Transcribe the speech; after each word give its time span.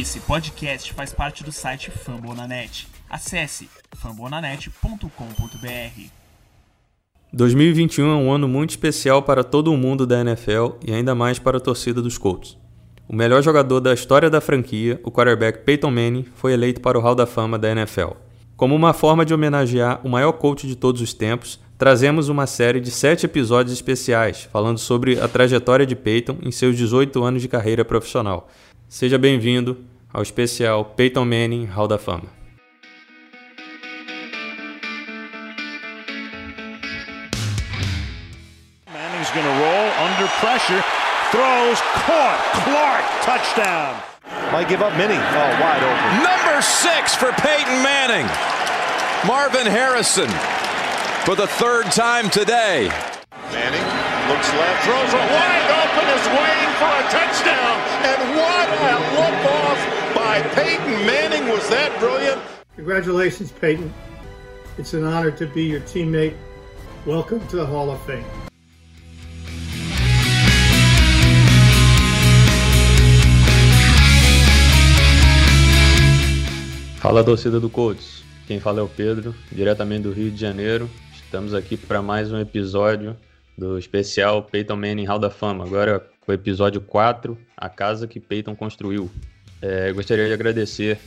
Esse 0.00 0.20
podcast 0.20 0.90
faz 0.94 1.12
parte 1.12 1.44
do 1.44 1.52
site 1.52 1.90
Fambonanet. 1.90 2.88
Acesse 3.10 3.68
fambonanet.com.br. 3.94 6.02
2021 7.30 8.10
é 8.10 8.14
um 8.14 8.32
ano 8.32 8.48
muito 8.48 8.70
especial 8.70 9.22
para 9.22 9.44
todo 9.44 9.70
o 9.70 9.76
mundo 9.76 10.06
da 10.06 10.22
NFL 10.22 10.78
e 10.82 10.94
ainda 10.94 11.14
mais 11.14 11.38
para 11.38 11.58
a 11.58 11.60
torcida 11.60 12.00
dos 12.00 12.16
Colts. 12.16 12.56
O 13.06 13.14
melhor 13.14 13.42
jogador 13.42 13.80
da 13.80 13.92
história 13.92 14.30
da 14.30 14.40
franquia, 14.40 14.98
o 15.04 15.10
quarterback 15.10 15.62
Peyton 15.62 15.90
Manning, 15.90 16.24
foi 16.36 16.54
eleito 16.54 16.80
para 16.80 16.98
o 16.98 17.02
Hall 17.02 17.14
da 17.14 17.26
Fama 17.26 17.58
da 17.58 17.70
NFL. 17.70 18.12
Como 18.56 18.74
uma 18.74 18.94
forma 18.94 19.26
de 19.26 19.34
homenagear 19.34 20.00
o 20.02 20.08
maior 20.08 20.32
coach 20.32 20.66
de 20.66 20.74
todos 20.74 21.02
os 21.02 21.12
tempos, 21.12 21.60
trazemos 21.76 22.30
uma 22.30 22.46
série 22.46 22.80
de 22.80 22.90
sete 22.90 23.26
episódios 23.26 23.74
especiais 23.74 24.48
falando 24.50 24.78
sobre 24.78 25.20
a 25.20 25.28
trajetória 25.28 25.84
de 25.84 25.94
Peyton 25.94 26.38
em 26.40 26.50
seus 26.50 26.78
18 26.78 27.22
anos 27.22 27.42
de 27.42 27.48
carreira 27.48 27.84
profissional. 27.84 28.48
Seja 28.92 29.16
bem-vindo 29.16 29.86
ao 30.12 30.20
especial 30.20 30.84
Peyton 30.84 31.24
Manning 31.24 31.64
Hall 31.64 31.88
da 31.88 31.96
Fama. 31.96 32.28
Manning's 38.92 39.30
going 39.30 39.46
to 39.46 39.56
roll 39.64 39.88
under 39.96 40.28
pressure, 40.44 40.84
throws, 41.30 41.80
caught, 42.04 42.38
Clark, 42.64 43.04
touchdown. 43.24 43.96
Might 44.52 44.68
give 44.68 44.82
up 44.82 44.94
many. 44.98 45.14
Oh, 45.14 45.50
wide 45.58 45.82
open. 45.82 46.22
Number 46.22 46.60
six 46.60 47.14
for 47.14 47.32
Peyton 47.40 47.82
Manning. 47.82 48.28
Marvin 49.26 49.66
Harrison 49.66 50.28
for 51.24 51.34
the 51.34 51.46
third 51.46 51.86
time 51.86 52.28
today. 52.28 52.90
Manning 53.52 54.11
looks 54.32 54.52
left, 54.54 54.84
Throws 54.84 55.12
it 55.12 55.26
wide 55.36 55.68
open, 55.82 56.06
is 56.16 56.26
waiting 56.40 56.72
for 56.80 56.88
a 56.88 57.04
touchdown. 57.12 57.76
and 58.10 58.20
what 58.40 58.66
a 58.90 58.94
look 59.20 59.40
off 59.60 60.14
by 60.14 60.40
Peyton 60.54 61.06
Manning. 61.06 61.48
Was 61.48 61.68
that 61.68 61.92
brilliant? 62.00 62.40
Congratulations, 62.76 63.52
Peyton. 63.52 63.92
It's 64.78 64.94
an 64.94 65.04
honor 65.04 65.32
to 65.32 65.46
be 65.46 65.64
your 65.64 65.80
teammate. 65.80 66.34
Welcome 67.04 67.46
to 67.48 67.56
the 67.56 67.66
Hall 67.66 67.90
of 67.90 68.00
Fame. 68.06 68.24
Fala 77.00 77.22
torcida 77.22 77.60
do 77.60 77.68
Colts, 77.68 78.22
quem 78.46 78.60
fala 78.60 78.80
é 78.80 78.82
o 78.82 78.88
Pedro, 78.88 79.34
diretamente 79.50 80.04
do 80.04 80.12
Rio 80.12 80.30
de 80.30 80.40
Janeiro. 80.40 80.88
Estamos 81.22 81.52
aqui 81.52 81.76
para 81.76 82.00
mais 82.00 82.32
um 82.32 82.38
episódio 82.38 83.14
do 83.56 83.78
especial 83.78 84.42
Peyton 84.42 84.76
Manning 84.76 85.04
Hall 85.04 85.18
da 85.18 85.30
Fama. 85.30 85.64
Agora 85.64 86.06
o 86.26 86.32
episódio 86.32 86.80
4, 86.80 87.36
a 87.56 87.68
casa 87.68 88.06
que 88.06 88.20
Peyton 88.20 88.54
construiu. 88.54 89.10
É, 89.60 89.92
gostaria 89.92 90.26
de 90.26 90.32
agradecer 90.32 90.98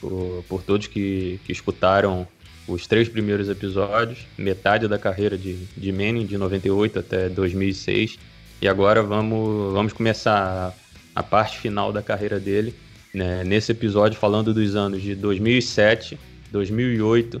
por, 0.00 0.44
por 0.48 0.62
todos 0.62 0.86
que, 0.86 1.40
que 1.44 1.52
escutaram 1.52 2.26
os 2.66 2.86
três 2.86 3.08
primeiros 3.08 3.48
episódios, 3.48 4.26
metade 4.38 4.86
da 4.86 4.98
carreira 4.98 5.36
de, 5.36 5.54
de 5.76 5.92
Manning, 5.92 6.26
de 6.26 6.38
98 6.38 6.98
até 6.98 7.28
2006. 7.28 8.18
E 8.62 8.68
agora 8.68 9.02
vamos, 9.02 9.72
vamos 9.72 9.92
começar 9.92 10.74
a, 11.14 11.20
a 11.20 11.22
parte 11.22 11.58
final 11.58 11.92
da 11.92 12.02
carreira 12.02 12.38
dele, 12.38 12.74
né, 13.12 13.42
nesse 13.44 13.72
episódio 13.72 14.18
falando 14.18 14.54
dos 14.54 14.76
anos 14.76 15.02
de 15.02 15.14
2007, 15.14 16.18
2008 16.52 17.40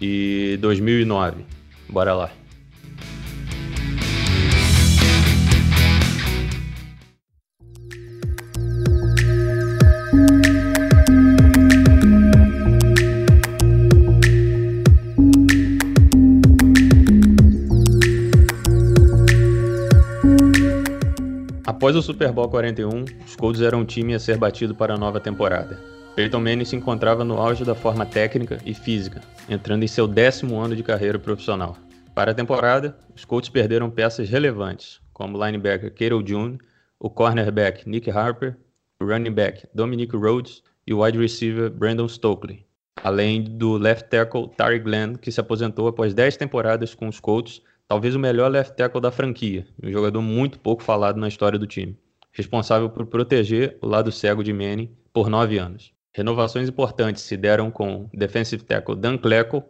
e 0.00 0.58
2009. 0.60 1.44
Bora 1.88 2.14
lá. 2.14 2.45
Após 21.86 21.94
o 21.94 22.02
Super 22.02 22.32
Bowl 22.32 22.48
41, 22.48 23.04
os 23.24 23.36
Colts 23.36 23.62
eram 23.62 23.82
um 23.82 23.84
time 23.84 24.12
a 24.12 24.18
ser 24.18 24.36
batido 24.36 24.74
para 24.74 24.94
a 24.94 24.98
nova 24.98 25.20
temporada. 25.20 25.78
Peyton 26.16 26.40
Manning 26.40 26.64
se 26.64 26.74
encontrava 26.74 27.22
no 27.22 27.38
auge 27.38 27.64
da 27.64 27.76
forma 27.76 28.04
técnica 28.04 28.58
e 28.66 28.74
física, 28.74 29.20
entrando 29.48 29.84
em 29.84 29.86
seu 29.86 30.08
décimo 30.08 30.58
ano 30.58 30.74
de 30.74 30.82
carreira 30.82 31.16
profissional. 31.16 31.76
Para 32.12 32.32
a 32.32 32.34
temporada, 32.34 32.98
os 33.14 33.24
Colts 33.24 33.48
perderam 33.48 33.88
peças 33.88 34.28
relevantes, 34.28 35.00
como 35.12 35.38
o 35.38 35.46
linebacker 35.46 35.94
Carol 35.94 36.26
June, 36.26 36.58
o 36.98 37.08
cornerback 37.08 37.88
Nick 37.88 38.10
Harper, 38.10 38.56
o 39.00 39.04
running 39.04 39.30
back 39.30 39.68
Dominic 39.72 40.16
Rhodes 40.16 40.64
e 40.88 40.92
o 40.92 41.04
wide 41.04 41.20
receiver 41.20 41.70
Brandon 41.70 42.08
Stokely, 42.08 42.66
além 43.04 43.44
do 43.44 43.78
left 43.78 44.10
tackle 44.10 44.48
Tariq 44.56 44.82
Glenn, 44.82 45.14
que 45.14 45.30
se 45.30 45.38
aposentou 45.38 45.86
após 45.86 46.12
10 46.12 46.36
temporadas 46.36 46.96
com 46.96 47.06
os 47.06 47.20
Colts 47.20 47.62
talvez 47.88 48.14
o 48.14 48.18
melhor 48.18 48.50
left 48.50 48.76
tackle 48.76 49.00
da 49.00 49.10
franquia, 49.10 49.66
um 49.82 49.90
jogador 49.90 50.20
muito 50.20 50.58
pouco 50.58 50.82
falado 50.82 51.18
na 51.18 51.28
história 51.28 51.58
do 51.58 51.66
time, 51.66 51.96
responsável 52.32 52.90
por 52.90 53.06
proteger 53.06 53.78
o 53.80 53.86
lado 53.86 54.10
cego 54.10 54.42
de 54.42 54.52
Manning 54.52 54.90
por 55.12 55.28
nove 55.28 55.58
anos. 55.58 55.92
Renovações 56.12 56.68
importantes 56.68 57.22
se 57.22 57.36
deram 57.36 57.70
com 57.70 58.08
o 58.12 58.16
defensive 58.16 58.64
tackle 58.64 58.96
Dan 58.96 59.18
Klecko, 59.18 59.62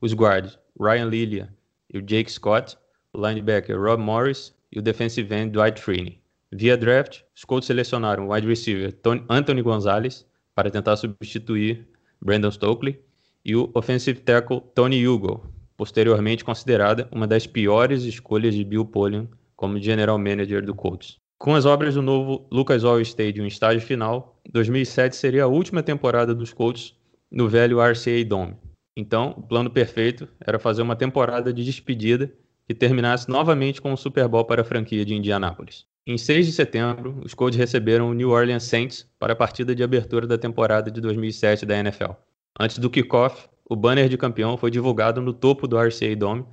os 0.00 0.12
guards 0.12 0.58
Ryan 0.78 1.06
Lilia 1.06 1.54
e 1.92 1.98
o 1.98 2.02
Jake 2.02 2.30
Scott, 2.30 2.76
o 3.12 3.26
linebacker 3.26 3.80
Rob 3.80 4.02
Morris 4.02 4.54
e 4.70 4.78
o 4.78 4.82
defensive 4.82 5.34
end 5.34 5.50
Dwight 5.52 5.80
Freeney. 5.80 6.20
Via 6.50 6.76
draft, 6.76 7.22
os 7.34 7.44
Colts 7.44 7.66
selecionaram 7.66 8.26
o 8.26 8.32
wide 8.32 8.46
receiver 8.46 8.92
Tony, 8.92 9.24
Anthony 9.28 9.62
Gonzalez 9.62 10.26
para 10.54 10.70
tentar 10.70 10.96
substituir 10.96 11.86
Brandon 12.20 12.50
Stokely 12.50 13.00
e 13.44 13.56
o 13.56 13.70
offensive 13.74 14.20
tackle 14.20 14.60
Tony 14.74 15.06
Hugo, 15.06 15.46
posteriormente 15.82 16.44
considerada 16.44 17.08
uma 17.10 17.26
das 17.26 17.44
piores 17.44 18.04
escolhas 18.04 18.54
de 18.54 18.62
Bill 18.62 18.84
Polian 18.84 19.26
como 19.56 19.80
general 19.80 20.16
manager 20.16 20.64
do 20.64 20.76
Colts. 20.76 21.16
Com 21.40 21.56
as 21.56 21.66
obras 21.66 21.94
do 21.94 22.02
novo 22.02 22.46
Lucas 22.52 22.84
Oil 22.84 23.02
Stadium 23.02 23.42
em 23.42 23.48
estágio 23.48 23.80
final, 23.80 24.40
2007 24.48 25.16
seria 25.16 25.42
a 25.42 25.48
última 25.48 25.82
temporada 25.82 26.36
dos 26.36 26.52
Colts 26.52 26.94
no 27.28 27.48
velho 27.48 27.80
RCA 27.80 28.24
Dome. 28.24 28.54
Então, 28.96 29.34
o 29.36 29.42
plano 29.42 29.70
perfeito 29.70 30.28
era 30.46 30.56
fazer 30.56 30.82
uma 30.82 30.94
temporada 30.94 31.52
de 31.52 31.64
despedida 31.64 32.32
que 32.64 32.74
terminasse 32.74 33.28
novamente 33.28 33.82
com 33.82 33.92
o 33.92 33.96
Super 33.96 34.28
Bowl 34.28 34.44
para 34.44 34.62
a 34.62 34.64
franquia 34.64 35.04
de 35.04 35.16
Indianápolis. 35.16 35.84
Em 36.06 36.16
6 36.16 36.46
de 36.46 36.52
setembro, 36.52 37.20
os 37.24 37.34
Colts 37.34 37.58
receberam 37.58 38.08
o 38.08 38.14
New 38.14 38.30
Orleans 38.30 38.62
Saints 38.62 39.04
para 39.18 39.32
a 39.32 39.36
partida 39.36 39.74
de 39.74 39.82
abertura 39.82 40.28
da 40.28 40.38
temporada 40.38 40.92
de 40.92 41.00
2007 41.00 41.66
da 41.66 41.76
NFL. 41.76 42.12
Antes 42.60 42.78
do 42.78 42.88
kickoff, 42.88 43.48
o 43.68 43.76
banner 43.76 44.08
de 44.08 44.16
campeão 44.16 44.56
foi 44.56 44.70
divulgado 44.70 45.20
no 45.20 45.32
topo 45.32 45.66
do 45.66 45.76
RCA 45.78 46.14
Dome 46.16 46.44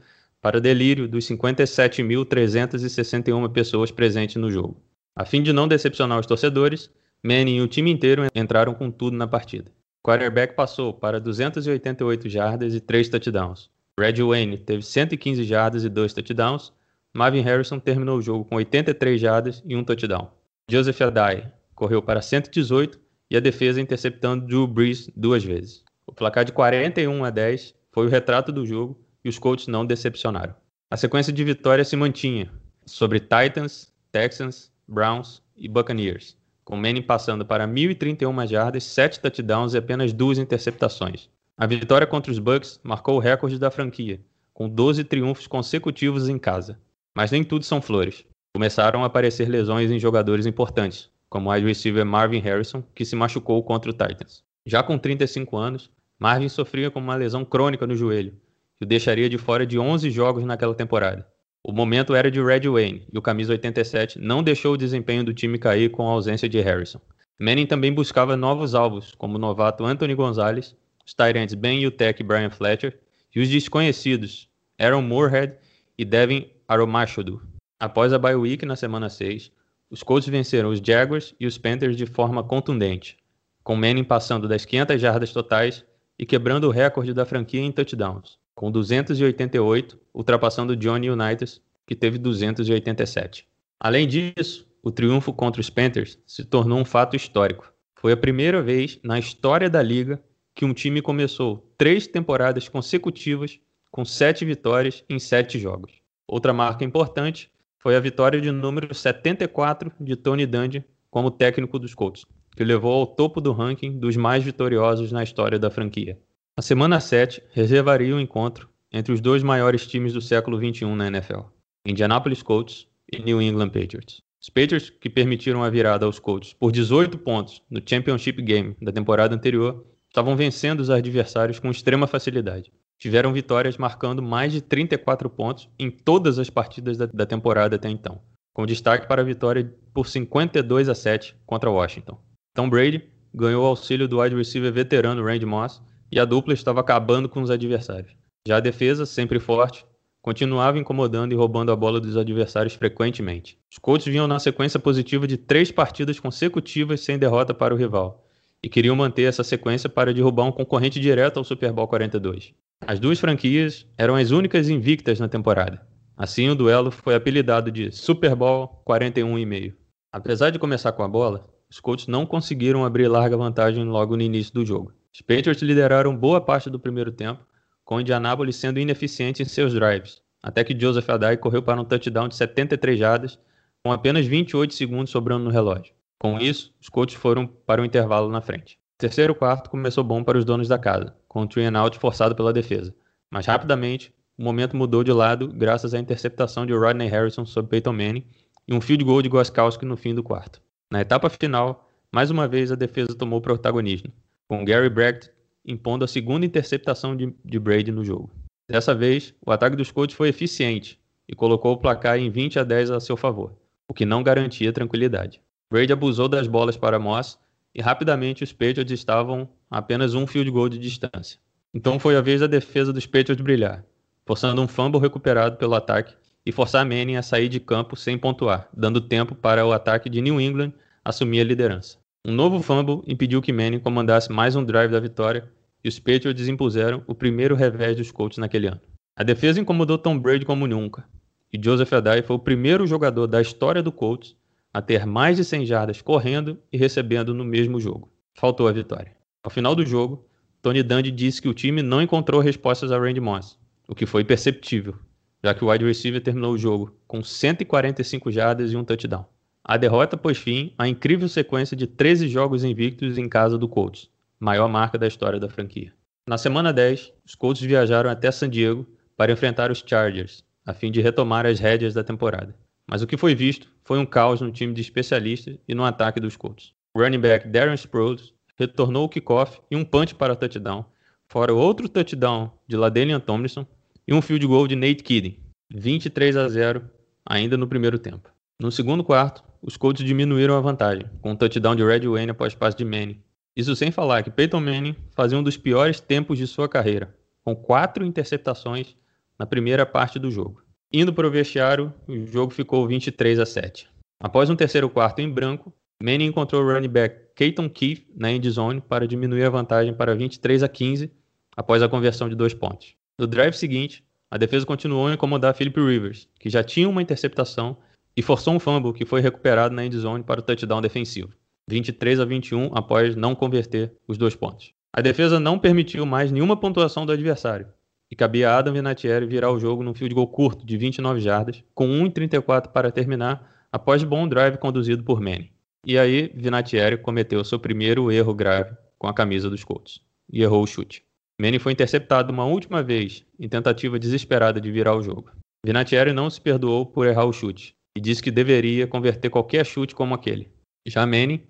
para 0.41 0.59
delírio 0.61 1.07
dos 1.07 1.25
57.361 1.25 3.51
pessoas 3.51 3.91
presentes 3.91 4.37
no 4.37 4.51
jogo. 4.51 4.81
A 5.15 5.25
fim 5.25 5.43
de 5.43 5.51
não 5.51 5.67
decepcionar 5.67 6.19
os 6.19 6.25
torcedores, 6.25 6.89
Manning 7.21 7.57
e 7.57 7.61
o 7.61 7.67
time 7.67 7.91
inteiro 7.91 8.27
entraram 8.33 8.73
com 8.73 8.89
tudo 8.89 9.17
na 9.17 9.27
partida. 9.27 9.69
Quarterback 10.01 10.55
passou 10.55 10.93
para 10.93 11.19
288 11.19 12.29
jardas 12.29 12.73
e 12.73 12.79
3 12.79 13.09
touchdowns. 13.09 13.69
Red 13.99 14.23
Wayne 14.23 14.57
teve 14.57 14.81
115 14.81 15.43
jardas 15.43 15.83
e 15.83 15.89
2 15.89 16.13
touchdowns. 16.13 16.71
Marvin 17.13 17.41
Harrison 17.41 17.79
terminou 17.79 18.17
o 18.17 18.21
jogo 18.21 18.45
com 18.45 18.55
83 18.55 19.19
jardas 19.19 19.61
e 19.65 19.75
1 19.75 19.83
touchdown. 19.83 20.31
Joseph 20.71 21.01
Adai 21.01 21.51
correu 21.75 22.01
para 22.01 22.21
118 22.21 22.97
e 23.29 23.35
a 23.35 23.41
defesa 23.41 23.81
interceptando 23.81 24.45
Drew 24.45 24.65
Brees 24.65 25.11
duas 25.15 25.43
vezes. 25.43 25.83
O 26.09 26.11
placar 26.11 26.43
de 26.43 26.51
41 26.51 27.23
a 27.23 27.29
10 27.29 27.75
foi 27.91 28.07
o 28.07 28.09
retrato 28.09 28.51
do 28.51 28.65
jogo 28.65 28.99
e 29.23 29.29
os 29.29 29.37
Colts 29.37 29.67
não 29.67 29.85
decepcionaram. 29.85 30.55
A 30.89 30.97
sequência 30.97 31.31
de 31.31 31.43
vitórias 31.43 31.87
se 31.87 31.95
mantinha 31.95 32.51
sobre 32.83 33.19
Titans, 33.19 33.93
Texans, 34.11 34.71
Browns 34.87 35.43
e 35.55 35.67
Buccaneers, 35.67 36.35
com 36.65 36.75
Manning 36.75 37.03
passando 37.03 37.45
para 37.45 37.67
1.031 37.67 38.47
jardas, 38.47 38.85
7 38.85 39.19
touchdowns 39.19 39.75
e 39.75 39.77
apenas 39.77 40.11
duas 40.11 40.39
interceptações. 40.39 41.29
A 41.55 41.67
vitória 41.67 42.07
contra 42.07 42.31
os 42.31 42.39
Bucks 42.39 42.79
marcou 42.83 43.17
o 43.17 43.19
recorde 43.19 43.59
da 43.59 43.69
franquia, 43.69 44.19
com 44.51 44.67
12 44.67 45.03
triunfos 45.03 45.45
consecutivos 45.45 46.27
em 46.27 46.39
casa. 46.39 46.79
Mas 47.15 47.29
nem 47.29 47.43
tudo 47.43 47.63
são 47.63 47.83
flores. 47.83 48.25
Começaram 48.51 49.03
a 49.03 49.05
aparecer 49.05 49.47
lesões 49.47 49.91
em 49.91 49.99
jogadores 49.99 50.47
importantes, 50.47 51.11
como 51.29 51.51
o 51.51 51.53
wide 51.53 51.67
receiver 51.67 52.03
Marvin 52.03 52.39
Harrison, 52.39 52.83
que 52.95 53.05
se 53.05 53.15
machucou 53.15 53.61
contra 53.61 53.91
o 53.91 53.93
Titans. 53.93 54.43
Já 54.65 54.81
com 54.81 54.97
35 54.97 55.55
anos, 55.55 55.91
Marvin 56.19 56.49
sofria 56.49 56.91
com 56.91 56.99
uma 56.99 57.15
lesão 57.15 57.45
crônica 57.45 57.87
no 57.87 57.95
joelho, 57.95 58.33
que 58.75 58.83
o 58.83 58.85
deixaria 58.85 59.29
de 59.29 59.37
fora 59.37 59.65
de 59.65 59.79
11 59.79 60.11
jogos 60.11 60.43
naquela 60.43 60.75
temporada. 60.75 61.25
O 61.63 61.71
momento 61.71 62.13
era 62.13 62.29
de 62.29 62.43
Red 62.43 62.67
Wayne, 62.69 63.07
e 63.11 63.17
o 63.17 63.21
camisa 63.21 63.53
87 63.53 64.19
não 64.19 64.43
deixou 64.43 64.73
o 64.73 64.77
desempenho 64.77 65.23
do 65.23 65.33
time 65.33 65.57
cair 65.57 65.89
com 65.89 66.05
a 66.05 66.11
ausência 66.11 66.49
de 66.49 66.59
Harrison. 66.59 66.99
Manning 67.39 67.65
também 67.65 67.93
buscava 67.93 68.35
novos 68.35 68.75
alvos, 68.75 69.15
como 69.15 69.35
o 69.35 69.39
novato 69.39 69.85
Anthony 69.85 70.13
Gonzalez, 70.13 70.75
os 71.05 71.13
Tyrants 71.13 71.53
Ben 71.53 71.85
Utek 71.87 72.21
e 72.21 72.25
Brian 72.25 72.49
Fletcher, 72.49 72.99
e 73.33 73.39
os 73.39 73.47
desconhecidos 73.47 74.49
Aaron 74.77 75.01
Moorhead 75.01 75.53
e 75.97 76.03
Devin 76.03 76.49
Aromachodu. 76.67 77.41
Após 77.79 78.11
a 78.11 78.19
bye 78.19 78.35
week 78.35 78.65
na 78.65 78.75
semana 78.75 79.07
6, 79.09 79.53
os 79.89 80.03
Colts 80.03 80.27
venceram 80.27 80.69
os 80.69 80.79
Jaguars 80.79 81.33
e 81.39 81.47
os 81.47 81.57
Panthers 81.57 81.95
de 81.95 82.05
forma 82.05 82.43
contundente, 82.43 83.17
com 83.63 83.77
Manning 83.77 84.03
passando 84.03 84.49
das 84.49 84.65
500 84.65 84.99
jardas 84.99 85.31
totais 85.31 85.85
e 86.19 86.25
quebrando 86.25 86.65
o 86.65 86.71
recorde 86.71 87.13
da 87.13 87.25
franquia 87.25 87.61
em 87.61 87.71
touchdowns, 87.71 88.37
com 88.53 88.69
288, 88.69 89.97
ultrapassando 90.13 90.75
Johnny 90.75 91.09
Unitas, 91.09 91.61
que 91.87 91.95
teve 91.95 92.17
287. 92.17 93.47
Além 93.79 94.05
disso, 94.05 94.67
o 94.83 94.91
triunfo 94.91 95.31
contra 95.31 95.61
os 95.61 95.69
Panthers 95.69 96.19
se 96.27 96.43
tornou 96.43 96.77
um 96.77 96.85
fato 96.85 97.15
histórico. 97.15 97.73
Foi 97.95 98.11
a 98.11 98.17
primeira 98.17 98.61
vez 98.61 98.99
na 99.01 99.17
história 99.17 99.69
da 99.69 99.81
liga 99.81 100.21
que 100.53 100.65
um 100.65 100.73
time 100.73 101.01
começou 101.01 101.73
três 101.77 102.05
temporadas 102.05 102.67
consecutivas 102.67 103.57
com 103.89 104.03
sete 104.03 104.43
vitórias 104.43 105.03
em 105.09 105.19
sete 105.19 105.57
jogos. 105.57 105.93
Outra 106.27 106.51
marca 106.51 106.83
importante 106.83 107.49
foi 107.77 107.95
a 107.95 107.99
vitória 107.99 108.41
de 108.41 108.51
número 108.51 108.93
74 108.93 109.91
de 109.99 110.15
Tony 110.17 110.45
Dungy 110.45 110.83
como 111.09 111.31
técnico 111.31 111.79
dos 111.79 111.95
Colts, 111.95 112.25
que 112.59 112.63
levou 112.65 112.91
ao 112.91 113.07
topo 113.07 113.39
do 113.39 113.53
ranking 113.53 113.97
dos 113.97 114.17
mais 114.17 114.43
vitoriosos 114.43 115.13
na 115.13 115.23
história 115.23 115.57
da 115.57 115.71
franquia. 115.71 116.19
A 116.57 116.61
semana 116.61 116.99
7 116.99 117.41
reservaria 117.53 118.13
o 118.13 118.19
encontro 118.19 118.67
entre 118.91 119.13
os 119.13 119.21
dois 119.21 119.41
maiores 119.41 119.87
times 119.87 120.11
do 120.11 120.19
século 120.19 120.57
XXI 120.57 120.93
na 120.93 121.07
NFL, 121.07 121.43
Indianapolis 121.85 122.41
Colts 122.41 122.85
e 123.13 123.17
New 123.17 123.41
England 123.41 123.69
Patriots. 123.69 124.21
Os 124.41 124.49
Patriots, 124.49 124.89
que 124.89 125.09
permitiram 125.09 125.63
a 125.63 125.69
virada 125.69 126.05
aos 126.05 126.19
Colts 126.19 126.51
por 126.51 126.73
18 126.73 127.17
pontos 127.19 127.61
no 127.71 127.79
Championship 127.79 128.41
Game 128.41 128.75
da 128.81 128.91
temporada 128.91 129.33
anterior, 129.33 129.85
estavam 130.09 130.35
vencendo 130.35 130.81
os 130.81 130.89
adversários 130.89 131.59
com 131.59 131.71
extrema 131.71 132.07
facilidade. 132.07 132.73
Tiveram 132.97 133.31
vitórias 133.31 133.77
marcando 133.77 134.21
mais 134.21 134.51
de 134.51 134.59
34 134.59 135.29
pontos 135.29 135.69
em 135.79 135.89
todas 135.89 136.37
as 136.37 136.49
partidas 136.49 136.97
da, 136.97 137.05
da 137.05 137.25
temporada 137.25 137.77
até 137.77 137.87
então, 137.87 138.21
com 138.51 138.65
destaque 138.65 139.07
para 139.07 139.21
a 139.21 139.25
vitória 139.25 139.73
por 139.93 140.07
52 140.07 140.89
a 140.89 140.93
7 140.93 141.37
contra 141.45 141.71
Washington. 141.71 142.19
Tom 142.59 142.69
Brady 142.69 143.01
ganhou 143.33 143.63
o 143.63 143.67
auxílio 143.67 144.05
do 144.05 144.19
wide 144.19 144.35
receiver 144.35 144.69
veterano 144.69 145.23
Randy 145.23 145.45
Moss 145.45 145.81
e 146.11 146.19
a 146.19 146.25
dupla 146.25 146.53
estava 146.53 146.81
acabando 146.81 147.29
com 147.29 147.41
os 147.41 147.49
adversários. 147.49 148.11
Já 148.45 148.57
a 148.57 148.59
defesa, 148.59 149.05
sempre 149.05 149.39
forte, 149.39 149.85
continuava 150.21 150.77
incomodando 150.77 151.31
e 151.31 151.37
roubando 151.37 151.71
a 151.71 151.75
bola 151.77 152.01
dos 152.01 152.17
adversários 152.17 152.73
frequentemente. 152.73 153.57
Os 153.71 153.77
Colts 153.77 154.05
vinham 154.05 154.27
na 154.27 154.39
sequência 154.39 154.77
positiva 154.77 155.25
de 155.25 155.37
três 155.37 155.71
partidas 155.71 156.19
consecutivas 156.19 156.99
sem 156.99 157.17
derrota 157.17 157.53
para 157.53 157.73
o 157.73 157.77
rival 157.77 158.27
e 158.61 158.67
queriam 158.67 158.93
manter 158.93 159.23
essa 159.23 159.41
sequência 159.41 159.87
para 159.87 160.13
derrubar 160.13 160.43
um 160.43 160.51
concorrente 160.51 160.99
direto 160.99 161.37
ao 161.37 161.45
Super 161.45 161.71
Bowl 161.71 161.87
42. 161.87 162.53
As 162.85 162.99
duas 162.99 163.21
franquias 163.21 163.87
eram 163.97 164.17
as 164.17 164.31
únicas 164.31 164.67
invictas 164.67 165.17
na 165.17 165.29
temporada. 165.29 165.81
Assim, 166.17 166.49
o 166.49 166.55
duelo 166.55 166.91
foi 166.91 167.15
apelidado 167.15 167.71
de 167.71 167.89
Super 167.89 168.35
Bowl 168.35 168.83
41,5. 168.85 169.75
Apesar 170.11 170.49
de 170.49 170.59
começar 170.59 170.91
com 170.91 171.03
a 171.03 171.07
bola, 171.07 171.47
os 171.71 171.79
Colts 171.79 172.07
não 172.07 172.25
conseguiram 172.25 172.83
abrir 172.83 173.07
larga 173.07 173.37
vantagem 173.37 173.83
logo 173.83 174.15
no 174.15 174.23
início 174.23 174.53
do 174.53 174.65
jogo. 174.65 174.91
Os 175.13 175.21
Patriots 175.21 175.61
lideraram 175.61 176.15
boa 176.15 176.41
parte 176.41 176.69
do 176.69 176.79
primeiro 176.79 177.11
tempo, 177.11 177.45
com 177.85 178.01
Indianapolis 178.01 178.55
sendo 178.55 178.79
ineficiente 178.79 179.41
em 179.43 179.45
seus 179.45 179.73
drives, 179.73 180.21
até 180.41 180.63
que 180.63 180.79
Joseph 180.79 181.09
Adai 181.09 181.37
correu 181.37 181.61
para 181.61 181.79
um 181.79 181.85
touchdown 181.85 182.27
de 182.27 182.35
73 182.35 182.97
jardas, 182.97 183.39
com 183.83 183.91
apenas 183.91 184.25
28 184.25 184.73
segundos 184.73 185.11
sobrando 185.11 185.43
no 185.43 185.51
relógio. 185.51 185.93
Com 186.17 186.37
isso, 186.39 186.73
os 186.81 186.89
Colts 186.89 187.15
foram 187.15 187.45
para 187.45 187.81
o 187.81 187.85
intervalo 187.85 188.29
na 188.29 188.41
frente. 188.41 188.79
O 188.95 188.97
terceiro 188.97 189.33
quarto 189.33 189.69
começou 189.69 190.03
bom 190.03 190.23
para 190.23 190.37
os 190.37 190.45
donos 190.45 190.67
da 190.67 190.77
casa, 190.77 191.15
com 191.27 191.43
o 191.43 191.47
three 191.47 191.65
and 191.65 191.79
out 191.79 191.97
forçado 191.97 192.35
pela 192.35 192.51
defesa. 192.51 192.93
Mas 193.31 193.45
rapidamente, 193.45 194.13
o 194.37 194.43
momento 194.43 194.75
mudou 194.75 195.03
de 195.03 195.13
lado 195.13 195.47
graças 195.47 195.93
à 195.93 195.99
interceptação 195.99 196.65
de 196.65 196.73
Rodney 196.73 197.07
Harrison 197.07 197.45
sobre 197.45 197.69
Peyton 197.69 197.93
Manning 197.93 198.25
e 198.67 198.73
um 198.73 198.81
field 198.81 199.03
goal 199.03 199.21
de 199.21 199.29
Goskowski 199.29 199.85
no 199.85 199.95
fim 199.95 200.13
do 200.13 200.23
quarto. 200.23 200.61
Na 200.91 201.01
etapa 201.01 201.29
final, 201.29 201.87
mais 202.11 202.31
uma 202.31 202.47
vez 202.47 202.71
a 202.71 202.75
defesa 202.75 203.13
tomou 203.15 203.39
protagonismo, 203.39 204.11
com 204.47 204.65
Gary 204.65 204.89
Bragg 204.89 205.29
impondo 205.63 206.03
a 206.03 206.07
segunda 206.07 206.47
interceptação 206.47 207.15
de, 207.15 207.31
de 207.45 207.59
Brady 207.59 207.91
no 207.91 208.03
jogo. 208.03 208.31
Dessa 208.67 208.95
vez, 208.95 209.31
o 209.45 209.51
ataque 209.51 209.75
dos 209.75 209.91
Colts 209.91 210.15
foi 210.15 210.29
eficiente 210.29 210.99
e 211.27 211.35
colocou 211.35 211.73
o 211.73 211.77
placar 211.77 212.17
em 212.17 212.31
20 212.31 212.57
a 212.57 212.63
10 212.63 212.89
a 212.89 212.99
seu 212.99 213.15
favor, 213.15 213.55
o 213.87 213.93
que 213.93 214.03
não 214.03 214.23
garantia 214.23 214.73
tranquilidade. 214.73 215.39
Brady 215.71 215.93
abusou 215.93 216.27
das 216.27 216.47
bolas 216.47 216.75
para 216.75 216.97
Moss 216.97 217.37
e 217.75 217.81
rapidamente 217.81 218.43
os 218.43 218.51
Patriots 218.51 218.91
estavam 218.91 219.47
a 219.69 219.77
apenas 219.77 220.15
um 220.15 220.25
field 220.25 220.49
goal 220.49 220.69
de 220.69 220.79
distância. 220.79 221.39
Então 221.71 221.99
foi 221.99 222.15
a 222.15 222.21
vez 222.21 222.41
da 222.41 222.47
defesa 222.47 222.91
dos 222.91 223.05
Patriots 223.05 223.43
brilhar, 223.43 223.85
forçando 224.25 224.59
um 224.59 224.67
fumble 224.67 224.99
recuperado 224.99 225.57
pelo 225.57 225.75
ataque 225.75 226.15
e 226.49 226.51
forçar 226.51 226.83
Manning 226.83 227.15
a 227.15 227.21
sair 227.21 227.47
de 227.47 227.59
campo 227.59 227.95
sem 227.95 228.17
pontuar, 228.17 228.67
dando 228.75 228.99
tempo 228.99 229.35
para 229.35 229.63
o 229.67 229.71
ataque 229.71 230.09
de 230.09 230.19
New 230.19 230.41
England 230.41 230.73
assumir 231.05 231.41
a 231.41 231.43
liderança. 231.43 231.99
Um 232.25 232.33
novo 232.33 232.59
fumble 232.59 233.03
impediu 233.05 233.39
que 233.39 233.53
Manning 233.53 233.77
comandasse 233.77 234.31
mais 234.31 234.55
um 234.55 234.63
drive 234.63 234.89
da 234.89 234.99
vitória 234.99 235.47
e 235.83 235.87
os 235.87 235.99
Patriots 235.99 236.47
impuseram 236.47 237.03
o 237.05 237.13
primeiro 237.13 237.53
revés 237.53 237.95
dos 237.95 238.09
Colts 238.09 238.39
naquele 238.39 238.65
ano. 238.65 238.81
A 239.15 239.21
defesa 239.21 239.61
incomodou 239.61 239.95
Tom 239.99 240.17
Brady 240.17 240.43
como 240.43 240.65
nunca, 240.65 241.05
e 241.53 241.63
Joseph 241.63 241.93
Adai 241.93 242.23
foi 242.23 242.35
o 242.35 242.39
primeiro 242.39 242.87
jogador 242.87 243.27
da 243.27 243.39
história 243.39 243.83
do 243.83 243.91
Colts 243.91 244.35
a 244.73 244.81
ter 244.81 245.05
mais 245.05 245.37
de 245.37 245.45
100 245.45 245.67
jardas 245.67 246.01
correndo 246.01 246.57
e 246.73 246.79
recebendo 246.79 247.31
no 247.31 247.45
mesmo 247.45 247.79
jogo. 247.79 248.11
Faltou 248.33 248.67
a 248.67 248.71
vitória. 248.71 249.15
Ao 249.43 249.51
final 249.51 249.75
do 249.75 249.85
jogo, 249.85 250.25
Tony 250.63 250.81
Dungy 250.81 251.11
disse 251.11 251.43
que 251.43 251.47
o 251.47 251.53
time 251.53 251.83
não 251.83 252.01
encontrou 252.01 252.41
respostas 252.41 252.91
a 252.91 252.97
Randy 252.97 253.21
Moss, 253.21 253.55
o 253.87 253.93
que 253.93 254.07
foi 254.07 254.23
perceptível, 254.23 254.95
já 255.43 255.53
que 255.53 255.63
o 255.63 255.69
wide 255.69 255.85
receiver 255.85 256.21
terminou 256.21 256.53
o 256.53 256.57
jogo 256.57 256.95
com 257.07 257.23
145 257.23 258.31
jardas 258.31 258.71
e 258.71 258.77
um 258.77 258.83
touchdown. 258.83 259.25
A 259.63 259.77
derrota 259.77 260.17
pôs 260.17 260.37
fim 260.37 260.73
à 260.77 260.87
incrível 260.87 261.29
sequência 261.29 261.77
de 261.77 261.87
13 261.87 262.27
jogos 262.27 262.63
invictos 262.63 263.17
em 263.17 263.29
casa 263.29 263.57
do 263.57 263.67
Colts, 263.67 264.09
maior 264.39 264.67
marca 264.67 264.97
da 264.97 265.07
história 265.07 265.39
da 265.39 265.49
franquia. 265.49 265.93
Na 266.27 266.37
semana 266.37 266.73
10, 266.73 267.11
os 267.25 267.35
Colts 267.35 267.61
viajaram 267.61 268.09
até 268.09 268.31
San 268.31 268.49
Diego 268.49 268.85
para 269.15 269.31
enfrentar 269.31 269.71
os 269.71 269.83
Chargers, 269.85 270.43
a 270.65 270.73
fim 270.73 270.91
de 270.91 271.01
retomar 271.01 271.45
as 271.45 271.59
rédeas 271.59 271.93
da 271.93 272.03
temporada. 272.03 272.55
Mas 272.87 273.01
o 273.01 273.07
que 273.07 273.17
foi 273.17 273.35
visto 273.35 273.67
foi 273.83 273.99
um 273.99 274.05
caos 274.05 274.41
no 274.41 274.51
time 274.51 274.73
de 274.73 274.81
especialistas 274.81 275.57
e 275.67 275.75
no 275.75 275.83
ataque 275.83 276.19
dos 276.19 276.35
Colts. 276.35 276.73
O 276.93 277.01
running 277.01 277.19
back 277.19 277.47
Darren 277.47 277.75
Sproles 277.75 278.33
retornou 278.57 279.05
o 279.05 279.09
kickoff 279.09 279.59
e 279.69 279.75
um 279.75 279.85
punch 279.85 280.15
para 280.15 280.35
touchdown, 280.35 280.85
fora 281.27 281.53
outro 281.53 281.87
touchdown 281.87 282.51
de 282.67 282.75
LaDainian 282.75 283.19
Tomlinson 283.19 283.65
e 284.09 284.13
um 284.13 284.23
field 284.23 284.47
goal 284.47 284.67
de 284.67 284.75
Nate 284.75 285.03
Kidding, 285.03 285.37
23 285.71 286.35
a 286.35 286.47
0 286.47 286.81
ainda 287.23 287.55
no 287.55 287.67
primeiro 287.67 287.99
tempo. 287.99 288.31
No 288.59 288.71
segundo 288.71 289.03
quarto, 289.03 289.43
os 289.61 289.77
Colts 289.77 290.03
diminuíram 290.03 290.57
a 290.57 290.59
vantagem, 290.59 291.05
com 291.21 291.29
um 291.29 291.35
touchdown 291.35 291.75
de 291.75 291.85
Red 291.85 292.07
Wayne 292.07 292.31
após 292.31 292.55
passe 292.55 292.75
de 292.75 292.83
Manning. 292.83 293.21
Isso 293.55 293.75
sem 293.75 293.91
falar 293.91 294.23
que 294.23 294.31
Peyton 294.31 294.61
Manning 294.61 294.95
fazia 295.15 295.37
um 295.37 295.43
dos 295.43 295.57
piores 295.57 295.99
tempos 295.99 296.39
de 296.39 296.47
sua 296.47 296.67
carreira, 296.67 297.15
com 297.45 297.55
quatro 297.55 298.03
interceptações 298.03 298.95
na 299.37 299.45
primeira 299.45 299.85
parte 299.85 300.17
do 300.17 300.31
jogo. 300.31 300.63
Indo 300.91 301.13
para 301.13 301.27
o 301.27 301.31
vestiário, 301.31 301.93
o 302.07 302.25
jogo 302.25 302.51
ficou 302.51 302.87
23 302.87 303.37
a 303.37 303.45
7. 303.45 303.87
Após 304.19 304.49
um 304.49 304.55
terceiro 304.55 304.89
quarto 304.89 305.19
em 305.19 305.29
branco, 305.29 305.71
Manning 306.01 306.25
encontrou 306.25 306.63
o 306.63 306.73
running 306.73 306.89
back 306.89 307.15
Keaton 307.35 307.69
Keith 307.69 308.07
na 308.15 308.31
end 308.31 308.49
zone 308.49 308.81
para 308.81 309.07
diminuir 309.07 309.43
a 309.43 309.51
vantagem 309.51 309.93
para 309.93 310.15
23 310.15 310.63
a 310.63 310.67
15 310.67 311.11
após 311.55 311.83
a 311.83 311.87
conversão 311.87 312.27
de 312.27 312.35
dois 312.35 312.55
pontos. 312.55 312.97
No 313.19 313.27
drive 313.27 313.53
seguinte, 313.53 314.01
a 314.31 314.37
defesa 314.37 314.65
continuou 314.65 315.07
a 315.07 315.13
incomodar 315.13 315.53
Philip 315.53 315.77
Rivers, 315.77 316.29
que 316.39 316.49
já 316.49 316.63
tinha 316.63 316.87
uma 316.87 317.01
interceptação 317.01 317.75
e 318.15 318.21
forçou 318.21 318.53
um 318.53 318.59
fumble 318.61 318.93
que 318.93 319.03
foi 319.03 319.19
recuperado 319.19 319.75
na 319.75 319.85
endzone 319.85 320.23
para 320.23 320.39
o 320.39 320.41
touchdown 320.41 320.79
defensivo, 320.79 321.33
23 321.69 322.21
a 322.21 322.23
21 322.23 322.71
após 322.73 323.17
não 323.17 323.35
converter 323.35 323.91
os 324.07 324.17
dois 324.17 324.37
pontos. 324.37 324.71
A 324.93 325.01
defesa 325.01 325.37
não 325.37 325.59
permitiu 325.59 326.05
mais 326.05 326.31
nenhuma 326.31 326.55
pontuação 326.55 327.05
do 327.05 327.11
adversário, 327.11 327.67
e 328.09 328.15
cabia 328.15 328.51
a 328.51 328.57
Adam 328.57 328.73
Vinatieri 328.73 329.25
virar 329.25 329.51
o 329.51 329.59
jogo 329.59 329.83
num 329.83 329.93
field 329.93 330.15
goal 330.15 330.29
curto 330.29 330.65
de 330.65 330.77
29 330.77 331.19
jardas, 331.19 331.61
com 331.75 331.89
1,34 331.89 332.71
para 332.71 332.89
terminar, 332.89 333.67
após 333.69 334.01
bom 334.01 334.29
drive 334.29 334.57
conduzido 334.57 335.03
por 335.03 335.19
Manning. 335.19 335.49
E 335.85 335.99
aí, 335.99 336.31
Vinatieri 336.33 336.97
cometeu 336.97 337.43
seu 337.43 337.59
primeiro 337.59 338.09
erro 338.13 338.33
grave 338.33 338.77
com 338.97 339.07
a 339.07 339.13
camisa 339.13 339.49
dos 339.49 339.65
Colts, 339.65 339.99
e 340.31 340.41
errou 340.41 340.63
o 340.63 340.67
chute. 340.67 341.03
Manning 341.41 341.59
foi 341.59 341.71
interceptado 341.71 342.33
uma 342.33 342.43
última 342.43 342.83
vez 342.83 343.25
em 343.39 343.47
tentativa 343.47 343.97
desesperada 343.97 344.59
de 344.59 344.69
virar 344.69 344.93
o 344.95 345.01
jogo. 345.01 345.31
Vinatieri 345.65 346.11
não 346.11 346.29
se 346.29 346.41
perdoou 346.41 346.85
por 346.85 347.07
errar 347.07 347.23
o 347.23 347.31
chute 347.31 347.73
e 347.95 348.01
disse 348.01 348.21
que 348.21 348.29
deveria 348.29 348.85
converter 348.85 349.29
qualquer 349.29 349.65
chute 349.65 349.95
como 349.95 350.13
aquele. 350.13 350.51
Já 350.85 351.05
Manning, 351.05 351.41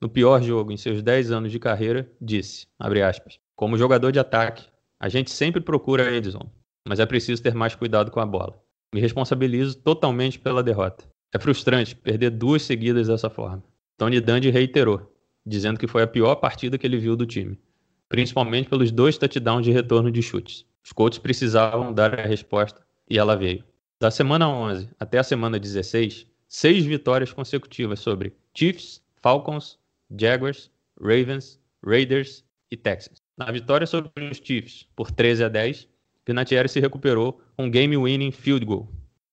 no 0.00 0.08
pior 0.08 0.42
jogo 0.42 0.72
em 0.72 0.76
seus 0.76 1.00
10 1.00 1.30
anos 1.30 1.52
de 1.52 1.60
carreira, 1.60 2.10
disse, 2.20 2.66
aspas, 2.78 3.38
como 3.54 3.78
jogador 3.78 4.10
de 4.10 4.18
ataque, 4.18 4.66
a 4.98 5.08
gente 5.08 5.30
sempre 5.30 5.60
procura 5.60 6.08
a 6.08 6.16
endzone, 6.16 6.50
mas 6.88 6.98
é 6.98 7.06
preciso 7.06 7.40
ter 7.40 7.54
mais 7.54 7.76
cuidado 7.76 8.10
com 8.10 8.18
a 8.18 8.26
bola. 8.26 8.60
Me 8.92 9.00
responsabilizo 9.00 9.78
totalmente 9.78 10.40
pela 10.40 10.62
derrota. 10.62 11.04
É 11.32 11.38
frustrante 11.38 11.94
perder 11.94 12.30
duas 12.30 12.62
seguidas 12.62 13.06
dessa 13.06 13.30
forma. 13.30 13.62
Tony 13.96 14.20
Dungy 14.20 14.50
reiterou, 14.50 15.12
dizendo 15.46 15.78
que 15.78 15.86
foi 15.86 16.02
a 16.02 16.06
pior 16.06 16.34
partida 16.36 16.76
que 16.76 16.86
ele 16.86 16.98
viu 16.98 17.14
do 17.14 17.26
time 17.26 17.56
principalmente 18.08 18.68
pelos 18.68 18.90
dois 18.90 19.18
touchdowns 19.18 19.64
de 19.64 19.72
retorno 19.72 20.10
de 20.10 20.22
chutes. 20.22 20.64
Os 20.84 20.92
Colts 20.92 21.18
precisavam 21.18 21.92
dar 21.92 22.18
a 22.18 22.26
resposta 22.26 22.80
e 23.08 23.18
ela 23.18 23.36
veio. 23.36 23.64
Da 23.98 24.10
semana 24.10 24.48
11 24.48 24.88
até 25.00 25.18
a 25.18 25.24
semana 25.24 25.58
16, 25.58 26.26
seis 26.48 26.84
vitórias 26.84 27.32
consecutivas 27.32 28.00
sobre 28.00 28.34
Chiefs, 28.54 29.02
Falcons, 29.16 29.78
Jaguars, 30.18 30.70
Ravens, 31.00 31.58
Raiders 31.84 32.44
e 32.70 32.76
Texans. 32.76 33.22
Na 33.36 33.50
vitória 33.50 33.86
sobre 33.86 34.10
os 34.30 34.38
Chiefs 34.38 34.86
por 34.94 35.10
13 35.10 35.44
a 35.44 35.48
10, 35.48 35.88
Vinatieri 36.26 36.68
se 36.68 36.80
recuperou 36.80 37.40
com 37.56 37.64
um 37.64 37.70
game-winning 37.70 38.32
field 38.32 38.64
goal. 38.64 38.88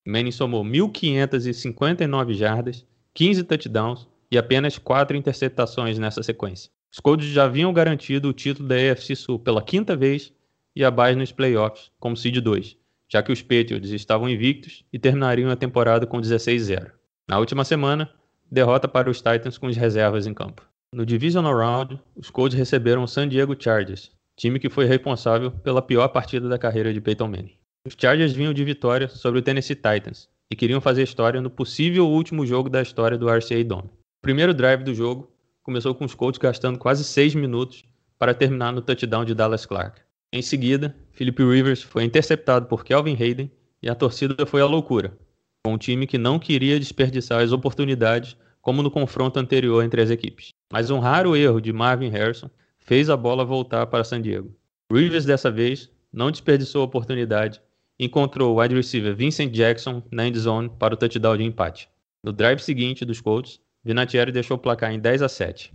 Manning 0.05 0.31
somou 0.31 0.63
1.559 0.63 2.33
jardas, 2.33 2.85
15 3.13 3.43
touchdowns 3.43 4.07
e 4.29 4.37
apenas 4.37 4.77
4 4.77 5.15
interceptações 5.15 5.97
nessa 5.97 6.21
sequência. 6.21 6.71
Os 6.93 6.99
Colts 6.99 7.25
já 7.25 7.45
haviam 7.45 7.73
garantido 7.73 8.29
o 8.29 8.33
título 8.33 8.67
da 8.67 8.75
AFC 8.75 9.15
Sul 9.15 9.39
pela 9.39 9.63
quinta 9.63 9.95
vez 9.95 10.31
e 10.75 10.85
a 10.85 10.91
base 10.91 11.17
nos 11.17 11.31
playoffs 11.31 11.89
como 11.99 12.15
seed 12.15 12.37
2, 12.37 12.77
já 13.11 13.23
que 13.23 13.31
os 13.31 13.41
Patriots 13.41 13.89
estavam 13.89 14.29
invictos 14.29 14.85
e 14.93 14.99
terminariam 14.99 15.49
a 15.49 15.55
temporada 15.55 16.05
com 16.05 16.21
16-0. 16.21 16.91
Na 17.27 17.39
última 17.39 17.65
semana, 17.65 18.11
derrota 18.51 18.87
para 18.87 19.09
os 19.09 19.17
Titans 19.17 19.57
com 19.57 19.65
as 19.65 19.75
reservas 19.75 20.27
em 20.27 20.35
campo. 20.35 20.61
No 20.93 21.03
Divisional 21.03 21.57
Round, 21.57 21.99
os 22.15 22.29
Colts 22.29 22.55
receberam 22.55 23.01
o 23.01 23.07
San 23.07 23.27
Diego 23.27 23.55
Chargers, 23.59 24.11
time 24.37 24.59
que 24.59 24.69
foi 24.69 24.85
responsável 24.85 25.49
pela 25.49 25.81
pior 25.81 26.09
partida 26.09 26.47
da 26.47 26.59
carreira 26.59 26.93
de 26.93 27.01
Peyton 27.01 27.27
Manning. 27.27 27.57
Os 27.87 27.95
Chargers 27.99 28.33
vinham 28.33 28.53
de 28.53 28.63
vitória 28.63 29.07
sobre 29.07 29.39
o 29.39 29.41
Tennessee 29.41 29.75
Titans 29.75 30.29
e 30.51 30.55
queriam 30.55 30.79
fazer 30.79 31.01
história 31.01 31.41
no 31.41 31.49
possível 31.49 32.07
último 32.07 32.45
jogo 32.45 32.69
da 32.69 32.83
história 32.83 33.17
do 33.17 33.27
RCA 33.27 33.63
Dome. 33.63 33.89
O 33.89 34.21
primeiro 34.21 34.53
drive 34.53 34.83
do 34.83 34.93
jogo 34.93 35.32
começou 35.63 35.95
com 35.95 36.05
os 36.05 36.13
Colts 36.13 36.37
gastando 36.37 36.77
quase 36.77 37.03
6 37.03 37.33
minutos 37.35 37.85
para 38.19 38.33
terminar 38.33 38.71
no 38.71 38.81
touchdown 38.81 39.25
de 39.25 39.33
Dallas 39.33 39.65
Clark. 39.65 40.01
Em 40.31 40.41
seguida, 40.41 40.95
Philip 41.11 41.41
Rivers 41.43 41.81
foi 41.81 42.03
interceptado 42.03 42.67
por 42.67 42.83
Kelvin 42.83 43.15
Hayden 43.19 43.51
e 43.81 43.89
a 43.89 43.95
torcida 43.95 44.45
foi 44.45 44.61
à 44.61 44.65
loucura, 44.65 45.17
com 45.63 45.73
um 45.73 45.77
time 45.77 46.05
que 46.05 46.17
não 46.17 46.37
queria 46.37 46.79
desperdiçar 46.79 47.41
as 47.41 47.51
oportunidades 47.51 48.35
como 48.61 48.81
no 48.81 48.91
confronto 48.91 49.39
anterior 49.39 49.83
entre 49.83 50.01
as 50.01 50.09
equipes. 50.09 50.49
Mas 50.71 50.89
um 50.89 50.99
raro 50.99 51.35
erro 51.35 51.61
de 51.61 51.71
Marvin 51.73 52.09
Harrison 52.09 52.49
fez 52.79 53.09
a 53.09 53.17
bola 53.17 53.45
voltar 53.45 53.85
para 53.87 54.03
San 54.03 54.21
Diego. 54.21 54.55
Rivers 54.91 55.25
dessa 55.25 55.51
vez 55.51 55.89
não 56.11 56.31
desperdiçou 56.31 56.81
a 56.81 56.85
oportunidade 56.85 57.61
e 57.99 58.05
encontrou 58.05 58.53
o 58.53 58.61
wide 58.61 58.75
receiver 58.75 59.15
Vincent 59.15 59.51
Jackson 59.51 60.01
na 60.11 60.27
end 60.27 60.39
zone 60.39 60.69
para 60.79 60.93
o 60.93 60.97
touchdown 60.97 61.37
de 61.37 61.43
empate. 61.43 61.89
No 62.23 62.31
drive 62.31 62.59
seguinte 62.59 63.05
dos 63.05 63.19
Colts, 63.19 63.59
Vinatieri 63.83 64.31
deixou 64.31 64.55
o 64.55 64.59
placar 64.59 64.93
em 64.93 64.99
10 64.99 65.23
a 65.23 65.27
7. 65.27 65.73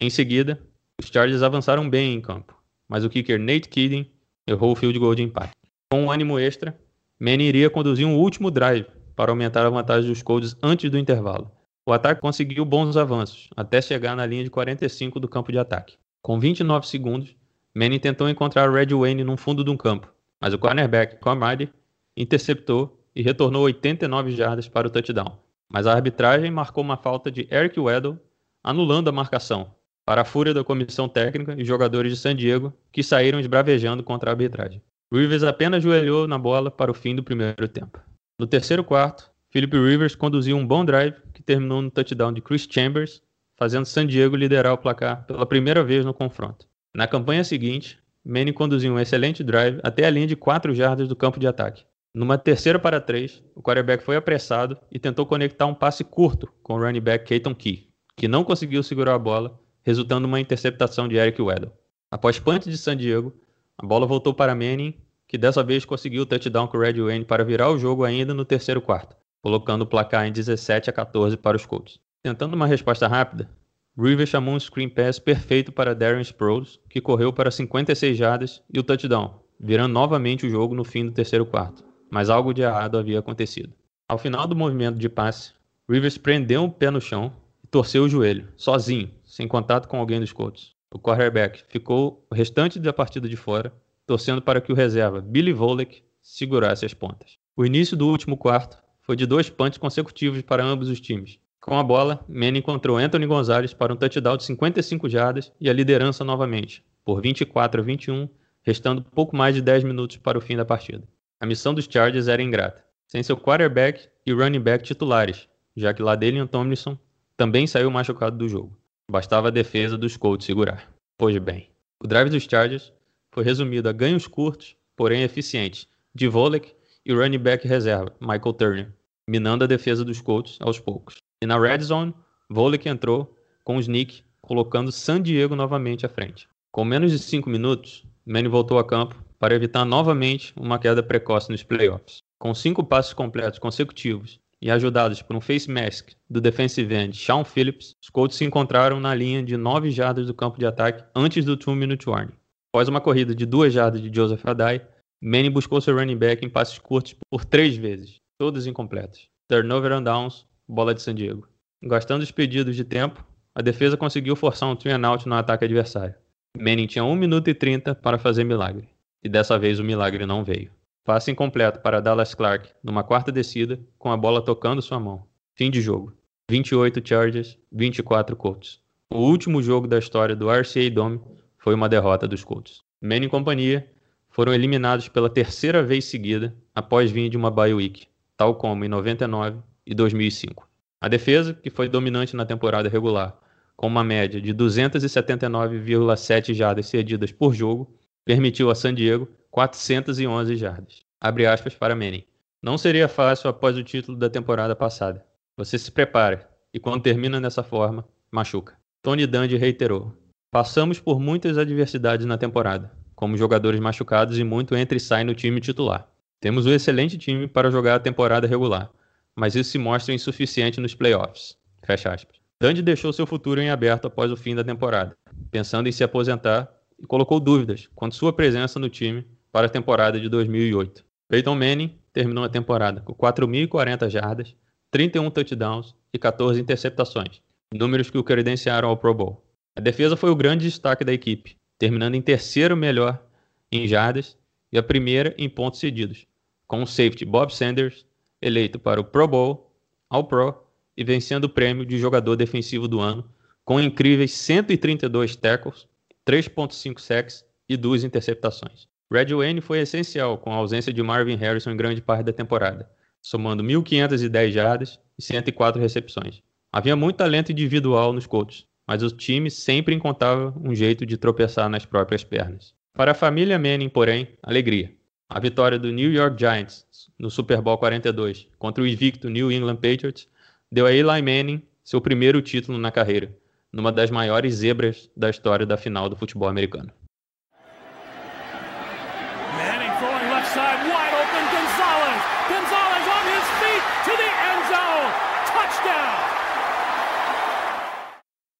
Em 0.00 0.08
seguida, 0.08 0.60
os 0.96 1.08
Chargers 1.08 1.42
avançaram 1.42 1.90
bem 1.90 2.14
em 2.14 2.20
campo, 2.20 2.56
mas 2.88 3.04
o 3.04 3.10
kicker 3.10 3.38
Nate 3.38 3.68
Kidding 3.68 4.08
errou 4.46 4.72
o 4.72 4.76
field 4.76 4.96
goal 4.98 5.14
de 5.14 5.24
empate. 5.24 5.50
Com 5.90 6.04
um 6.04 6.10
ânimo 6.10 6.38
extra, 6.38 6.78
Manning 7.18 7.46
iria 7.46 7.68
conduzir 7.68 8.06
um 8.06 8.16
último 8.16 8.48
drive 8.48 8.86
para 9.16 9.32
aumentar 9.32 9.66
a 9.66 9.70
vantagem 9.70 10.08
dos 10.08 10.22
Colts 10.22 10.56
antes 10.62 10.88
do 10.88 10.96
intervalo. 10.96 11.50
O 11.84 11.92
ataque 11.92 12.20
conseguiu 12.20 12.64
bons 12.64 12.96
avanços, 12.96 13.48
até 13.56 13.82
chegar 13.82 14.14
na 14.14 14.24
linha 14.24 14.44
de 14.44 14.50
45 14.50 15.18
do 15.18 15.26
campo 15.26 15.50
de 15.50 15.58
ataque. 15.58 15.96
Com 16.22 16.38
29 16.38 16.86
segundos, 16.86 17.34
Manning 17.74 17.98
tentou 17.98 18.28
encontrar 18.28 18.70
Red 18.70 18.94
Wayne 18.94 19.24
no 19.24 19.36
fundo 19.36 19.64
de 19.64 19.70
um 19.70 19.76
campo, 19.76 20.12
mas 20.40 20.54
o 20.54 20.58
cornerback 20.58 21.18
Comrade 21.18 21.68
interceptou 22.16 23.02
e 23.16 23.22
retornou 23.22 23.64
89 23.64 24.30
jardas 24.30 24.68
para 24.68 24.86
o 24.86 24.90
touchdown 24.90 25.47
mas 25.72 25.86
a 25.86 25.92
arbitragem 25.92 26.50
marcou 26.50 26.82
uma 26.82 26.96
falta 26.96 27.30
de 27.30 27.46
Eric 27.50 27.78
Weddle, 27.78 28.18
anulando 28.62 29.08
a 29.08 29.12
marcação, 29.12 29.74
para 30.04 30.22
a 30.22 30.24
fúria 30.24 30.54
da 30.54 30.64
comissão 30.64 31.08
técnica 31.08 31.54
e 31.58 31.64
jogadores 31.64 32.12
de 32.12 32.18
San 32.18 32.34
Diego, 32.34 32.72
que 32.90 33.02
saíram 33.02 33.38
esbravejando 33.38 34.02
contra 34.02 34.30
a 34.30 34.32
arbitragem. 34.32 34.82
Rivers 35.12 35.42
apenas 35.42 35.82
joelhou 35.82 36.26
na 36.26 36.38
bola 36.38 36.70
para 36.70 36.90
o 36.90 36.94
fim 36.94 37.14
do 37.14 37.22
primeiro 37.22 37.68
tempo. 37.68 38.00
No 38.38 38.46
terceiro 38.46 38.84
quarto, 38.84 39.30
Philip 39.50 39.76
Rivers 39.76 40.14
conduziu 40.14 40.56
um 40.56 40.66
bom 40.66 40.84
drive 40.84 41.14
que 41.32 41.42
terminou 41.42 41.80
no 41.80 41.90
touchdown 41.90 42.32
de 42.32 42.40
Chris 42.40 42.66
Chambers, 42.70 43.22
fazendo 43.58 43.86
San 43.86 44.06
Diego 44.06 44.36
liderar 44.36 44.72
o 44.72 44.78
placar 44.78 45.26
pela 45.26 45.46
primeira 45.46 45.82
vez 45.82 46.04
no 46.04 46.14
confronto. 46.14 46.66
Na 46.94 47.06
campanha 47.06 47.42
seguinte, 47.42 47.98
Manning 48.24 48.52
conduziu 48.52 48.92
um 48.92 48.98
excelente 48.98 49.42
drive 49.42 49.80
até 49.82 50.04
a 50.04 50.10
linha 50.10 50.26
de 50.26 50.36
4 50.36 50.74
jardas 50.74 51.08
do 51.08 51.16
campo 51.16 51.40
de 51.40 51.46
ataque, 51.46 51.84
numa 52.18 52.36
terceira 52.36 52.80
para 52.80 53.00
três, 53.00 53.44
o 53.54 53.62
quarterback 53.62 54.02
foi 54.02 54.16
apressado 54.16 54.76
e 54.90 54.98
tentou 54.98 55.24
conectar 55.24 55.66
um 55.66 55.74
passe 55.74 56.02
curto 56.02 56.52
com 56.64 56.74
o 56.74 56.80
running 56.80 57.00
back 57.00 57.24
Keaton 57.24 57.54
Key, 57.54 57.90
que 58.16 58.26
não 58.26 58.42
conseguiu 58.42 58.82
segurar 58.82 59.14
a 59.14 59.18
bola, 59.20 59.56
resultando 59.84 60.22
numa 60.22 60.40
interceptação 60.40 61.06
de 61.06 61.14
Eric 61.14 61.40
Weddle. 61.40 61.72
Após 62.10 62.40
punch 62.40 62.68
de 62.68 62.76
San 62.76 62.96
Diego, 62.96 63.32
a 63.78 63.86
bola 63.86 64.04
voltou 64.04 64.34
para 64.34 64.52
Manning, 64.52 64.94
que 65.28 65.38
dessa 65.38 65.62
vez 65.62 65.84
conseguiu 65.84 66.22
o 66.22 66.26
touchdown 66.26 66.66
com 66.66 66.76
o 66.76 66.80
Red 66.80 67.00
Wayne 67.00 67.24
para 67.24 67.44
virar 67.44 67.70
o 67.70 67.78
jogo 67.78 68.02
ainda 68.02 68.34
no 68.34 68.44
terceiro 68.44 68.82
quarto, 68.82 69.14
colocando 69.40 69.82
o 69.82 69.86
placar 69.86 70.26
em 70.26 70.32
17 70.32 70.90
a 70.90 70.92
14 70.92 71.36
para 71.36 71.56
os 71.56 71.64
Colts. 71.64 72.00
Tentando 72.20 72.54
uma 72.54 72.66
resposta 72.66 73.06
rápida, 73.06 73.48
Rivers 73.96 74.30
chamou 74.30 74.56
um 74.56 74.60
screen 74.60 74.88
pass 74.88 75.20
perfeito 75.20 75.70
para 75.70 75.94
Darren 75.94 76.22
Sproles, 76.22 76.80
que 76.90 77.00
correu 77.00 77.32
para 77.32 77.52
56 77.52 78.18
jardas 78.18 78.60
e 78.74 78.80
o 78.80 78.82
touchdown, 78.82 79.40
virando 79.60 79.92
novamente 79.92 80.44
o 80.44 80.50
jogo 80.50 80.74
no 80.74 80.82
fim 80.82 81.06
do 81.06 81.12
terceiro 81.12 81.46
quarto 81.46 81.87
mas 82.10 82.30
algo 82.30 82.52
de 82.52 82.62
errado 82.62 82.98
havia 82.98 83.18
acontecido. 83.18 83.72
Ao 84.08 84.18
final 84.18 84.46
do 84.46 84.56
movimento 84.56 84.98
de 84.98 85.08
passe, 85.08 85.52
Rivers 85.88 86.18
prendeu 86.18 86.64
o 86.64 86.70
pé 86.70 86.90
no 86.90 87.00
chão 87.00 87.32
e 87.62 87.66
torceu 87.66 88.04
o 88.04 88.08
joelho, 88.08 88.48
sozinho, 88.56 89.10
sem 89.24 89.46
contato 89.46 89.88
com 89.88 89.98
alguém 89.98 90.20
dos 90.20 90.32
Colts. 90.32 90.74
O 90.90 90.98
quarterback 90.98 91.62
ficou 91.68 92.26
o 92.30 92.34
restante 92.34 92.78
da 92.78 92.92
partida 92.92 93.28
de 93.28 93.36
fora, 93.36 93.72
torcendo 94.06 94.40
para 94.40 94.60
que 94.60 94.72
o 94.72 94.74
reserva, 94.74 95.20
Billy 95.20 95.52
Volek, 95.52 96.02
segurasse 96.22 96.86
as 96.86 96.94
pontas. 96.94 97.38
O 97.54 97.64
início 97.64 97.96
do 97.96 98.08
último 98.08 98.36
quarto 98.36 98.78
foi 99.02 99.16
de 99.16 99.26
dois 99.26 99.50
punts 99.50 99.78
consecutivos 99.78 100.40
para 100.42 100.64
ambos 100.64 100.88
os 100.88 101.00
times. 101.00 101.38
Com 101.60 101.78
a 101.78 101.82
bola, 101.82 102.24
Manning 102.28 102.60
encontrou 102.60 102.96
Anthony 102.96 103.26
Gonzalez 103.26 103.74
para 103.74 103.92
um 103.92 103.96
touchdown 103.96 104.36
de 104.36 104.44
55 104.44 105.08
jardas 105.08 105.52
e 105.60 105.68
a 105.68 105.72
liderança 105.72 106.24
novamente, 106.24 106.82
por 107.04 107.20
24 107.20 107.82
a 107.82 107.84
21, 107.84 108.28
restando 108.62 109.02
pouco 109.02 109.36
mais 109.36 109.54
de 109.54 109.60
10 109.60 109.84
minutos 109.84 110.16
para 110.16 110.38
o 110.38 110.40
fim 110.40 110.56
da 110.56 110.64
partida. 110.64 111.06
A 111.40 111.46
missão 111.46 111.72
dos 111.72 111.86
Chargers 111.88 112.26
era 112.26 112.42
ingrata, 112.42 112.84
sem 113.06 113.22
seu 113.22 113.36
quarterback 113.36 114.08
e 114.26 114.32
running 114.32 114.60
back 114.60 114.82
titulares, 114.82 115.48
já 115.76 115.94
que 115.94 116.02
Ladelian 116.02 116.48
Tomlinson 116.48 116.98
também 117.36 117.64
saiu 117.64 117.90
machucado 117.92 118.36
do 118.36 118.48
jogo. 118.48 118.76
Bastava 119.08 119.46
a 119.46 119.52
defesa 119.52 119.96
dos 119.96 120.16
Colts 120.16 120.44
segurar. 120.44 120.92
Pois 121.16 121.38
bem, 121.38 121.70
o 122.02 122.08
drive 122.08 122.28
dos 122.28 122.42
Chargers 122.42 122.92
foi 123.32 123.44
resumido 123.44 123.88
a 123.88 123.92
ganhos 123.92 124.26
curtos, 124.26 124.76
porém 124.96 125.22
eficientes, 125.22 125.86
de 126.12 126.26
Volek 126.26 126.74
e 127.06 127.14
running 127.14 127.38
back 127.38 127.68
reserva, 127.68 128.12
Michael 128.20 128.52
Turner, 128.54 128.92
minando 129.28 129.62
a 129.62 129.68
defesa 129.68 130.04
dos 130.04 130.20
Colts 130.20 130.58
aos 130.60 130.80
poucos. 130.80 131.18
E 131.40 131.46
na 131.46 131.56
red 131.56 131.80
zone, 131.82 132.12
Volek 132.50 132.88
entrou 132.88 133.32
com 133.62 133.76
o 133.76 133.80
sneak, 133.80 134.24
colocando 134.42 134.90
San 134.90 135.22
Diego 135.22 135.54
novamente 135.54 136.04
à 136.04 136.08
frente. 136.08 136.48
Com 136.72 136.84
menos 136.84 137.12
de 137.12 137.18
5 137.20 137.48
minutos, 137.48 138.04
Manny 138.26 138.48
voltou 138.48 138.78
a 138.78 138.84
campo 138.84 139.27
para 139.38 139.54
evitar 139.54 139.84
novamente 139.84 140.52
uma 140.56 140.78
queda 140.78 141.02
precoce 141.02 141.50
nos 141.50 141.62
playoffs. 141.62 142.22
Com 142.38 142.52
cinco 142.54 142.82
passos 142.84 143.12
completos 143.12 143.58
consecutivos 143.58 144.40
e 144.60 144.70
ajudados 144.70 145.22
por 145.22 145.36
um 145.36 145.40
face 145.40 145.70
mask 145.70 146.10
do 146.28 146.40
defensive 146.40 146.92
end 146.92 147.16
Sean 147.16 147.44
Phillips, 147.44 147.94
os 148.02 148.10
Colts 148.10 148.36
se 148.36 148.44
encontraram 148.44 148.98
na 148.98 149.14
linha 149.14 149.42
de 149.42 149.56
9 149.56 149.90
jardas 149.90 150.26
do 150.26 150.34
campo 150.34 150.58
de 150.58 150.66
ataque 150.66 151.04
antes 151.14 151.44
do 151.44 151.56
2-minute 151.56 152.08
warning. 152.08 152.32
Após 152.72 152.88
uma 152.88 153.00
corrida 153.00 153.34
de 153.34 153.46
2 153.46 153.72
jardas 153.72 154.02
de 154.02 154.10
Joseph 154.12 154.44
Adai, 154.44 154.84
Manning 155.22 155.50
buscou 155.50 155.80
seu 155.80 155.96
running 155.96 156.16
back 156.16 156.44
em 156.44 156.48
passes 156.48 156.78
curtos 156.78 157.14
por 157.30 157.44
três 157.44 157.76
vezes, 157.76 158.20
todos 158.38 158.66
incompletos. 158.66 159.28
Turnover 159.48 159.92
on 159.92 160.02
downs, 160.02 160.46
bola 160.68 160.94
de 160.94 161.02
San 161.02 161.14
Diego. 161.14 161.48
Gastando 161.82 162.22
os 162.22 162.30
pedidos 162.30 162.76
de 162.76 162.84
tempo, 162.84 163.24
a 163.54 163.62
defesa 163.62 163.96
conseguiu 163.96 164.36
forçar 164.36 164.68
um 164.68 164.76
three 164.76 164.92
and 164.92 165.08
out 165.08 165.26
no 165.26 165.34
ataque 165.34 165.64
adversário. 165.64 166.14
Manning 166.56 166.86
tinha 166.86 167.04
1 167.04 167.16
minuto 167.16 167.48
e 167.48 167.54
30 167.54 167.96
para 167.96 168.18
fazer 168.18 168.44
milagre 168.44 168.88
e 169.22 169.28
dessa 169.28 169.58
vez 169.58 169.78
o 169.78 169.84
milagre 169.84 170.26
não 170.26 170.44
veio. 170.44 170.70
Passe 171.04 171.30
incompleto 171.30 171.80
para 171.80 172.00
Dallas 172.00 172.34
Clark 172.34 172.70
numa 172.82 173.02
quarta 173.02 173.32
descida, 173.32 173.80
com 173.98 174.10
a 174.10 174.16
bola 174.16 174.44
tocando 174.44 174.82
sua 174.82 175.00
mão. 175.00 175.24
Fim 175.54 175.70
de 175.70 175.80
jogo. 175.80 176.12
28 176.50 177.06
Chargers, 177.06 177.58
24 177.72 178.36
Colts. 178.36 178.80
O 179.10 179.18
último 179.18 179.62
jogo 179.62 179.86
da 179.86 179.98
história 179.98 180.36
do 180.36 180.50
RCA 180.50 180.90
Dome 180.90 181.20
foi 181.56 181.74
uma 181.74 181.88
derrota 181.88 182.28
dos 182.28 182.44
Colts. 182.44 182.82
Manning 183.00 183.26
e 183.26 183.30
companhia 183.30 183.88
foram 184.30 184.54
eliminados 184.54 185.08
pela 185.08 185.30
terceira 185.30 185.82
vez 185.82 186.04
seguida 186.04 186.54
após 186.74 187.10
vir 187.10 187.28
de 187.28 187.36
uma 187.36 187.50
bye 187.50 187.74
week, 187.74 188.06
tal 188.36 188.54
como 188.54 188.84
em 188.84 188.88
99 188.88 189.58
e 189.86 189.94
2005. 189.94 190.68
A 191.00 191.08
defesa, 191.08 191.54
que 191.54 191.70
foi 191.70 191.88
dominante 191.88 192.36
na 192.36 192.44
temporada 192.44 192.88
regular, 192.88 193.36
com 193.76 193.86
uma 193.86 194.04
média 194.04 194.40
de 194.40 194.52
279,7 194.52 196.52
jardas 196.52 196.86
cedidas 196.86 197.32
por 197.32 197.54
jogo, 197.54 197.97
permitiu 198.28 198.70
a 198.70 198.74
San 198.74 198.92
Diego 198.92 199.26
411 199.50 200.54
jardas. 200.54 201.00
Abre 201.18 201.46
aspas 201.46 201.74
para 201.74 201.94
Manning. 201.94 202.26
Não 202.62 202.76
seria 202.76 203.08
fácil 203.08 203.48
após 203.48 203.74
o 203.74 203.82
título 203.82 204.18
da 204.18 204.28
temporada 204.28 204.76
passada. 204.76 205.24
Você 205.56 205.78
se 205.78 205.90
prepara 205.90 206.46
e 206.70 206.78
quando 206.78 207.02
termina 207.02 207.40
dessa 207.40 207.62
forma, 207.62 208.06
machuca. 208.30 208.76
Tony 209.00 209.26
Dungy 209.26 209.56
reiterou: 209.56 210.12
Passamos 210.50 211.00
por 211.00 211.18
muitas 211.18 211.56
adversidades 211.56 212.26
na 212.26 212.36
temporada, 212.36 212.92
como 213.14 213.34
jogadores 213.34 213.80
machucados 213.80 214.38
e 214.38 214.44
muito 214.44 214.76
entra 214.76 214.98
e 214.98 215.00
sai 215.00 215.24
no 215.24 215.34
time 215.34 215.58
titular. 215.58 216.06
Temos 216.38 216.66
um 216.66 216.72
excelente 216.72 217.16
time 217.16 217.48
para 217.48 217.70
jogar 217.70 217.94
a 217.94 218.00
temporada 218.00 218.46
regular, 218.46 218.90
mas 219.34 219.56
isso 219.56 219.70
se 219.70 219.78
mostra 219.78 220.12
insuficiente 220.12 220.80
nos 220.80 220.94
playoffs. 220.94 221.56
Fecha 221.82 222.12
aspas. 222.12 222.36
Deixou 222.84 223.10
seu 223.10 223.26
futuro 223.26 223.58
em 223.58 223.70
aberto 223.70 224.06
após 224.06 224.30
o 224.30 224.36
fim 224.36 224.54
da 224.54 224.62
temporada, 224.62 225.16
pensando 225.50 225.88
em 225.88 225.92
se 225.92 226.04
aposentar 226.04 226.77
e 226.98 227.06
colocou 227.06 227.38
dúvidas 227.38 227.88
quanto 227.94 228.14
sua 228.14 228.32
presença 228.32 228.78
no 228.78 228.88
time 228.88 229.26
para 229.52 229.66
a 229.66 229.70
temporada 229.70 230.20
de 230.20 230.28
2008. 230.28 231.04
Peyton 231.28 231.54
Manning 231.54 231.98
terminou 232.12 232.44
a 232.44 232.48
temporada 232.48 233.00
com 233.00 233.14
4.040 233.14 234.08
jardas, 234.08 234.54
31 234.90 235.30
touchdowns 235.30 235.94
e 236.12 236.18
14 236.18 236.60
interceptações, 236.60 237.40
números 237.72 238.10
que 238.10 238.18
o 238.18 238.24
credenciaram 238.24 238.88
ao 238.88 238.96
Pro 238.96 239.14
Bowl. 239.14 239.44
A 239.76 239.80
defesa 239.80 240.16
foi 240.16 240.30
o 240.30 240.36
grande 240.36 240.66
destaque 240.66 241.04
da 241.04 241.12
equipe, 241.12 241.56
terminando 241.78 242.14
em 242.14 242.22
terceiro 242.22 242.76
melhor 242.76 243.22
em 243.70 243.86
jardas 243.86 244.36
e 244.72 244.78
a 244.78 244.82
primeira 244.82 245.34
em 245.38 245.48
pontos 245.48 245.80
cedidos, 245.80 246.26
com 246.66 246.82
o 246.82 246.86
safety 246.86 247.24
Bob 247.24 247.54
Sanders 247.54 248.04
eleito 248.40 248.78
para 248.78 249.00
o 249.00 249.04
Pro 249.04 249.28
Bowl, 249.28 249.72
All 250.10 250.24
Pro 250.24 250.54
e 250.96 251.04
vencendo 251.04 251.44
o 251.44 251.48
prêmio 251.48 251.84
de 251.84 251.98
jogador 251.98 252.36
defensivo 252.36 252.88
do 252.88 253.00
ano 253.00 253.24
com 253.64 253.78
incríveis 253.78 254.32
132 254.32 255.36
tackles, 255.36 255.86
3.5 256.28 257.00
sacks 257.00 257.42
e 257.66 257.74
duas 257.74 258.04
interceptações. 258.04 258.86
Red 259.10 259.34
Wayne 259.34 259.62
foi 259.62 259.78
essencial 259.78 260.36
com 260.36 260.52
a 260.52 260.56
ausência 260.56 260.92
de 260.92 261.02
Marvin 261.02 261.36
Harrison 261.36 261.70
em 261.70 261.76
grande 261.76 262.02
parte 262.02 262.26
da 262.26 262.34
temporada, 262.34 262.86
somando 263.22 263.62
1.510 263.62 264.50
jardas 264.50 265.00
e 265.18 265.22
104 265.22 265.80
recepções. 265.80 266.42
Havia 266.70 266.94
muito 266.94 267.16
talento 267.16 267.50
individual 267.50 268.12
nos 268.12 268.26
Colts, 268.26 268.66
mas 268.86 269.02
o 269.02 269.10
time 269.10 269.50
sempre 269.50 269.94
encontrava 269.94 270.54
um 270.62 270.74
jeito 270.74 271.06
de 271.06 271.16
tropeçar 271.16 271.66
nas 271.70 271.86
próprias 271.86 272.22
pernas. 272.22 272.74
Para 272.92 273.12
a 273.12 273.14
família 273.14 273.58
Manning, 273.58 273.88
porém, 273.88 274.28
alegria. 274.42 274.92
A 275.30 275.40
vitória 275.40 275.78
do 275.78 275.90
New 275.90 276.12
York 276.12 276.38
Giants 276.38 276.86
no 277.18 277.30
Super 277.30 277.62
Bowl 277.62 277.78
42 277.78 278.46
contra 278.58 278.84
o 278.84 278.86
invicto 278.86 279.30
New 279.30 279.50
England 279.50 279.76
Patriots 279.76 280.28
deu 280.70 280.84
a 280.84 280.92
Eli 280.92 281.22
Manning 281.22 281.62
seu 281.82 282.02
primeiro 282.02 282.42
título 282.42 282.76
na 282.76 282.90
carreira, 282.90 283.34
numa 283.72 283.92
das 283.92 284.10
maiores 284.10 284.54
zebras 284.54 285.10
da 285.16 285.28
história 285.28 285.66
da 285.66 285.76
final 285.76 286.08
do 286.08 286.16
futebol 286.16 286.48
americano. 286.48 286.92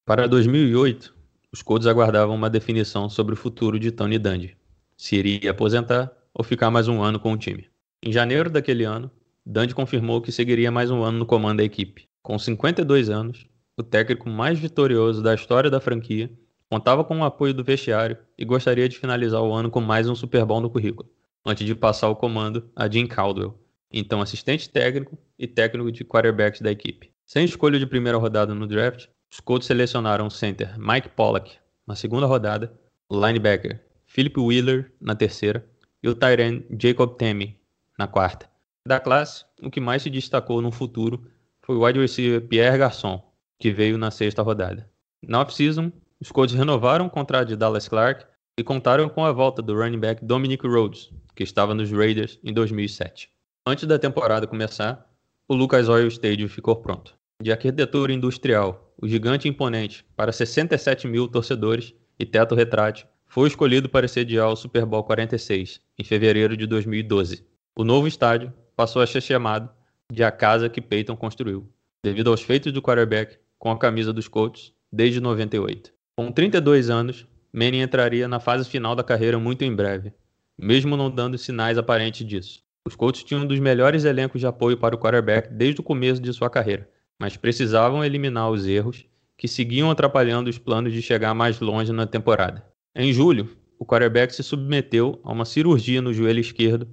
Para 0.05 0.27
2008, 0.27 1.13
os 1.51 1.61
Colts 1.61 1.85
aguardavam 1.85 2.35
uma 2.35 2.49
definição 2.49 3.07
sobre 3.07 3.33
o 3.33 3.37
futuro 3.37 3.79
de 3.79 3.91
Tony 3.91 4.17
Dungy, 4.17 4.57
se 4.97 5.15
iria 5.15 5.51
aposentar 5.51 6.11
ou 6.33 6.43
ficar 6.43 6.71
mais 6.71 6.87
um 6.87 7.01
ano 7.03 7.19
com 7.19 7.31
o 7.31 7.37
time. 7.37 7.67
Em 8.03 8.11
janeiro 8.11 8.49
daquele 8.49 8.85
ano, 8.85 9.11
Dungy 9.45 9.75
confirmou 9.75 10.19
que 10.19 10.31
seguiria 10.31 10.71
mais 10.71 10.89
um 10.89 11.03
ano 11.03 11.19
no 11.19 11.25
comando 11.27 11.57
da 11.57 11.63
equipe. 11.63 12.07
Com 12.23 12.39
52 12.39 13.09
anos, 13.09 13.45
o 13.79 13.83
técnico 13.83 14.29
mais 14.29 14.59
vitorioso 14.59 15.23
da 15.23 15.33
história 15.33 15.69
da 15.69 15.79
franquia 15.79 16.29
contava 16.69 17.01
com 17.01 17.19
o 17.19 17.23
apoio 17.23 17.53
do 17.53 17.63
vestiário 17.63 18.17
e 18.37 18.43
gostaria 18.43 18.89
de 18.89 18.99
finalizar 18.99 19.41
o 19.41 19.53
ano 19.53 19.71
com 19.71 19.79
mais 19.79 20.09
um 20.09 20.13
Super 20.13 20.43
Bowl 20.43 20.59
no 20.59 20.69
currículo, 20.69 21.09
antes 21.45 21.65
de 21.65 21.73
passar 21.73 22.09
o 22.09 22.15
comando 22.15 22.69
a 22.75 22.89
Jim 22.89 23.07
Caldwell, 23.07 23.57
então 23.89 24.19
assistente 24.21 24.69
técnico 24.69 25.17
e 25.37 25.47
técnico 25.47 25.93
de 25.93 26.03
quarterbacks 26.03 26.59
da 26.59 26.69
equipe. 26.69 27.09
Sem 27.25 27.45
escolha 27.45 27.79
de 27.79 27.87
primeira 27.87 28.17
rodada 28.17 28.53
no 28.53 28.67
draft, 28.67 29.07
os 29.31 29.39
Colts 29.39 29.67
selecionaram 29.67 30.27
o 30.27 30.31
center 30.31 30.77
Mike 30.77 31.09
Pollack 31.15 31.55
na 31.87 31.95
segunda 31.95 32.25
rodada, 32.25 32.77
o 33.07 33.15
linebacker 33.15 33.81
Philip 34.05 34.37
Wheeler 34.37 34.91
na 34.99 35.15
terceira 35.15 35.65
e 36.03 36.09
o 36.09 36.15
tight 36.15 36.41
end 36.41 36.65
Jacob 36.77 37.15
Temi 37.15 37.57
na 37.97 38.07
quarta. 38.07 38.49
Da 38.85 38.99
classe, 38.99 39.45
o 39.63 39.71
que 39.71 39.79
mais 39.79 40.01
se 40.01 40.09
destacou 40.09 40.61
no 40.61 40.69
futuro 40.69 41.25
foi 41.61 41.77
o 41.77 41.85
wide 41.85 41.99
receiver 41.99 42.41
Pierre 42.41 42.77
Garçon, 42.77 43.28
que 43.59 43.71
veio 43.71 43.97
na 43.97 44.09
sexta 44.11 44.41
rodada. 44.41 44.89
Na 45.27 45.41
off-season, 45.41 45.91
os 46.19 46.31
Colts 46.31 46.55
renovaram 46.55 47.07
o 47.07 47.09
contrato 47.09 47.49
de 47.49 47.55
Dallas 47.55 47.87
Clark 47.87 48.25
e 48.57 48.63
contaram 48.63 49.09
com 49.09 49.25
a 49.25 49.31
volta 49.31 49.61
do 49.61 49.75
running 49.75 49.99
back 49.99 50.23
Dominic 50.23 50.65
Rhodes, 50.65 51.11
que 51.35 51.43
estava 51.43 51.73
nos 51.73 51.91
Raiders 51.91 52.39
em 52.43 52.53
2007. 52.53 53.29
Antes 53.67 53.85
da 53.85 53.99
temporada 53.99 54.47
começar, 54.47 55.07
o 55.47 55.53
Lucas 55.53 55.89
Oil 55.89 56.07
Stadium 56.07 56.47
ficou 56.47 56.75
pronto. 56.75 57.13
De 57.41 57.51
arquitetura 57.51 58.11
industrial 58.11 58.89
o 59.01 59.07
gigante 59.07 59.47
imponente, 59.47 60.05
para 60.13 60.31
67 60.31 61.07
mil 61.07 61.27
torcedores 61.27 61.93
e 62.19 62.25
teto 62.25 62.53
retrátil, 62.53 63.07
foi 63.25 63.47
escolhido 63.47 63.87
para 63.87 64.09
sediar 64.09 64.49
o 64.49 64.55
Super 64.55 64.85
Bowl 64.85 65.03
46, 65.03 65.79
em 65.97 66.03
fevereiro 66.03 66.57
de 66.57 66.67
2012. 66.67 67.45
O 67.77 67.85
novo 67.85 68.07
estádio 68.07 68.53
passou 68.75 69.01
a 69.01 69.07
ser 69.07 69.21
chamado 69.21 69.69
de 70.11 70.21
a 70.21 70.31
casa 70.31 70.67
que 70.67 70.81
Peyton 70.81 71.15
construiu, 71.15 71.71
devido 72.03 72.29
aos 72.29 72.41
feitos 72.41 72.73
do 72.73 72.81
quarterback 72.81 73.37
com 73.59 73.69
a 73.69 73.77
camisa 73.77 74.13
dos 74.13 74.27
Colts 74.27 74.73
desde 74.91 75.19
98. 75.19 75.91
Com 76.15 76.31
32 76.31 76.89
anos, 76.89 77.27
Manning 77.53 77.81
entraria 77.81 78.27
na 78.27 78.39
fase 78.39 78.67
final 78.67 78.95
da 78.95 79.03
carreira 79.03 79.37
muito 79.37 79.63
em 79.63 79.75
breve, 79.75 80.13
mesmo 80.57 80.95
não 80.95 81.11
dando 81.11 81.37
sinais 81.37 81.77
aparentes 81.77 82.25
disso. 82.25 82.61
Os 82.85 82.95
Colts 82.95 83.23
tinham 83.23 83.43
um 83.43 83.45
dos 83.45 83.59
melhores 83.59 84.05
elencos 84.05 84.39
de 84.39 84.47
apoio 84.47 84.77
para 84.77 84.95
o 84.95 84.97
quarterback 84.97 85.53
desde 85.53 85.81
o 85.81 85.83
começo 85.83 86.21
de 86.21 86.33
sua 86.33 86.49
carreira, 86.49 86.89
mas 87.19 87.35
precisavam 87.35 88.03
eliminar 88.03 88.49
os 88.49 88.65
erros 88.65 89.05
que 89.37 89.47
seguiam 89.47 89.91
atrapalhando 89.91 90.49
os 90.49 90.57
planos 90.57 90.93
de 90.93 91.01
chegar 91.01 91.33
mais 91.33 91.59
longe 91.59 91.91
na 91.91 92.07
temporada. 92.07 92.65
Em 92.95 93.13
julho, 93.13 93.49
o 93.77 93.85
quarterback 93.85 94.33
se 94.33 94.43
submeteu 94.43 95.19
a 95.23 95.31
uma 95.31 95.45
cirurgia 95.45 96.01
no 96.01 96.13
joelho 96.13 96.39
esquerdo 96.39 96.87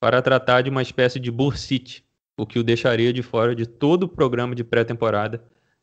para 0.00 0.22
tratar 0.22 0.62
de 0.62 0.70
uma 0.70 0.82
espécie 0.82 1.20
de 1.20 1.30
bursite, 1.30 2.04
o 2.36 2.44
que 2.44 2.58
o 2.58 2.64
deixaria 2.64 3.12
de 3.12 3.22
fora 3.22 3.54
de 3.54 3.66
todo 3.66 4.04
o 4.04 4.08
programa 4.08 4.54
de 4.54 4.64
pré-temporada, 4.64 5.42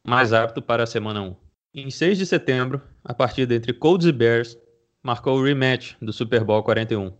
mais 0.09 0.33
apto 0.33 0.59
para 0.59 0.81
a 0.81 0.87
semana 0.87 1.21
1. 1.21 1.35
Em 1.71 1.91
6 1.91 2.17
de 2.17 2.25
setembro, 2.25 2.81
a 3.05 3.13
partida 3.13 3.53
entre 3.53 3.71
Colts 3.71 4.07
e 4.07 4.11
Bears 4.11 4.57
marcou 5.03 5.37
o 5.37 5.43
rematch 5.43 5.93
do 6.01 6.11
Super 6.11 6.43
Bowl 6.43 6.63
41, 6.63 7.13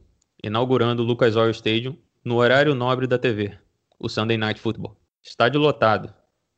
inaugurando 0.43 1.04
o 1.04 1.06
Lucas 1.06 1.36
Oil 1.36 1.52
Stadium 1.52 1.95
no 2.25 2.38
horário 2.38 2.73
nobre 2.73 3.06
da 3.06 3.19
TV, 3.19 3.56
o 3.99 4.10
Sunday 4.10 4.38
Night 4.38 4.60
Football. 4.60 4.99
Estádio 5.21 5.62
lotado, 5.62 6.12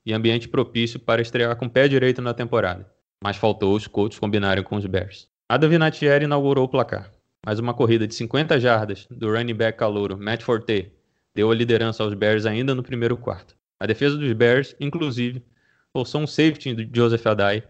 e 0.05 0.13
ambiente 0.13 0.47
propício 0.47 0.97
para 1.01 1.21
estrear 1.21 1.53
com 1.57 1.67
pé 1.67 1.89
direito 1.89 2.21
na 2.21 2.33
temporada, 2.33 2.89
mas 3.21 3.35
faltou 3.35 3.75
os 3.75 3.85
Colts 3.85 4.17
combinarem 4.17 4.63
com 4.63 4.77
os 4.77 4.85
Bears. 4.85 5.27
Adam 5.49 5.69
Vinatieri 5.69 6.23
inaugurou 6.23 6.63
o 6.63 6.69
placar, 6.69 7.11
mas 7.45 7.59
uma 7.59 7.73
corrida 7.73 8.07
de 8.07 8.15
50 8.15 8.57
jardas 8.57 9.05
do 9.11 9.29
running 9.29 9.53
back 9.53 9.77
calouro 9.77 10.17
Matt 10.17 10.43
Forte 10.43 10.93
deu 11.35 11.51
a 11.51 11.55
liderança 11.55 12.03
aos 12.03 12.13
Bears 12.13 12.45
ainda 12.45 12.73
no 12.73 12.81
primeiro 12.81 13.17
quarto. 13.17 13.53
A 13.77 13.85
defesa 13.85 14.15
dos 14.15 14.31
Bears, 14.31 14.73
inclusive, 14.79 15.43
forçou 15.93 16.21
um 16.21 16.27
safety 16.27 16.73
do 16.73 16.95
Joseph 16.95 17.25
Adai 17.25 17.63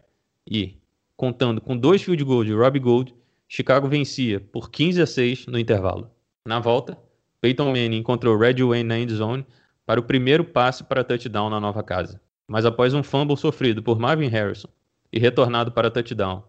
e, 0.50 0.78
contando 1.16 1.60
com 1.60 1.78
dois 1.78 2.02
field 2.02 2.24
goals 2.24 2.46
de 2.46 2.54
Robbie 2.54 2.80
Gold, 2.80 3.14
Chicago 3.48 3.88
vencia 3.88 4.40
por 4.40 4.70
15 4.70 5.02
a 5.02 5.06
6 5.06 5.48
no 5.48 5.60
intervalo. 5.60 6.10
Na 6.48 6.60
volta, 6.60 6.98
Peyton 7.42 7.66
Manning 7.66 7.98
encontrou 7.98 8.38
Red 8.38 8.64
Wayne 8.64 8.88
na 8.88 9.00
end 9.00 9.14
zone 9.14 9.46
para 9.86 10.00
o 10.00 10.04
primeiro 10.04 10.46
passe 10.46 10.84
para 10.84 11.04
touchdown 11.04 11.50
na 11.50 11.60
nova 11.60 11.84
casa. 11.84 12.22
Mas 12.48 12.66
após 12.66 12.94
um 12.94 13.04
fumble 13.04 13.36
sofrido 13.36 13.82
por 13.84 14.00
Marvin 14.00 14.28
Harrison 14.28 14.70
e 15.12 15.20
retornado 15.20 15.72
para 15.72 15.92
touchdown, 15.92 16.44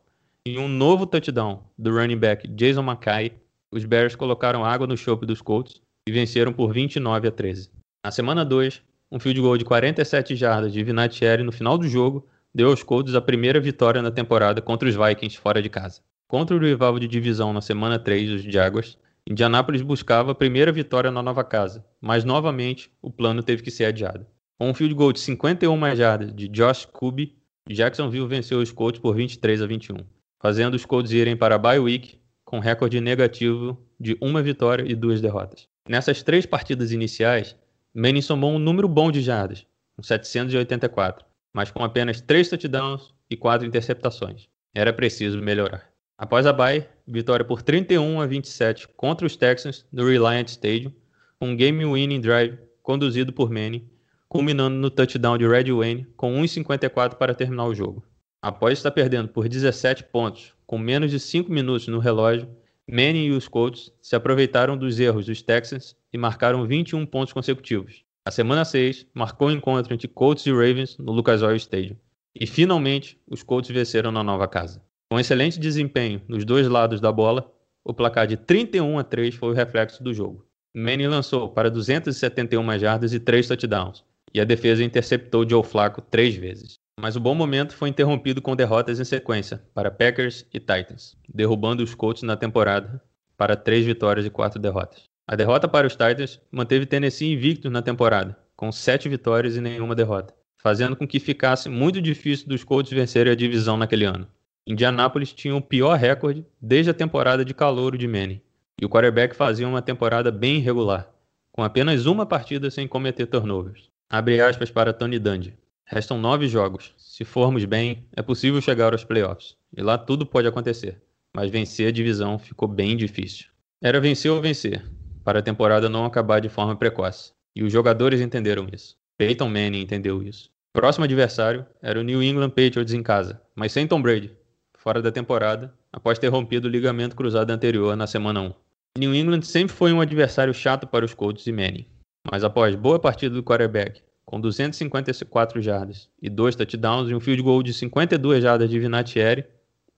e 0.45 0.59
um 0.59 0.69
novo 0.69 1.07
touchdown 1.07 1.63
do 1.79 1.91
running 1.91 2.19
back 2.19 2.47
Jason 2.49 2.83
Mackay, 2.83 3.33
os 3.71 3.85
Bears 3.85 4.15
colocaram 4.15 4.65
água 4.65 4.87
no 4.87 4.97
chope 4.97 5.25
dos 5.25 5.41
Colts 5.41 5.81
e 6.07 6.13
venceram 6.13 6.53
por 6.53 6.73
29 6.73 7.29
a 7.29 7.31
13. 7.31 7.71
Na 8.05 8.11
semana 8.11 8.45
2, 8.45 8.83
um 9.13 9.19
field 9.19 9.43
goal 9.43 9.59
de 9.59 9.65
47 9.67 10.35
jardas 10.35 10.73
de 10.73 10.83
Vinatieri 10.83 11.43
no 11.43 11.53
final 11.53 11.77
do 11.77 11.87
jogo 11.87 12.27
deu 12.55 12.71
aos 12.71 12.83
Colts 12.83 13.15
a 13.15 13.21
primeira 13.21 13.61
vitória 13.61 14.01
na 14.01 14.11
temporada 14.11 14.63
contra 14.63 14.89
os 14.89 14.95
Vikings 14.95 15.39
fora 15.39 15.61
de 15.61 15.69
casa. 15.69 16.01
Contra 16.27 16.57
o 16.57 16.59
rival 16.59 16.99
de 16.99 17.07
divisão 17.07 17.53
na 17.53 17.61
semana 17.61 17.99
3, 17.99 18.31
os 18.31 18.43
Jaguars, 18.43 18.97
Indianápolis 19.29 19.83
buscava 19.83 20.33
a 20.33 20.35
primeira 20.35 20.73
vitória 20.73 21.11
na 21.11 21.23
nova 21.23 21.45
casa, 21.45 21.85
mas 22.01 22.25
novamente 22.25 22.91
o 23.03 23.11
plano 23.11 23.43
teve 23.43 23.63
que 23.63 23.71
ser 23.71 23.85
adiado. 23.85 24.27
Com 24.59 24.71
um 24.71 24.75
field 24.75 24.95
goal 24.95 25.13
de 25.13 25.21
51 25.21 25.95
jardas 25.95 26.35
de 26.35 26.49
Josh 26.49 26.87
Kubi, 26.87 27.37
Jacksonville 27.69 28.27
venceu 28.27 28.61
os 28.61 28.73
Colts 28.73 28.99
por 28.99 29.15
23 29.15 29.61
a 29.61 29.67
21, 29.67 29.97
fazendo 30.41 30.73
os 30.73 30.87
Colts 30.87 31.13
irem 31.13 31.37
para 31.37 31.57
a 31.57 31.59
bye 31.59 31.79
week 31.79 32.19
com 32.47 32.59
recorde 32.61 32.99
negativo 32.99 33.79
de 34.01 34.17
uma 34.23 34.43
vitória 34.43 34.91
e 34.91 34.95
duas 34.95 35.21
derrotas. 35.21 35.69
Nessas 35.87 36.23
três 36.23 36.47
partidas 36.47 36.93
iniciais, 36.93 37.57
Manning 37.95 38.23
somou 38.23 38.53
um 38.53 38.59
número 38.59 38.89
bom 38.89 39.11
de 39.11 39.21
jardas, 39.21 39.67
com 39.95 40.03
784, 40.03 41.27
mas 41.53 41.71
com 41.71 41.85
apenas 41.85 42.23
três 42.23 42.49
touchdowns 42.49 43.13
e 43.29 43.37
quatro 43.37 43.67
interceptações. 43.67 44.49
Era 44.75 44.95
preciso 44.95 45.43
melhorar. 45.43 45.93
Após 46.17 46.47
a 46.47 46.55
bye, 46.55 46.89
vitória 47.07 47.45
por 47.45 47.61
31 47.61 48.21
a 48.23 48.27
27 48.27 48.89
contra 48.97 49.27
os 49.27 49.37
Texans 49.37 49.85
no 49.93 50.09
Reliant 50.09 50.49
Stadium, 50.49 50.91
um 51.39 51.55
game-winning 51.55 52.21
drive 52.21 52.59
conduzido 52.83 53.31
por 53.31 53.51
Manning, 53.51 53.87
culminando 54.27 54.77
no 54.77 54.89
touchdown 54.89 55.37
de 55.37 55.47
Red 55.47 55.71
Wayne 55.71 56.07
com 56.17 56.33
1,54 56.41 57.17
para 57.17 57.35
terminar 57.35 57.67
o 57.67 57.75
jogo. 57.75 58.03
Após 58.41 58.79
estar 58.79 58.91
perdendo 58.91 59.29
por 59.29 59.47
17 59.47 60.05
pontos, 60.05 60.55
com 60.67 60.79
menos 60.79 61.11
de 61.11 61.21
5 61.21 61.53
minutos 61.53 61.89
no 61.89 61.99
relógio, 61.99 62.49
Manning 62.91 63.27
e 63.27 63.33
os 63.33 63.47
Colts 63.49 63.93
se 64.01 64.17
aproveitaram 64.17 64.79
dos 64.79 64.99
erros 64.99 65.27
dos 65.27 65.43
Texans 65.43 65.95
e 66.13 66.19
marcaram 66.19 66.67
21 66.67 67.07
pontos 67.07 67.33
consecutivos. 67.33 68.05
A 68.25 68.31
semana 68.31 68.65
6 68.65 69.07
marcou 69.15 69.49
o 69.49 69.53
encontro 69.53 69.93
entre 69.93 70.07
Colts 70.07 70.47
e 70.47 70.51
Ravens 70.51 70.97
no 70.99 71.13
Lucas 71.13 71.43
Oil 71.43 71.57
Stadium. 71.57 71.97
E 72.35 72.47
finalmente, 72.47 73.19
os 73.29 73.43
Colts 73.43 73.71
venceram 73.71 74.13
na 74.13 74.23
nova 74.23 74.47
casa. 74.47 74.83
Com 75.11 75.19
excelente 75.19 75.59
desempenho 75.59 76.23
nos 76.29 76.45
dois 76.45 76.69
lados 76.69 77.01
da 77.01 77.13
bola, 77.13 77.53
o 77.85 77.93
placar 77.93 78.27
de 78.27 78.37
31 78.37 78.99
a 78.99 79.05
3 79.05 79.35
foi 79.35 79.51
o 79.51 79.55
reflexo 79.55 80.03
do 80.03 80.15
jogo. 80.15 80.47
Manning 80.75 81.09
lançou 81.09 81.49
para 81.49 81.71
271 81.71 82.79
jardas 82.79 83.13
e 83.13 83.21
3 83.21 83.49
touchdowns, 83.49 84.05
e 84.33 84.41
a 84.41 84.45
defesa 84.45 84.83
interceptou 84.83 85.47
Joe 85.49 85.63
Flacco 85.63 86.01
três 86.01 86.35
vezes. 86.35 86.77
Mas 86.99 87.17
o 87.17 87.21
bom 87.21 87.35
momento 87.35 87.75
foi 87.75 87.89
interrompido 87.89 88.41
com 88.41 88.57
derrotas 88.57 89.01
em 89.01 89.05
sequência 89.05 89.63
para 89.75 89.91
Packers 89.91 90.47
e 90.53 90.59
Titans, 90.59 91.17
derrubando 91.29 91.83
os 91.83 91.95
Colts 91.95 92.23
na 92.23 92.37
temporada 92.37 93.03
para 93.37 93.57
três 93.57 93.85
vitórias 93.85 94.25
e 94.25 94.31
quatro 94.31 94.61
derrotas. 94.61 95.12
A 95.27 95.37
derrota 95.37 95.69
para 95.69 95.87
os 95.87 95.93
Titans 95.93 96.41
manteve 96.51 96.85
Tennessee 96.85 97.33
invicto 97.33 97.71
na 97.71 97.81
temporada, 97.81 98.37
com 98.57 98.73
sete 98.73 99.09
vitórias 99.09 99.57
e 99.57 99.61
nenhuma 99.61 99.95
derrota, 99.95 100.35
fazendo 100.59 100.97
com 100.97 101.07
que 101.07 101.21
ficasse 101.21 101.69
muito 101.69 102.03
difícil 102.03 102.49
dos 102.49 102.65
Colts 102.65 102.93
vencerem 102.93 103.33
a 103.33 103.37
divisão 103.37 103.77
naquele 103.77 104.05
ano. 104.05 104.27
Indianapolis 104.67 105.33
tinha 105.33 105.55
o 105.55 105.63
pior 105.63 105.97
recorde 105.97 106.45
desde 106.61 106.91
a 106.91 106.95
temporada 106.95 107.45
de 107.45 107.55
calouro 107.55 107.97
de 107.97 108.09
Manning, 108.09 108.41
e 108.81 108.85
o 108.85 108.89
quarterback 108.89 109.35
fazia 109.37 109.67
uma 109.67 109.81
temporada 109.81 110.31
bem 110.33 110.57
irregular, 110.57 111.09
com 111.53 111.63
apenas 111.63 112.07
uma 112.07 112.27
partida 112.27 112.71
sem 112.71 112.89
cometer 112.89 113.27
turnovers. 113.27 113.91
Abre 114.11 114.41
aspas 114.41 114.71
para 114.71 114.93
Tony 114.93 115.19
Dungy. 115.19 115.55
Restam 115.85 116.19
nove 116.19 116.49
jogos. 116.49 116.95
Se 116.97 117.25
formos 117.25 117.65
bem, 117.65 118.07
é 118.17 118.23
possível 118.23 118.61
chegar 118.61 118.93
aos 118.93 119.05
playoffs. 119.05 119.57
E 119.77 119.83
lá 119.83 119.97
tudo 119.99 120.25
pode 120.27 120.49
acontecer. 120.49 121.01
Mas 121.35 121.51
vencer 121.51 121.89
a 121.89 121.93
divisão 121.93 122.39
ficou 122.39 122.67
bem 122.67 122.97
difícil. 122.97 123.47
Era 123.81 124.01
vencer 124.01 124.31
ou 124.31 124.41
vencer, 124.41 124.83
para 125.25 125.39
a 125.39 125.43
temporada 125.43 125.89
não 125.89 126.05
acabar 126.05 126.41
de 126.41 126.49
forma 126.49 126.77
precoce. 126.77 127.33
E 127.55 127.63
os 127.63 127.73
jogadores 127.73 128.21
entenderam 128.21 128.67
isso. 128.73 128.97
Peyton 129.17 129.49
Manning 129.49 129.83
entendeu 129.83 130.23
isso. 130.23 130.51
Próximo 130.73 131.05
adversário 131.05 131.67
era 131.83 132.01
o 132.01 132.03
New 132.03 132.23
England 132.23 132.51
Patriots 132.51 132.95
em 132.95 133.03
casa, 133.03 133.41
mas 133.55 133.73
sem 133.73 133.87
Tom 133.87 134.01
Brady, 134.01 134.31
fora 134.79 135.03
da 135.03 135.13
temporada, 135.13 135.73
após 135.93 136.19
ter 136.19 136.29
rompido 136.29 136.67
o 136.67 136.71
ligamento 136.71 137.15
cruzado 137.15 137.51
anterior 137.51 137.95
na 137.95 138.07
semana 138.07 138.41
1. 138.41 138.55
New 138.99 139.15
England 139.15 139.43
sempre 139.43 139.75
foi 139.75 139.93
um 139.93 140.01
adversário 140.01 140.53
chato 140.55 140.87
para 140.87 141.05
os 141.05 141.15
Colts 141.15 141.47
e 141.47 141.53
Manning, 141.53 141.87
mas 142.31 142.43
após 142.43 142.75
boa 142.75 142.99
partida 142.99 143.35
do 143.35 143.43
quarterback, 143.43 144.03
com 144.25 144.41
254 144.41 145.61
jardas 145.61 146.09
e 146.21 146.31
dois 146.31 146.57
touchdowns 146.57 147.11
e 147.11 147.15
um 147.15 147.21
field 147.21 147.43
goal 147.43 147.63
de 147.63 147.75
52 147.75 148.43
jardas 148.43 148.71
de 148.71 148.79
Vinatieri, 148.79 149.45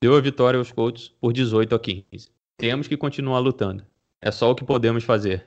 deu 0.01 0.15
a 0.15 0.21
vitória 0.21 0.57
aos 0.57 0.71
Colts 0.71 1.09
por 1.21 1.31
18 1.31 1.73
a 1.73 1.79
15. 1.79 2.29
Temos 2.57 2.87
que 2.87 2.97
continuar 2.97 3.39
lutando. 3.39 3.83
É 4.25 4.31
só 4.31 4.49
o 4.49 4.55
que 4.55 4.65
podemos 4.65 5.03
fazer, 5.03 5.45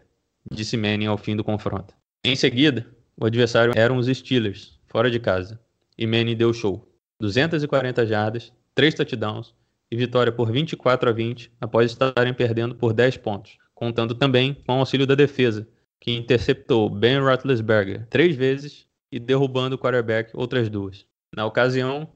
disse 0.48 0.76
Manning 0.76 1.06
ao 1.06 1.18
fim 1.18 1.34
do 1.34 1.42
confronto. 1.42 1.92
Em 2.24 2.36
seguida, 2.36 2.86
o 3.16 3.26
adversário 3.26 3.72
eram 3.74 3.96
os 3.96 4.06
Steelers, 4.06 4.78
fora 4.86 5.10
de 5.10 5.18
casa, 5.18 5.58
e 5.98 6.06
Manning 6.06 6.36
deu 6.36 6.52
show. 6.52 6.88
240 7.18 8.06
jardas, 8.06 8.52
3 8.76 8.94
touchdowns 8.94 9.52
e 9.90 9.96
vitória 9.96 10.30
por 10.30 10.52
24 10.52 11.10
a 11.10 11.12
20 11.12 11.50
após 11.60 11.90
estarem 11.90 12.32
perdendo 12.32 12.76
por 12.76 12.92
10 12.92 13.16
pontos, 13.16 13.58
contando 13.74 14.14
também 14.14 14.54
com 14.64 14.76
o 14.76 14.78
auxílio 14.78 15.08
da 15.08 15.16
defesa, 15.16 15.66
que 15.98 16.12
interceptou 16.12 16.88
Ben 16.88 17.18
Roethlisberger 17.18 18.06
três 18.08 18.36
vezes 18.36 18.86
e 19.10 19.18
derrubando 19.18 19.74
o 19.74 19.78
quarterback 19.78 20.30
outras 20.34 20.68
duas. 20.68 21.04
Na 21.34 21.44
ocasião, 21.44 22.08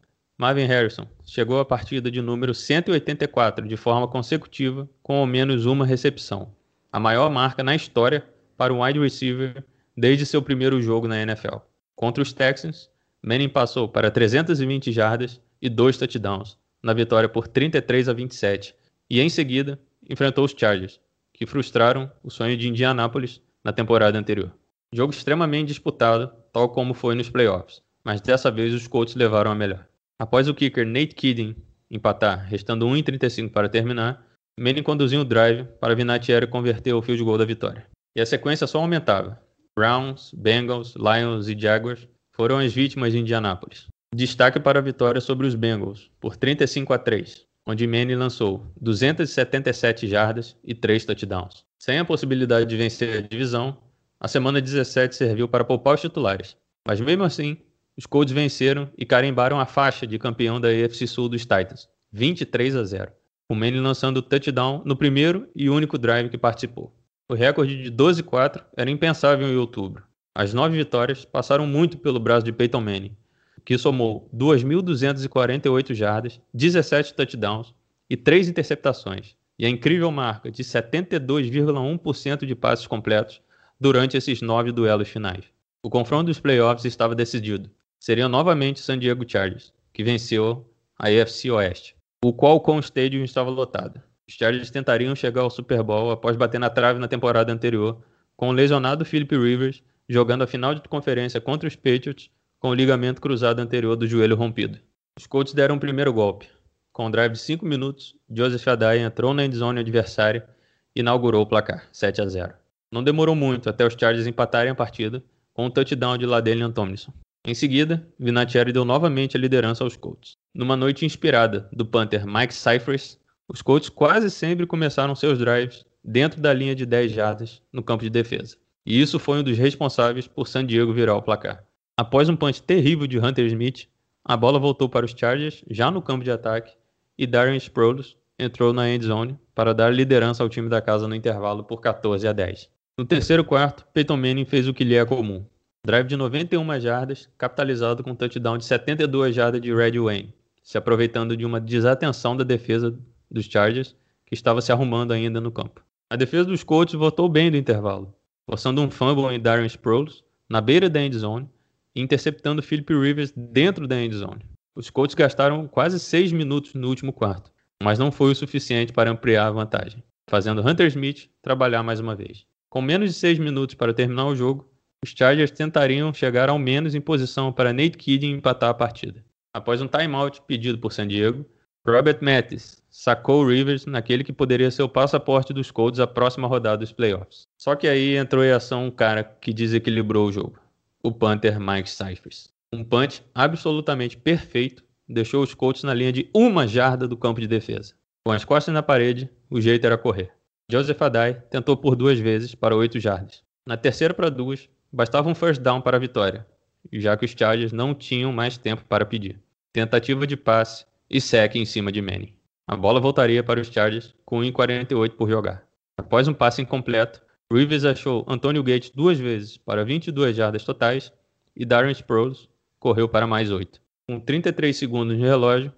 Marvin 0.43 0.67
Harrison 0.67 1.07
chegou 1.25 1.61
à 1.61 1.65
partida 1.65 2.11
de 2.11 2.21
número 2.21 2.53
184 2.53 3.65
de 3.65 3.77
forma 3.77 4.09
consecutiva 4.09 4.91
com 5.01 5.15
ao 5.15 5.25
menos 5.25 5.67
uma 5.67 5.87
recepção, 5.87 6.53
a 6.91 6.99
maior 6.99 7.31
marca 7.31 7.63
na 7.63 7.77
história 7.77 8.27
para 8.57 8.75
um 8.75 8.83
wide 8.83 8.99
receiver 8.99 9.65
desde 9.97 10.27
seu 10.27 10.43
primeiro 10.43 10.83
jogo 10.83 11.07
na 11.07 11.23
NFL. 11.23 11.59
Contra 11.95 12.21
os 12.21 12.33
Texans, 12.33 12.91
Manning 13.23 13.51
passou 13.51 13.87
para 13.89 14.11
320 14.11 14.91
jardas 14.91 15.41
e 15.61 15.69
dois 15.69 15.97
touchdowns 15.97 16.59
na 16.83 16.93
vitória 16.93 17.29
por 17.29 17.47
33 17.47 18.09
a 18.09 18.13
27 18.13 18.75
e 19.09 19.21
em 19.21 19.29
seguida 19.29 19.79
enfrentou 20.11 20.45
os 20.45 20.57
Chargers, 20.59 20.99
que 21.33 21.47
frustraram 21.47 22.11
o 22.21 22.31
sonho 22.33 22.57
de 22.57 22.69
Indianápolis 22.69 23.41
na 23.63 23.73
temporada 23.73 24.19
anterior. 24.19 24.51
Jogo 24.93 25.13
extremamente 25.13 25.69
disputado, 25.69 26.33
tal 26.53 26.69
como 26.71 26.95
foi 26.95 27.15
nos 27.15 27.31
playoffs, 27.31 27.81
mas 28.03 28.21
dessa 28.21 28.51
vez 28.51 28.75
os 28.75 28.89
Colts 28.89 29.15
levaram 29.15 29.53
a 29.53 29.55
melhor. 29.55 29.87
Após 30.23 30.47
o 30.47 30.55
kicker 30.55 30.87
Nate 30.87 31.17
Kidding 31.17 31.57
empatar, 31.91 32.47
restando 32.47 32.87
1,35 32.87 33.51
para 33.51 33.69
terminar, 33.69 34.25
Manning 34.57 34.85
conduziu 34.85 35.23
o 35.23 35.25
drive 35.25 35.65
para 35.81 35.97
Vinatieri 35.97 36.47
converter 36.47 36.93
o 36.93 37.03
field 37.03 37.25
goal 37.25 37.37
da 37.37 37.45
vitória. 37.45 37.89
E 38.17 38.21
a 38.21 38.25
sequência 38.25 38.69
só 38.69 38.79
aumentava. 38.79 39.43
Browns, 39.77 40.33
Bengals, 40.33 40.95
Lions 40.95 41.49
e 41.49 41.59
Jaguars 41.59 42.07
foram 42.37 42.59
as 42.59 42.73
vítimas 42.73 43.11
de 43.11 43.19
Indianápolis. 43.19 43.89
Destaque 44.15 44.61
para 44.61 44.79
a 44.79 44.83
vitória 44.83 45.21
sobre 45.21 45.45
os 45.45 45.57
Bengals, 45.57 46.09
por 46.21 46.37
35 46.37 46.93
a 46.93 46.99
3, 46.99 47.45
onde 47.67 47.85
Manning 47.89 48.15
lançou 48.15 48.65
277 48.81 50.07
jardas 50.07 50.57
e 50.63 50.73
3 50.73 51.05
touchdowns. 51.05 51.65
Sem 51.81 51.99
a 51.99 52.05
possibilidade 52.05 52.67
de 52.67 52.77
vencer 52.77 53.19
a 53.19 53.27
divisão, 53.27 53.77
a 54.21 54.29
semana 54.29 54.61
17 54.61 55.17
serviu 55.17 55.49
para 55.49 55.65
poupar 55.65 55.97
os 55.97 56.01
titulares. 56.01 56.57
Mas 56.87 57.01
mesmo 57.01 57.25
assim, 57.25 57.57
os 57.97 58.07
Colts 58.07 58.33
venceram 58.33 58.91
e 58.97 59.05
carimbaram 59.05 59.61
a 59.61 59.67
faixa 59.67 60.07
de 60.07 60.19
campeão 60.19 60.61
da 60.61 60.69
AFC 60.69 61.07
Sul 61.07 61.29
dos 61.29 61.43
Titans, 61.43 61.89
23 62.11 62.77
a 62.77 62.85
0, 62.85 63.13
com 63.47 63.55
Manning 63.55 63.81
lançando 63.81 64.17
o 64.19 64.23
touchdown 64.23 64.83
no 64.85 64.97
primeiro 64.97 65.49
e 65.55 65.69
único 65.69 65.99
drive 65.99 66.31
que 66.31 66.39
participou. 66.39 66.95
O 67.29 67.35
recorde 67.35 67.83
de 67.83 67.93
12-4 67.93 68.63
era 68.77 68.91
impensável 68.91 69.47
em 69.47 69.57
outubro. 69.57 70.05
As 70.35 70.55
nove 70.55 70.77
vitórias 70.77 71.25
passaram 71.25 71.67
muito 71.67 71.99
pelo 71.99 72.19
braço 72.19 72.45
de 72.45 72.53
Peyton 72.53 72.81
Manning, 72.81 73.17
que 73.65 73.77
somou 73.77 74.29
2.248 74.35 75.95
jardas, 75.95 76.41
17 76.55 77.15
touchdowns 77.15 77.75
e 78.09 78.17
3 78.17 78.49
interceptações, 78.49 79.37
e 79.59 79.67
a 79.67 79.69
incrível 79.69 80.11
marca 80.11 80.51
de 80.51 80.65
72,1% 80.65 82.47
de 82.47 82.55
passes 82.55 82.87
completos 82.87 83.41
durante 83.79 84.17
esses 84.17 84.41
nove 84.41 84.73
duelos 84.73 85.09
finais. 85.09 85.45
O 85.83 85.91
confronto 85.91 86.27
dos 86.27 86.41
playoffs 86.41 86.85
estava 86.85 87.15
decidido. 87.15 87.71
Seria 88.03 88.29
novamente 88.29 88.81
San 88.81 88.99
Diego 88.99 89.25
Chargers, 89.25 89.73
que 89.93 90.03
venceu 90.03 90.69
a 90.99 91.07
AFC 91.07 91.53
Oeste, 91.53 91.95
o 92.25 92.35
Qualcomm 92.35 92.81
Stadium 92.81 93.23
estava 93.23 93.49
lotado. 93.49 94.03
Os 94.29 94.35
Chargers 94.35 94.73
tentariam 94.73 95.15
chegar 95.15 95.43
ao 95.43 95.51
Super 95.51 95.85
Bowl 95.85 96.11
após 96.11 96.37
bater 96.37 96.59
na 96.59 96.69
trave 96.69 96.99
na 96.99 97.07
temporada 97.07 97.53
anterior, 97.53 98.03
com 98.37 98.49
o 98.49 98.53
lesionado 98.53 99.05
Philip 99.05 99.37
Rivers 99.37 99.85
jogando 100.09 100.43
a 100.43 100.49
final 100.49 100.75
de 100.75 100.81
conferência 100.89 101.41
contra 101.41 101.69
os 101.69 101.77
Patriots 101.77 102.29
com 102.59 102.71
o 102.71 102.75
ligamento 102.75 103.21
cruzado 103.21 103.61
anterior 103.61 103.95
do 103.95 104.09
joelho 104.09 104.35
rompido. 104.35 104.81
Os 105.17 105.29
Colts 105.29 105.55
deram 105.55 105.77
o 105.77 105.79
um 105.79 105.81
primeiro 105.81 106.13
golpe. 106.13 106.49
Com 106.93 107.07
um 107.07 107.11
drive 107.11 107.35
de 107.35 107.39
5 107.39 107.65
minutos, 107.65 108.17
Joseph 108.29 108.67
Adai 108.67 108.99
entrou 108.99 109.33
na 109.33 109.45
endzone 109.45 109.79
adversária 109.79 110.45
e 110.93 110.99
inaugurou 110.99 111.43
o 111.43 111.47
placar, 111.47 111.87
7 111.93 112.21
a 112.21 112.27
0. 112.27 112.53
Não 112.91 113.05
demorou 113.05 113.37
muito 113.37 113.71
até 113.71 113.87
os 113.87 113.95
Chargers 113.95 114.27
empatarem 114.27 114.73
a 114.73 114.75
partida 114.75 115.23
com 115.55 115.67
um 115.67 115.71
touchdown 115.71 116.19
de 116.19 116.27
Ladelian 116.27 116.73
Tomlinson. 116.73 117.13
Em 117.45 117.55
seguida, 117.55 118.07
Vinatieri 118.21 118.73
deu 118.73 118.85
novamente 118.85 119.37
a 119.37 119.41
liderança 119.41 119.83
aos 119.83 119.97
Colts. 119.97 120.37
Numa 120.55 120.77
noite 120.77 121.05
inspirada 121.05 121.69
do 121.73 121.85
Panther 121.85 122.25
Mike 122.25 122.55
Cyphers, 122.55 123.19
os 123.49 123.61
Colts 123.61 123.89
quase 123.89 124.31
sempre 124.31 124.65
começaram 124.65 125.13
seus 125.17 125.39
drives 125.39 125.85
dentro 126.05 126.41
da 126.41 126.53
linha 126.53 126.75
de 126.75 126.87
10 126.87 127.11
jardas 127.11 127.61
no 127.73 127.83
campo 127.83 128.05
de 128.05 128.11
defesa. 128.11 128.57
E 128.87 129.01
isso 129.01 129.19
foi 129.19 129.41
um 129.41 129.43
dos 129.43 129.59
responsáveis 129.59 130.29
por 130.29 130.47
San 130.47 130.65
Diego 130.65 130.93
virar 130.93 131.17
o 131.17 131.23
placar. 131.23 131.65
Após 131.97 132.29
um 132.29 132.37
punch 132.37 132.63
terrível 132.63 133.09
de 133.09 133.19
Hunter 133.19 133.47
Smith, 133.47 133.89
a 134.25 134.37
bola 134.37 134.61
voltou 134.61 134.89
para 134.89 135.05
os 135.05 135.11
Chargers, 135.11 135.65
já 135.69 135.91
no 135.91 136.01
campo 136.01 136.23
de 136.23 136.31
ataque, 136.31 136.73
e 137.19 137.27
Darren 137.27 137.57
Sproles 137.57 138.17
entrou 138.39 138.73
na 138.73 138.89
end 138.89 139.05
zone 139.05 139.37
para 139.53 139.75
dar 139.75 139.93
liderança 139.93 140.45
ao 140.45 140.49
time 140.49 140.69
da 140.69 140.81
casa 140.81 141.09
no 141.09 141.15
intervalo 141.15 141.65
por 141.65 141.81
14 141.81 142.27
a 142.27 142.33
10. 142.33 142.71
No 142.97 143.05
terceiro 143.05 143.45
quarto, 143.45 143.85
Peyton 143.93 144.17
Manning 144.17 144.45
fez 144.45 144.69
o 144.69 144.75
que 144.75 144.85
lhe 144.85 144.95
é 144.95 145.05
comum. 145.05 145.45
Drive 145.85 146.07
de 146.07 146.17
91 146.17 146.79
jardas, 146.79 147.29
capitalizado 147.37 148.05
com 148.05 148.13
um 148.13 148.15
touchdown 148.15 148.57
de 148.57 148.65
72 148.65 149.35
jardas 149.35 149.61
de 149.61 149.75
Red 149.75 149.99
Wayne, 149.99 150.33
se 150.63 150.79
aproveitando 150.79 151.37
de 151.37 151.45
uma 151.45 151.61
desatenção 151.61 152.37
da 152.37 152.45
defesa 152.45 152.97
dos 153.29 153.47
Chargers, 153.47 153.97
que 154.25 154.33
estava 154.33 154.61
se 154.61 154.71
arrumando 154.71 155.11
ainda 155.11 155.41
no 155.41 155.51
campo. 155.51 155.85
A 156.09 156.15
defesa 156.15 156.45
dos 156.45 156.63
Colts 156.63 156.95
voltou 156.95 157.29
bem 157.29 157.51
do 157.51 157.57
intervalo, 157.57 158.15
forçando 158.49 158.81
um 158.81 158.89
fumble 158.93 159.35
em 159.35 159.41
Darren 159.41 159.67
Sproles, 159.67 160.23
na 160.49 160.61
beira 160.61 160.89
da 160.89 161.03
end 161.03 161.19
zone, 161.19 161.51
interceptando 161.97 162.63
Philip 162.63 162.95
Rivers 162.95 163.33
dentro 163.37 163.89
da 163.89 164.01
endzone. 164.01 164.47
Os 164.77 164.89
Colts 164.89 165.17
gastaram 165.17 165.67
quase 165.67 165.99
seis 165.99 166.31
minutos 166.31 166.75
no 166.75 166.87
último 166.87 167.13
quarto, 167.13 167.51
mas 167.83 167.99
não 167.99 168.13
foi 168.13 168.31
o 168.31 168.37
suficiente 168.37 168.93
para 168.93 169.11
ampliar 169.11 169.49
a 169.49 169.51
vantagem, 169.51 170.01
fazendo 170.31 170.65
Hunter 170.65 170.87
Smith 170.87 171.29
trabalhar 171.43 171.83
mais 171.83 171.99
uma 171.99 172.15
vez. 172.15 172.47
Com 172.71 172.81
menos 172.81 173.11
de 173.11 173.17
seis 173.17 173.37
minutos 173.37 173.75
para 173.75 173.93
terminar 173.93 174.27
o 174.27 174.37
jogo, 174.37 174.72
os 175.05 175.15
Chargers 175.17 175.51
tentariam 175.51 176.13
chegar 176.15 176.49
ao 176.49 176.59
menos 176.59 176.95
em 176.95 177.01
posição 177.01 177.53
para 177.53 177.73
Nate 177.73 177.99
Kidding 177.99 178.31
empatar 178.31 178.71
a 178.71 178.75
partida. 178.75 179.25
Após 179.53 179.83
um 179.83 179.89
timeout 179.89 180.41
pedido 180.43 180.79
por 180.79 180.93
San 180.93 181.09
Diego, 181.09 181.45
Robert 181.87 182.19
Mattis 182.23 182.83
sacou 182.89 183.47
Rivers 183.47 183.87
naquele 183.87 184.23
que 184.23 184.33
poderia 184.33 184.71
ser 184.71 184.83
o 184.83 184.89
passaporte 184.89 185.53
dos 185.53 185.71
Colts 185.71 185.99
à 185.99 186.07
próxima 186.07 186.47
rodada 186.47 186.79
dos 186.79 186.93
playoffs. 186.93 187.43
Só 187.59 187.75
que 187.75 187.89
aí 187.89 188.17
entrou 188.17 188.45
em 188.45 188.53
ação 188.53 188.87
um 188.87 188.91
cara 188.91 189.25
que 189.25 189.53
desequilibrou 189.53 190.29
o 190.29 190.33
jogo 190.33 190.63
o 191.03 191.11
Panther 191.11 191.59
Mike 191.59 191.91
Cyphers. 191.91 192.49
Um 192.73 192.85
punch 192.85 193.23
absolutamente 193.35 194.17
perfeito 194.17 194.85
deixou 195.09 195.43
os 195.43 195.53
Colts 195.53 195.83
na 195.83 195.93
linha 195.93 196.13
de 196.13 196.31
uma 196.33 196.67
jarda 196.67 197.09
do 197.09 197.17
campo 197.17 197.41
de 197.41 197.49
defesa. 197.49 197.95
Com 198.25 198.33
as 198.33 198.45
costas 198.45 198.73
na 198.73 198.83
parede, 198.83 199.29
o 199.51 199.61
jeito 199.61 199.85
era 199.85 199.99
correr. 199.99 200.31
Joseph 200.71 201.03
Adai 201.03 201.35
tentou 201.51 201.77
por 201.77 201.97
duas 201.97 202.19
vezes 202.19 202.55
para 202.55 202.77
oito 202.77 203.01
jardas. 203.01 203.43
Na 203.67 203.77
terceira 203.77 204.15
para 204.15 204.31
duas, 204.31 204.69
bastava 204.93 205.29
um 205.29 205.35
first 205.35 205.63
down 205.63 205.81
para 205.81 205.97
a 205.97 206.01
vitória, 206.01 206.47
já 206.93 207.17
que 207.17 207.25
os 207.25 207.31
Chargers 207.31 207.73
não 207.73 207.95
tinham 207.95 208.33
mais 208.33 208.59
tempo 208.59 208.85
para 208.85 209.07
pedir. 209.07 209.41
Tentativa 209.73 210.27
de 210.27 210.37
passe 210.37 210.85
e 211.09 211.21
sec 211.21 211.57
em 211.57 211.65
cima 211.65 211.91
de 211.91 212.03
Manning. 212.03 212.35
A 212.67 212.77
bola 212.77 213.01
voltaria 213.01 213.43
para 213.43 213.61
os 213.61 213.69
Chargers 213.69 214.15
com 214.25 214.41
1,48 214.41 215.11
por 215.11 215.29
jogar. 215.29 215.65
Após 215.97 216.29
um 216.29 216.35
passe 216.35 216.61
incompleto, 216.61 217.23
Rivers 217.53 217.85
achou 217.85 218.25
Antonio 218.29 218.63
Gates 218.63 218.91
duas 218.91 219.19
vezes 219.19 219.57
para 219.57 219.85
22 219.85 220.37
jardas 220.37 220.65
totais 220.65 221.13
e 221.57 221.65
Darren 221.65 221.93
Sproles 221.93 222.49
correu 222.79 223.09
para 223.09 223.27
mais 223.27 223.51
8. 223.51 223.81
Com 224.09 224.21
33 224.21 224.77
segundos 224.77 225.17
de 225.17 225.23
relógio, 225.23 225.73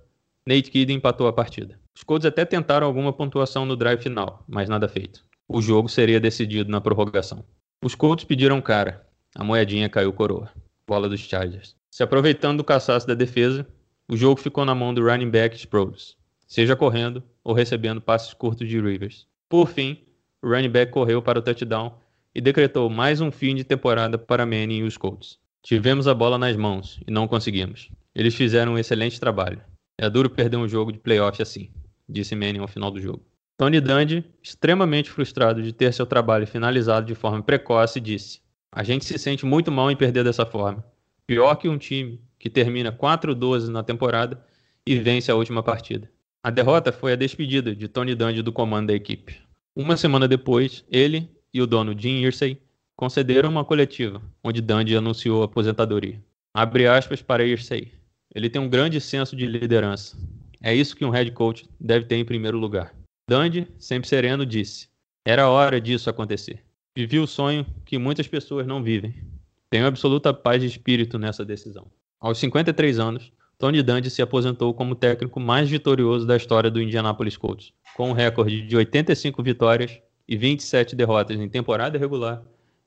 Nate 0.46 0.70
Kidd 0.70 0.92
empatou 0.92 1.26
a 1.26 1.32
partida. 1.32 1.78
Os 1.96 2.02
Colts 2.02 2.26
até 2.26 2.44
tentaram 2.44 2.86
alguma 2.86 3.12
pontuação 3.12 3.64
no 3.64 3.76
drive 3.76 4.02
final, 4.02 4.44
mas 4.48 4.68
nada 4.68 4.88
feito. 4.88 5.24
O 5.48 5.60
jogo 5.60 5.88
seria 5.88 6.20
decidido 6.20 6.70
na 6.70 6.80
prorrogação. 6.80 7.44
Os 7.84 7.94
Colts 7.94 8.24
pediram 8.24 8.62
cara. 8.62 9.06
A 9.34 9.44
moedinha 9.44 9.90
caiu 9.90 10.10
coroa. 10.10 10.50
Bola 10.86 11.06
dos 11.06 11.20
Chargers. 11.20 11.76
Se 11.90 12.02
aproveitando 12.02 12.56
do 12.56 12.64
cansaço 12.64 13.06
da 13.06 13.12
defesa, 13.12 13.66
o 14.08 14.16
jogo 14.16 14.40
ficou 14.40 14.64
na 14.64 14.74
mão 14.74 14.94
do 14.94 15.04
running 15.04 15.28
back 15.28 15.54
Sproles, 15.54 16.16
seja 16.46 16.74
correndo 16.74 17.22
ou 17.44 17.52
recebendo 17.52 18.00
passes 18.00 18.32
curtos 18.32 18.66
de 18.66 18.80
Rivers. 18.80 19.26
Por 19.50 19.68
fim, 19.68 19.98
o 20.40 20.48
running 20.48 20.70
back 20.70 20.92
correu 20.92 21.20
para 21.20 21.38
o 21.38 21.42
touchdown 21.42 21.98
e 22.34 22.40
decretou 22.40 22.88
mais 22.88 23.20
um 23.20 23.30
fim 23.30 23.54
de 23.54 23.64
temporada 23.64 24.16
para 24.16 24.46
Manning 24.46 24.78
e 24.78 24.82
os 24.84 24.96
Colts. 24.96 25.38
Tivemos 25.62 26.08
a 26.08 26.14
bola 26.14 26.38
nas 26.38 26.56
mãos 26.56 26.98
e 27.06 27.10
não 27.10 27.28
conseguimos. 27.28 27.90
Eles 28.14 28.34
fizeram 28.34 28.72
um 28.72 28.78
excelente 28.78 29.20
trabalho. 29.20 29.60
É 29.98 30.08
duro 30.08 30.30
perder 30.30 30.56
um 30.56 30.66
jogo 30.66 30.90
de 30.90 30.98
playoff 30.98 31.42
assim, 31.42 31.70
disse 32.08 32.34
Manning 32.34 32.60
ao 32.60 32.66
final 32.66 32.90
do 32.90 32.98
jogo. 32.98 33.22
Tony 33.56 33.80
Dungy, 33.80 34.24
extremamente 34.42 35.10
frustrado 35.10 35.62
de 35.62 35.72
ter 35.72 35.92
seu 35.92 36.04
trabalho 36.04 36.46
finalizado 36.46 37.06
de 37.06 37.14
forma 37.14 37.42
precoce, 37.42 38.00
disse: 38.00 38.40
A 38.72 38.82
gente 38.82 39.04
se 39.04 39.16
sente 39.18 39.46
muito 39.46 39.70
mal 39.70 39.90
em 39.90 39.96
perder 39.96 40.24
dessa 40.24 40.44
forma. 40.44 40.84
Pior 41.26 41.54
que 41.54 41.68
um 41.68 41.78
time 41.78 42.20
que 42.38 42.50
termina 42.50 42.90
4-12 42.90 43.68
na 43.68 43.82
temporada 43.82 44.44
e 44.86 44.96
vence 44.98 45.30
a 45.30 45.34
última 45.34 45.62
partida. 45.62 46.10
A 46.42 46.50
derrota 46.50 46.92
foi 46.92 47.12
a 47.12 47.16
despedida 47.16 47.74
de 47.74 47.88
Tony 47.88 48.14
Dungy 48.14 48.42
do 48.42 48.52
comando 48.52 48.88
da 48.88 48.94
equipe. 48.94 49.40
Uma 49.74 49.96
semana 49.96 50.28
depois, 50.28 50.84
ele 50.90 51.30
e 51.52 51.62
o 51.62 51.66
dono 51.66 51.98
Jim 51.98 52.22
Irsay 52.22 52.60
concederam 52.96 53.50
uma 53.50 53.64
coletiva, 53.64 54.20
onde 54.42 54.60
Dundee 54.60 54.96
anunciou 54.96 55.42
a 55.42 55.46
aposentadoria. 55.46 56.22
Abre 56.52 56.86
aspas 56.86 57.22
para 57.22 57.44
Irsay. 57.44 57.92
Ele 58.34 58.50
tem 58.50 58.60
um 58.60 58.68
grande 58.68 59.00
senso 59.00 59.36
de 59.36 59.46
liderança. 59.46 60.16
É 60.62 60.74
isso 60.74 60.96
que 60.96 61.04
um 61.04 61.10
head 61.10 61.30
coach 61.32 61.68
deve 61.80 62.04
ter 62.06 62.16
em 62.16 62.24
primeiro 62.24 62.58
lugar. 62.58 62.94
Dundee, 63.26 63.66
sempre 63.78 64.06
sereno, 64.06 64.44
disse: 64.44 64.88
Era 65.24 65.48
hora 65.48 65.80
disso 65.80 66.10
acontecer. 66.10 66.62
Vivi 66.94 67.18
o 67.18 67.26
sonho 67.26 67.64
que 67.86 67.96
muitas 67.96 68.28
pessoas 68.28 68.66
não 68.66 68.82
vivem. 68.82 69.14
Tenho 69.70 69.86
absoluta 69.86 70.34
paz 70.34 70.60
de 70.60 70.68
espírito 70.68 71.18
nessa 71.18 71.42
decisão. 71.42 71.86
Aos 72.20 72.38
53 72.38 72.98
anos, 72.98 73.32
Tony 73.58 73.82
Dungy 73.82 74.10
se 74.10 74.20
aposentou 74.20 74.74
como 74.74 74.92
o 74.92 74.94
técnico 74.94 75.40
mais 75.40 75.70
vitorioso 75.70 76.26
da 76.26 76.36
história 76.36 76.70
do 76.70 76.82
Indianapolis 76.82 77.38
Colts, 77.38 77.72
com 77.96 78.10
um 78.10 78.12
recorde 78.12 78.60
de 78.60 78.76
85 78.76 79.42
vitórias 79.42 79.98
e 80.28 80.36
27 80.36 80.94
derrotas 80.94 81.40
em 81.40 81.48
temporada 81.48 81.98
regular 81.98 82.42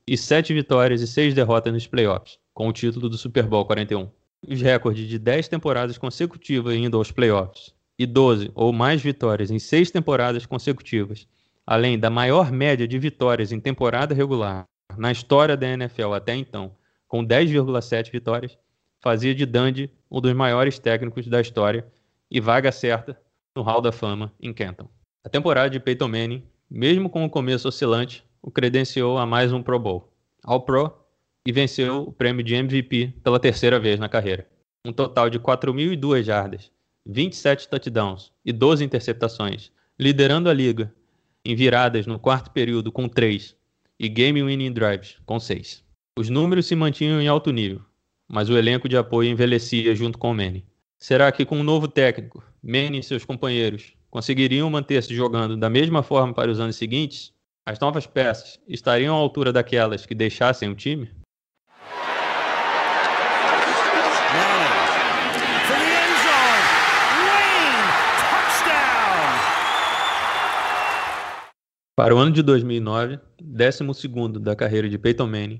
e 0.06 0.16
7 0.16 0.54
vitórias 0.54 1.02
e 1.02 1.08
6 1.08 1.34
derrotas 1.34 1.74
nos 1.74 1.88
playoffs, 1.88 2.38
com 2.54 2.68
o 2.68 2.74
título 2.74 3.10
do 3.10 3.18
Super 3.18 3.48
Bowl 3.48 3.66
41. 3.66 4.08
Os 4.48 4.62
recordes 4.62 5.08
de 5.08 5.18
10 5.18 5.48
temporadas 5.48 5.98
consecutivas 5.98 6.76
indo 6.76 6.96
aos 6.96 7.12
playoffs 7.12 7.76
e 7.98 8.06
12 8.06 8.52
ou 8.54 8.72
mais 8.72 9.02
vitórias 9.02 9.52
em 9.52 9.60
6 9.60 9.92
temporadas 9.92 10.46
consecutivas, 10.46 11.28
além 11.66 11.98
da 11.98 12.10
maior 12.10 12.52
média 12.52 12.88
de 12.88 12.98
vitórias 13.00 13.52
em 13.52 13.60
temporada 13.60 14.14
regular 14.14 14.66
na 14.98 15.12
história 15.12 15.56
da 15.56 15.68
NFL 15.68 16.14
até 16.14 16.36
então, 16.36 16.76
com 17.08 17.26
10,7 17.26 18.12
vitórias, 18.12 18.58
fazia 19.00 19.34
de 19.34 19.46
Dundee 19.46 19.92
um 20.10 20.20
dos 20.20 20.34
maiores 20.34 20.80
técnicos 20.80 21.28
da 21.28 21.40
história 21.40 21.86
e 22.30 22.40
vaga 22.40 22.72
certa 22.72 23.20
no 23.56 23.62
Hall 23.62 23.82
da 23.82 23.92
Fama 23.92 24.34
em 24.40 24.54
Canton. 24.54 24.90
A 25.24 25.30
temporada 25.30 25.70
de 25.70 25.80
Peyton 25.80 26.08
Manning, 26.08 26.44
mesmo 26.70 27.10
com 27.10 27.24
o 27.26 27.30
começo 27.30 27.68
oscilante, 27.68 28.26
o 28.42 28.52
credenciou 28.52 29.18
a 29.18 29.26
mais 29.26 29.52
um 29.52 29.62
Pro 29.62 29.80
Bowl, 29.80 30.12
All 30.44 30.62
Pro, 30.62 30.94
e 31.46 31.52
venceu 31.52 32.04
o 32.04 32.12
prêmio 32.12 32.44
de 32.44 32.56
MVP 32.56 33.14
pela 33.24 33.40
terceira 33.40 33.80
vez 33.80 34.00
na 34.00 34.10
carreira. 34.10 34.48
Um 34.86 34.92
total 34.92 35.30
de 35.30 35.40
4.002 35.40 36.24
jardas, 36.24 36.72
27 37.10 37.70
touchdowns 37.70 38.34
e 38.44 38.52
12 38.52 38.84
interceptações, 38.84 39.72
liderando 39.98 40.50
a 40.50 40.54
liga 40.54 40.94
em 41.46 41.56
viradas 41.56 42.06
no 42.06 42.20
quarto 42.20 42.52
período 42.52 42.92
com 42.92 43.08
3 43.08 43.56
e 43.98 44.10
game 44.10 44.44
winning 44.44 44.74
drives 44.74 45.18
com 45.26 45.40
6. 45.40 45.84
Os 46.20 46.30
números 46.30 46.66
se 46.66 46.76
mantinham 46.76 47.22
em 47.22 47.28
alto 47.30 47.52
nível, 47.52 47.82
mas 48.28 48.50
o 48.50 48.58
elenco 48.58 48.90
de 48.90 48.98
apoio 48.98 49.30
envelhecia 49.30 49.96
junto 49.96 50.18
com 50.18 50.32
o 50.32 50.34
Manning. 50.34 50.66
Será 50.98 51.32
que 51.32 51.46
com 51.46 51.60
um 51.60 51.64
novo 51.64 51.88
técnico, 51.88 52.44
Manning 52.62 53.00
e 53.00 53.04
seus 53.04 53.24
companheiros 53.24 53.94
conseguiriam 54.10 54.70
manter-se 54.70 55.16
jogando 55.16 55.56
da 55.56 55.70
mesma 55.70 56.04
forma 56.04 56.34
para 56.34 56.52
os 56.52 56.60
anos 56.60 56.76
seguintes? 56.76 57.32
As 57.66 57.80
novas 57.80 58.06
peças 58.06 58.60
estariam 58.68 59.16
à 59.16 59.20
altura 59.20 59.54
daquelas 59.54 60.06
que 60.06 60.16
deixassem 60.16 60.70
o 60.70 60.76
time? 60.76 61.10
Para 71.98 72.14
o 72.14 72.20
ano 72.20 72.30
de 72.30 72.44
2009, 72.44 73.18
12 73.42 74.08
da 74.40 74.56
carreira 74.56 74.88
de 74.88 75.00
Peyton 75.00 75.26
Manning, 75.26 75.60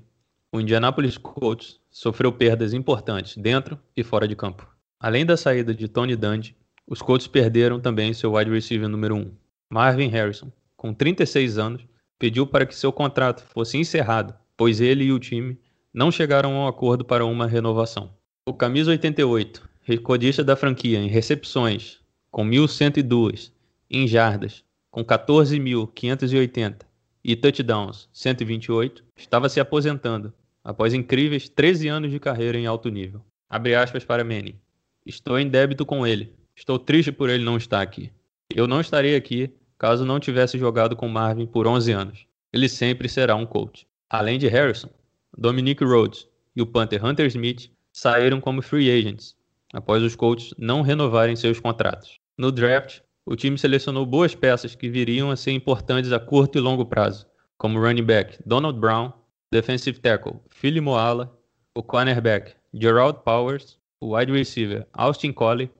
o 0.52 0.60
Indianapolis 0.60 1.18
Colts 1.18 1.80
sofreu 1.90 2.30
perdas 2.30 2.72
importantes 2.72 3.36
dentro 3.36 3.76
e 3.96 4.04
fora 4.04 4.28
de 4.28 4.36
campo. 4.36 4.64
Além 5.00 5.26
da 5.26 5.36
saída 5.36 5.74
de 5.74 5.88
Tony 5.88 6.14
Dungy, 6.14 6.54
os 6.86 7.02
Colts 7.02 7.26
perderam 7.26 7.80
também 7.80 8.14
seu 8.14 8.34
wide 8.34 8.52
receiver 8.52 8.88
número 8.88 9.16
1, 9.16 9.32
Marvin 9.68 10.06
Harrison, 10.06 10.52
com 10.76 10.94
36 10.94 11.58
anos, 11.58 11.84
pediu 12.20 12.46
para 12.46 12.64
que 12.64 12.76
seu 12.76 12.92
contrato 12.92 13.42
fosse 13.42 13.76
encerrado, 13.76 14.32
pois 14.56 14.80
ele 14.80 15.06
e 15.06 15.12
o 15.12 15.18
time 15.18 15.58
não 15.92 16.08
chegaram 16.08 16.54
a 16.54 16.66
um 16.66 16.68
acordo 16.68 17.04
para 17.04 17.26
uma 17.26 17.48
renovação. 17.48 18.12
O 18.46 18.54
camisa 18.54 18.92
88, 18.92 19.68
recordista 19.82 20.44
da 20.44 20.54
franquia 20.54 21.00
em 21.00 21.08
recepções, 21.08 21.98
com 22.30 22.46
1.102, 22.46 23.50
em 23.90 24.06
jardas, 24.06 24.62
com 24.90 25.04
14.580 25.04 26.82
e 27.22 27.36
touchdowns 27.36 28.08
128, 28.12 29.04
estava 29.16 29.48
se 29.48 29.60
aposentando 29.60 30.32
após 30.64 30.94
incríveis 30.94 31.48
13 31.48 31.88
anos 31.88 32.10
de 32.10 32.18
carreira 32.18 32.58
em 32.58 32.66
alto 32.66 32.88
nível. 32.88 33.22
Abre 33.48 33.74
aspas 33.74 34.04
para 34.04 34.24
Manning. 34.24 34.58
Estou 35.04 35.38
em 35.38 35.48
débito 35.48 35.86
com 35.86 36.06
ele. 36.06 36.34
Estou 36.54 36.78
triste 36.78 37.12
por 37.12 37.30
ele 37.30 37.44
não 37.44 37.56
estar 37.56 37.80
aqui. 37.80 38.12
Eu 38.54 38.66
não 38.66 38.80
estaria 38.80 39.16
aqui 39.16 39.52
caso 39.78 40.04
não 40.04 40.18
tivesse 40.18 40.58
jogado 40.58 40.96
com 40.96 41.08
Marvin 41.08 41.46
por 41.46 41.66
11 41.66 41.92
anos. 41.92 42.26
Ele 42.52 42.68
sempre 42.68 43.08
será 43.08 43.36
um 43.36 43.46
coach. 43.46 43.86
Além 44.10 44.38
de 44.38 44.48
Harrison, 44.48 44.90
Dominic 45.36 45.84
Rhodes 45.84 46.26
e 46.56 46.62
o 46.62 46.66
Panther 46.66 47.04
Hunter 47.04 47.26
Smith 47.26 47.70
saíram 47.92 48.40
como 48.40 48.62
free 48.62 48.90
agents 48.90 49.36
após 49.72 50.02
os 50.02 50.16
coaches 50.16 50.54
não 50.58 50.82
renovarem 50.82 51.36
seus 51.36 51.60
contratos. 51.60 52.18
No 52.36 52.50
draft, 52.50 53.00
o 53.30 53.36
time 53.36 53.58
selecionou 53.58 54.06
boas 54.06 54.34
peças 54.34 54.74
que 54.74 54.88
viriam 54.88 55.30
a 55.30 55.36
ser 55.36 55.50
importantes 55.50 56.12
a 56.12 56.18
curto 56.18 56.56
e 56.56 56.60
longo 56.62 56.86
prazo, 56.86 57.26
como 57.58 57.78
running 57.78 58.02
back 58.02 58.38
Donald 58.46 58.80
Brown, 58.80 59.12
defensive 59.52 60.00
tackle 60.00 60.40
Philly 60.48 60.80
Moala, 60.80 61.30
o 61.74 61.82
cornerback 61.82 62.54
Gerald 62.72 63.18
Powers, 63.26 63.78
o 64.00 64.16
wide 64.16 64.32
receiver 64.32 64.86
Austin 64.94 65.30
Collie 65.30 65.70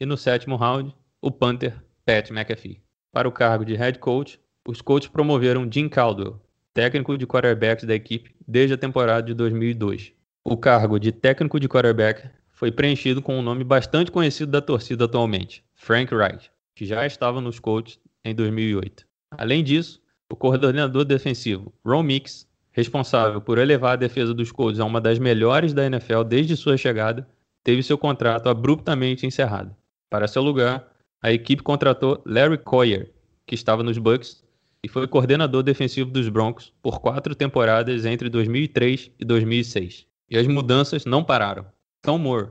e 0.00 0.04
no 0.04 0.16
sétimo 0.16 0.56
round, 0.56 0.92
o 1.22 1.30
punter 1.30 1.80
Pat 2.04 2.32
McAfee. 2.32 2.82
Para 3.12 3.28
o 3.28 3.32
cargo 3.32 3.64
de 3.64 3.76
head 3.76 4.00
coach, 4.00 4.40
os 4.66 4.80
coaches 4.80 5.08
promoveram 5.08 5.70
Jim 5.70 5.88
Caldwell, 5.88 6.42
técnico 6.74 7.16
de 7.16 7.24
quarterbacks 7.24 7.84
da 7.84 7.94
equipe 7.94 8.34
desde 8.48 8.74
a 8.74 8.78
temporada 8.78 9.22
de 9.22 9.32
2002. 9.32 10.12
O 10.44 10.56
cargo 10.56 10.98
de 10.98 11.12
técnico 11.12 11.60
de 11.60 11.68
quarterback 11.68 12.28
foi 12.50 12.72
preenchido 12.72 13.22
com 13.22 13.38
um 13.38 13.42
nome 13.42 13.62
bastante 13.62 14.10
conhecido 14.10 14.50
da 14.50 14.60
torcida 14.60 15.04
atualmente, 15.04 15.62
Frank 15.72 16.12
Wright 16.12 16.50
que 16.76 16.84
já 16.84 17.06
estava 17.06 17.40
nos 17.40 17.58
Colts 17.58 17.98
em 18.22 18.34
2008. 18.34 19.06
Além 19.32 19.64
disso, 19.64 20.00
o 20.30 20.36
coordenador 20.36 21.04
defensivo 21.06 21.72
Ron 21.84 22.02
Mix, 22.02 22.46
responsável 22.70 23.40
por 23.40 23.56
elevar 23.56 23.94
a 23.94 23.96
defesa 23.96 24.34
dos 24.34 24.52
Colts 24.52 24.78
a 24.78 24.84
uma 24.84 25.00
das 25.00 25.18
melhores 25.18 25.72
da 25.72 25.86
NFL 25.86 26.22
desde 26.22 26.54
sua 26.54 26.76
chegada, 26.76 27.26
teve 27.64 27.82
seu 27.82 27.96
contrato 27.96 28.50
abruptamente 28.50 29.26
encerrado. 29.26 29.74
Para 30.10 30.28
seu 30.28 30.42
lugar, 30.42 30.86
a 31.22 31.32
equipe 31.32 31.62
contratou 31.62 32.22
Larry 32.26 32.58
Coyer, 32.58 33.10
que 33.46 33.54
estava 33.54 33.82
nos 33.82 33.96
Bucks 33.96 34.44
e 34.82 34.88
foi 34.88 35.08
coordenador 35.08 35.62
defensivo 35.62 36.10
dos 36.10 36.28
Broncos 36.28 36.72
por 36.82 37.00
quatro 37.00 37.34
temporadas 37.34 38.04
entre 38.04 38.28
2003 38.28 39.10
e 39.18 39.24
2006. 39.24 40.06
E 40.28 40.36
as 40.36 40.46
mudanças 40.46 41.06
não 41.06 41.24
pararam. 41.24 41.64
Tom 42.02 42.18
Moore, 42.18 42.50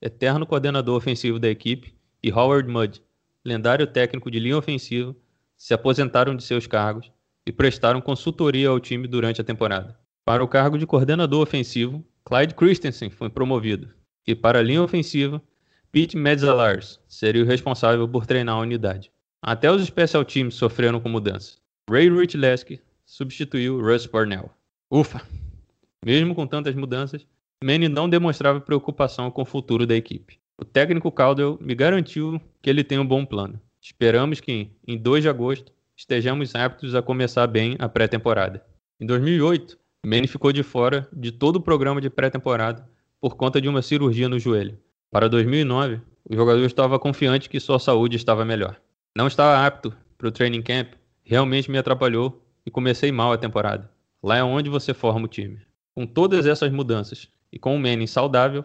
eterno 0.00 0.46
coordenador 0.46 0.96
ofensivo 0.96 1.38
da 1.38 1.48
equipe, 1.48 1.94
e 2.22 2.32
Howard 2.32 2.68
Mudd, 2.68 3.00
lendário 3.46 3.86
técnico 3.86 4.30
de 4.30 4.38
linha 4.38 4.58
ofensiva, 4.58 5.14
se 5.56 5.72
aposentaram 5.72 6.34
de 6.34 6.42
seus 6.42 6.66
cargos 6.66 7.10
e 7.46 7.52
prestaram 7.52 8.00
consultoria 8.00 8.68
ao 8.68 8.80
time 8.80 9.06
durante 9.06 9.40
a 9.40 9.44
temporada. 9.44 9.96
Para 10.24 10.42
o 10.42 10.48
cargo 10.48 10.76
de 10.76 10.86
coordenador 10.86 11.40
ofensivo, 11.40 12.04
Clyde 12.24 12.54
Christensen 12.54 13.08
foi 13.08 13.30
promovido, 13.30 13.94
e 14.26 14.34
para 14.34 14.58
a 14.58 14.62
linha 14.62 14.82
ofensiva, 14.82 15.40
Pete 15.92 16.16
Metzelaars 16.16 17.00
seria 17.08 17.44
o 17.44 17.46
responsável 17.46 18.08
por 18.08 18.26
treinar 18.26 18.56
a 18.56 18.60
unidade. 18.60 19.12
Até 19.40 19.70
os 19.70 19.84
special 19.84 20.24
teams 20.24 20.56
sofreram 20.56 21.00
com 21.00 21.08
mudanças. 21.08 21.58
Ray 21.88 22.10
Richleski 22.10 22.80
substituiu 23.04 23.80
Russ 23.80 24.06
Parnell. 24.06 24.50
Ufa! 24.90 25.22
Mesmo 26.04 26.34
com 26.34 26.46
tantas 26.46 26.74
mudanças, 26.74 27.24
Manning 27.62 27.88
não 27.88 28.08
demonstrava 28.08 28.60
preocupação 28.60 29.30
com 29.30 29.42
o 29.42 29.46
futuro 29.46 29.86
da 29.86 29.94
equipe. 29.94 30.38
O 30.58 30.64
técnico 30.64 31.12
Caldwell 31.12 31.58
me 31.60 31.74
garantiu 31.74 32.40
que 32.62 32.70
ele 32.70 32.82
tem 32.82 32.98
um 32.98 33.06
bom 33.06 33.26
plano. 33.26 33.60
Esperamos 33.78 34.40
que, 34.40 34.70
em 34.88 34.96
2 34.96 35.22
de 35.22 35.28
agosto, 35.28 35.70
estejamos 35.94 36.54
aptos 36.54 36.94
a 36.94 37.02
começar 37.02 37.46
bem 37.46 37.76
a 37.78 37.86
pré-temporada. 37.88 38.64
Em 38.98 39.04
2008, 39.04 39.78
Manning 40.04 40.26
ficou 40.26 40.52
de 40.52 40.62
fora 40.62 41.06
de 41.12 41.30
todo 41.30 41.56
o 41.56 41.60
programa 41.60 42.00
de 42.00 42.08
pré-temporada 42.08 42.88
por 43.20 43.36
conta 43.36 43.60
de 43.60 43.68
uma 43.68 43.82
cirurgia 43.82 44.30
no 44.30 44.38
joelho. 44.38 44.78
Para 45.10 45.28
2009, 45.28 46.00
o 46.24 46.34
jogador 46.34 46.64
estava 46.64 46.98
confiante 46.98 47.50
que 47.50 47.60
sua 47.60 47.78
saúde 47.78 48.16
estava 48.16 48.42
melhor. 48.42 48.80
Não 49.14 49.26
estava 49.26 49.66
apto 49.66 49.92
para 50.16 50.28
o 50.28 50.32
training 50.32 50.62
camp, 50.62 50.94
realmente 51.22 51.70
me 51.70 51.76
atrapalhou 51.76 52.42
e 52.64 52.70
comecei 52.70 53.12
mal 53.12 53.30
a 53.30 53.38
temporada. 53.38 53.90
Lá 54.22 54.38
é 54.38 54.42
onde 54.42 54.70
você 54.70 54.94
forma 54.94 55.26
o 55.26 55.28
time. 55.28 55.58
Com 55.94 56.06
todas 56.06 56.46
essas 56.46 56.72
mudanças 56.72 57.28
e 57.52 57.58
com 57.58 57.76
o 57.76 57.78
Manning 57.78 58.06
saudável, 58.06 58.64